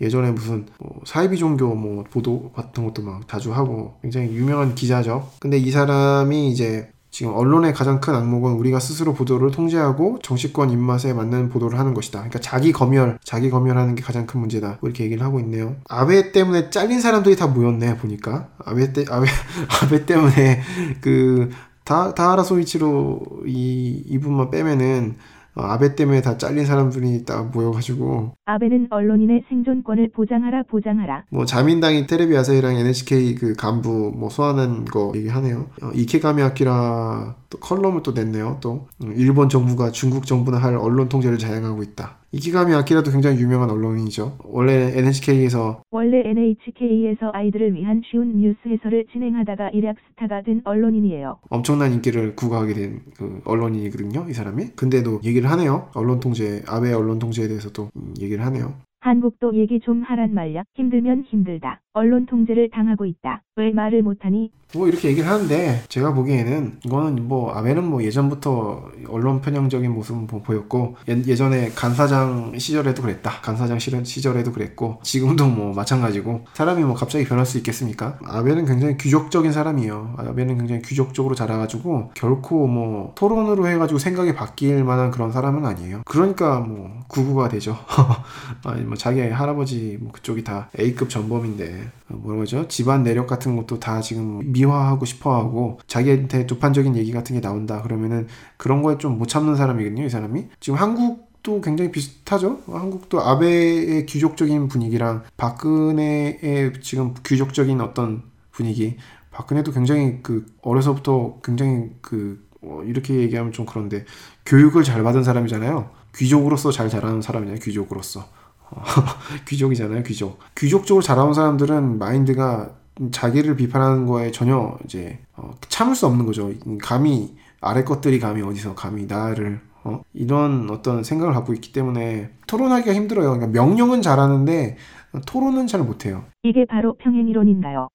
예전에 0.02 0.32
무슨 0.32 0.65
뭐 0.80 0.99
사이비 1.06 1.38
종교 1.38 1.73
뭐 1.76 2.03
보도 2.03 2.52
같은 2.56 2.86
것도 2.86 3.03
막 3.03 3.28
자주 3.28 3.53
하고 3.53 3.94
굉장히 4.02 4.36
유명한 4.36 4.76
기자죠. 4.76 5.30
근데 5.40 5.57
이 5.57 5.72
사람이 5.72 6.49
이제 6.49 6.91
지금 7.11 7.34
언론의 7.34 7.73
가장 7.73 7.99
큰 7.99 8.15
악목은 8.15 8.53
우리가 8.53 8.80
스스로 8.80 9.14
보도를 9.14 9.52
통제하고 9.52 10.19
정치권 10.23 10.72
입맛에 10.72 11.14
맞는 11.14 11.49
보도를 11.49 11.78
하는 11.78 11.94
것이다. 11.94 12.19
그러니까 12.19 12.40
자기 12.40 12.72
검열, 12.72 13.19
자기 13.23 13.49
검열하는 13.49 13.95
게 13.95 14.02
가장 14.02 14.26
큰 14.26 14.40
문제다. 14.40 14.78
뭐 14.80 14.90
이렇게 14.90 15.03
얘기를 15.03 15.22
하고 15.23 15.40
있네요. 15.41 15.76
아베 15.90 16.32
때문에 16.32 16.69
잘린 16.69 17.02
사람들이 17.02 17.36
다 17.36 17.48
모였네 17.48 17.98
보니까 17.98 18.48
아베 18.64 18.94
때 18.94 19.03
아베 19.10 19.28
아베 19.84 20.06
때문에 20.06 20.61
그 21.02 21.49
다, 21.84 22.14
다하라 22.14 22.44
소이치로 22.44 23.19
이 23.45 24.03
이분만 24.07 24.49
빼면은 24.49 25.15
어, 25.15 25.31
아베 25.56 25.95
때문에 25.95 26.22
다 26.22 26.38
잘린 26.38 26.65
사람들이 26.65 27.26
딱 27.26 27.52
모여가지고 27.52 28.34
아베는 28.45 28.88
언론인의 28.90 29.44
생존권을 29.49 30.11
보장하라 30.14 30.64
보장하라. 30.64 31.26
뭐 31.32 31.45
자민당이 31.45 32.07
테레비 32.07 32.36
아사히랑 32.38 32.76
NHK 32.76 33.36
그 33.36 33.53
간부 33.53 34.14
뭐 34.15 34.30
소환한 34.30 34.86
거 34.86 35.11
얘기하네요. 35.15 35.68
어, 35.82 35.91
이케가미 35.94 36.41
아키라 36.41 37.36
또 37.52 37.60
컬럼을 37.60 38.02
또 38.02 38.14
냈네요. 38.14 38.57
또 38.61 38.88
음, 39.03 39.14
일본 39.15 39.49
정부가 39.49 39.91
중국 39.91 40.26
정부나 40.26 40.57
할 40.57 40.76
언론 40.76 41.10
통제를 41.10 41.38
자행하고 41.38 41.84
있다. 41.84 42.18
이케가미 42.32 42.73
아키라도 42.73 43.11
굉장히 43.11 43.40
유명한 43.41 43.69
언론인이죠. 43.69 44.38
원래 44.45 44.98
NHK에서 44.98 45.82
원래 45.91 46.22
NHK에서 46.26 47.32
아이들을 47.34 47.73
위한 47.76 48.02
쉬운 48.10 48.38
뉴스 48.38 48.57
해설을 48.65 49.06
진행하다가 49.11 49.69
일약 49.72 49.98
스타가 50.10 50.41
된 50.41 50.61
언론인이에요. 50.64 51.38
엄청난 51.49 51.91
인기를 51.94 52.36
구가하게 52.36 52.73
된 52.73 53.02
그 53.18 53.41
언론인이거든요. 53.45 54.26
이 54.30 54.34
사람이. 54.34 54.68
근데도 54.76 55.19
얘기를 55.23 55.49
하네요. 55.52 55.90
언론 55.94 56.19
통제, 56.19 56.64
아베 56.68 56.94
언론 56.94 57.19
통제에 57.19 57.48
대해서도 57.48 57.90
음, 57.95 58.14
얘기를 58.19 58.44
하네요. 58.45 58.73
한국도 59.02 59.56
얘기 59.56 59.80
좀 59.80 60.03
하란 60.03 60.34
말야. 60.34 60.64
힘들면 60.76 61.23
힘들다. 61.28 61.82
언론 61.94 62.28
통제를 62.28 62.69
당하고 62.69 63.06
있다. 63.06 63.41
왜 63.56 63.72
말을 63.72 64.03
못하니? 64.03 64.52
뭐 64.73 64.88
이렇게 64.88 65.10
얘기를 65.10 65.27
하는데 65.30 65.84
제가 65.89 66.14
보기에는 66.14 66.80
이거는 66.85 67.27
뭐 67.27 67.53
아베는 67.53 67.84
뭐 67.84 68.03
예전부터 68.03 68.89
언론 69.10 69.41
편향적인 69.41 69.91
모습은 69.91 70.27
보- 70.27 70.41
보였고 70.41 70.95
예, 71.07 71.35
전에 71.35 71.72
간사장 71.76 72.57
시절에도 72.57 73.02
그랬다. 73.02 73.31
간사장 73.41 73.80
시절, 73.80 74.06
시절에도 74.06 74.52
그랬고 74.52 74.99
지금도 75.03 75.48
뭐 75.48 75.73
마찬가지고 75.73 76.45
사람이 76.53 76.84
뭐 76.84 76.95
갑자기 76.95 77.26
변할 77.26 77.45
수 77.45 77.57
있겠습니까? 77.57 78.18
아베는 78.26 78.65
굉장히 78.65 78.98
귀족적인 78.98 79.52
사람이에요. 79.52 80.15
아베는 80.18 80.57
굉장히 80.57 80.81
귀족적으로 80.81 81.35
자라가지고 81.35 82.11
결코 82.14 82.68
뭐 82.68 83.14
토론으로 83.15 83.68
해가지고 83.68 83.99
생각이 83.99 84.34
바뀔 84.35 84.84
만한 84.84 85.11
그런 85.11 85.31
사람은 85.31 85.65
아니에요. 85.65 86.02
그러니까 86.06 86.60
뭐 86.60 86.89
구구가 87.07 87.49
되죠. 87.49 87.77
아니 88.64 88.84
뭐 88.84 88.95
자기 88.95 89.22
할아버지 89.22 89.98
뭐 89.99 90.11
그쪽이 90.11 90.43
다 90.43 90.69
A급 90.80 91.10
전범인데 91.10 91.89
어, 92.01 92.01
뭐라고 92.18 92.42
하죠? 92.44 92.68
집안 92.68 93.04
내력 93.04 93.28
같은 93.28 93.56
것도 93.56 93.80
다 93.80 94.02
지금 94.02 94.42
미화하고 94.52 95.06
싶어 95.06 95.36
하고 95.36 95.80
자기한테 95.88 96.46
두판적인 96.48 96.96
얘기 96.96 97.12
같은 97.12 97.36
게 97.36 97.42
나온다 97.42 97.82
그러면은 97.82 98.28
그런 98.58 98.82
거에 98.82 98.98
좀 98.98 99.12
못 99.18 99.28
참는 99.28 99.56
사람이거든요 99.56 100.04
이 100.06 100.10
사람이. 100.10 100.48
지금 100.60 100.80
한국도 100.80 101.62
굉장히 101.62 101.92
비슷하죠? 101.92 102.60
한국도 102.68 103.22
아베의 103.22 104.06
귀족적인 104.06 104.68
분위기랑 104.68 105.24
박근혜의 105.38 106.74
지금 106.82 107.14
귀족적인 107.26 107.80
어떤 107.82 108.24
분위기. 108.52 108.98
박근혜도 109.32 109.72
굉장히 109.72 110.20
그 110.24 110.46
어려서부터 110.62 111.40
굉장히 111.44 111.92
그 112.02 112.46
어, 112.64 112.82
이렇게 112.86 113.16
얘기하면 113.16 113.52
좀 113.52 113.66
그런데 113.66 114.06
교육을 114.46 114.84
잘 114.84 115.04
받은 115.04 115.24
사람이잖아요. 115.24 115.90
귀족으로서 116.16 116.72
잘 116.72 116.90
자라는 116.90 117.22
사람이잖아요 117.22 117.60
귀족으로서 117.62 118.28
귀족이잖아요, 119.48 120.03
귀족. 120.03 120.39
귀족적으로 120.57 121.02
자라온 121.02 121.34
사람들은 121.34 121.99
마인드가 121.99 122.76
자기를 123.11 123.56
비판하는 123.56 124.06
거에 124.06 124.31
전혀 124.31 124.77
이제 124.85 125.19
어, 125.35 125.52
참을 125.69 125.95
수 125.95 126.06
없는 126.06 126.26
거죠. 126.26 126.52
감히 126.81 127.35
아래 127.60 127.84
것들이 127.84 128.19
감히 128.19 128.41
어디서 128.41 128.76
감히 128.76 129.06
나를 129.06 129.61
어? 129.84 130.02
이런 130.14 130.69
어떤 130.69 131.03
생각을 131.03 131.34
갖고 131.34 131.53
있기 131.53 131.72
때문에 131.73 132.30
토론하기가 132.48 132.93
힘들어요. 132.93 133.31
그러니까 133.31 133.48
명령은 133.48 134.02
잘하는데 134.02 134.77
토론은 135.26 135.68
잘 135.68 135.81
못해요. 135.81 136.26
이게 136.43 136.65
바로 136.65 136.95
평행 136.98 137.27
이론인가요? 137.27 137.88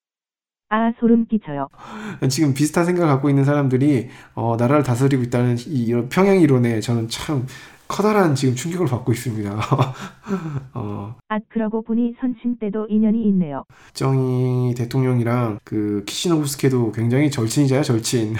아 0.69 0.91
소름 0.99 1.25
끼쳐요. 1.27 1.69
지금 2.29 2.53
비슷한 2.53 2.85
생각을 2.85 3.09
갖고 3.09 3.29
있는 3.29 3.45
사람들이 3.45 4.09
어, 4.35 4.57
나라를 4.57 4.83
다스리고 4.83 5.23
있다는 5.23 5.57
이, 5.67 5.85
이런 5.85 6.09
평행 6.09 6.41
이론에 6.41 6.81
저는 6.81 7.07
참 7.07 7.45
커다란 7.87 8.35
지금 8.35 8.55
충격을 8.55 8.87
받고 8.87 9.11
있습니다. 9.11 9.59
어, 10.73 11.15
아앗 11.27 11.43
그러고 11.49 11.81
보니 11.83 12.15
선친 12.19 12.57
때도 12.59 12.87
인연이 12.89 13.23
있네요. 13.29 13.63
정이 13.93 14.73
대통령이랑 14.75 15.59
그 15.63 16.03
키시노부스케도 16.05 16.91
굉장히 16.91 17.31
절친이잖아요, 17.31 17.83
절친. 17.83 18.35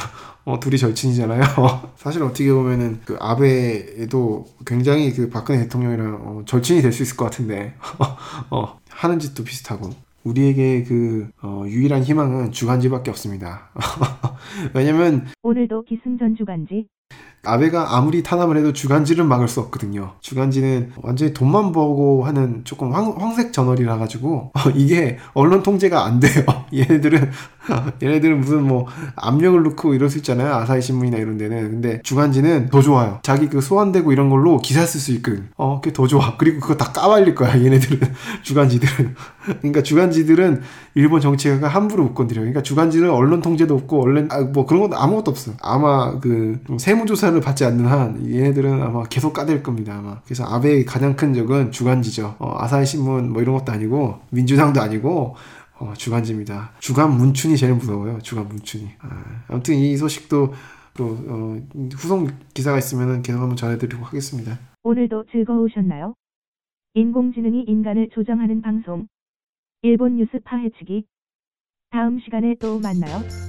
어, 0.45 0.59
둘이 0.59 0.77
절친이잖아요. 0.77 1.41
사실 1.95 2.23
어떻게 2.23 2.51
보면은 2.51 2.99
그 3.05 3.17
아베도 3.19 4.45
굉장히 4.65 5.11
그 5.13 5.29
박근혜 5.29 5.59
대통령이랑 5.63 6.21
어, 6.23 6.41
절친이 6.45 6.81
될 6.81 6.91
수 6.91 7.03
있을 7.03 7.17
것 7.17 7.25
같은데, 7.25 7.73
어, 8.49 8.79
하는 8.89 9.19
짓도 9.19 9.43
비슷하고. 9.43 9.89
우리에게 10.23 10.83
그 10.83 11.29
어, 11.41 11.63
유일한 11.67 12.03
희망은 12.03 12.51
주간지밖에 12.51 13.09
없습니다. 13.11 13.69
왜냐면 14.75 15.25
오늘도 15.41 15.83
기승전 15.83 16.35
주간지 16.35 16.87
아베가 17.43 17.95
아무리 17.95 18.23
탄압을 18.23 18.57
해도 18.57 18.73
주간지는 18.73 19.27
막을 19.27 19.47
수 19.47 19.59
없거든요. 19.61 20.13
주간지는 20.19 20.91
완전히 21.01 21.33
돈만 21.33 21.71
벌고 21.71 22.25
하는 22.25 22.61
조금 22.65 22.93
황, 22.93 23.35
색 23.35 23.53
저널이라 23.53 23.97
가지고 23.97 24.51
이게 24.75 25.17
언론 25.33 25.63
통제가 25.63 26.05
안 26.05 26.19
돼요. 26.19 26.43
얘네들은 26.73 27.31
얘네들은 28.01 28.41
무슨 28.41 28.63
뭐 28.63 28.87
압력을 29.15 29.61
넣고 29.63 29.93
이럴 29.93 30.09
수 30.09 30.17
있잖아요. 30.17 30.53
아사히 30.53 30.81
신문이나 30.81 31.17
이런 31.17 31.37
데는. 31.37 31.69
근데 31.71 32.01
주간지는 32.03 32.69
더 32.69 32.81
좋아요. 32.81 33.19
자기 33.23 33.47
그 33.47 33.61
소환되고 33.61 34.11
이런 34.11 34.29
걸로 34.29 34.57
기사 34.57 34.85
쓸 34.85 34.99
수 34.99 35.11
있거든. 35.13 35.49
어, 35.57 35.79
그게 35.81 35.93
더 35.93 36.07
좋아. 36.07 36.35
그리고 36.37 36.59
그거 36.59 36.75
다 36.75 36.91
까발릴 36.91 37.35
거야. 37.35 37.61
얘네들은 37.61 37.99
주간지들은. 38.43 39.15
그러니까 39.59 39.83
주간지들은 39.83 40.61
일본 40.95 41.21
정치가 41.21 41.67
함부로 41.67 42.03
못 42.03 42.13
건드려. 42.13 42.41
그러니까 42.41 42.61
주간지는 42.61 43.09
언론 43.09 43.41
통제도 43.41 43.75
없고 43.75 44.01
언론 44.01 44.27
아, 44.31 44.41
뭐 44.41 44.65
그런 44.65 44.81
것도 44.83 44.97
아무것도 44.97 45.31
없어. 45.31 45.51
아마 45.61 46.19
그 46.19 46.59
세무조사 46.77 47.26
를 47.33 47.41
받지 47.41 47.65
않는 47.65 47.85
한 47.85 48.25
얘네들은 48.25 48.81
아마 48.81 49.03
계속 49.03 49.33
까댈 49.33 49.63
겁니다. 49.63 49.97
아마. 49.97 50.21
그래서 50.23 50.43
아베의 50.45 50.85
가장 50.85 51.15
큰 51.15 51.33
적은 51.33 51.71
주간지죠. 51.71 52.35
어, 52.39 52.55
아사히 52.59 52.85
신문 52.85 53.31
뭐 53.33 53.41
이런 53.41 53.55
것도 53.57 53.71
아니고 53.71 54.19
민주당도 54.31 54.81
아니고 54.81 55.35
어, 55.79 55.93
주간지입니다. 55.95 56.71
주간 56.79 57.17
문춘이 57.17 57.57
제일 57.57 57.73
무서워요. 57.75 58.19
주간 58.21 58.47
문춘이. 58.47 58.89
아, 58.99 59.43
아무튼 59.47 59.75
이 59.75 59.95
소식도 59.97 60.53
또 60.97 61.17
어, 61.27 61.57
후속 61.95 62.29
기사가 62.53 62.77
있으면 62.77 63.21
계속 63.21 63.39
한번 63.39 63.55
전해드리도록 63.55 64.07
하겠습니다. 64.07 64.57
오늘도 64.83 65.25
즐거우셨나요? 65.31 66.13
인공지능이 66.93 67.65
인간을 67.67 68.09
조정하는 68.13 68.61
방송 68.61 69.07
일본 69.83 70.15
뉴스 70.15 70.39
파헤치기 70.43 71.05
다음 71.91 72.19
시간에 72.19 72.55
또 72.59 72.79
만나요. 72.79 73.46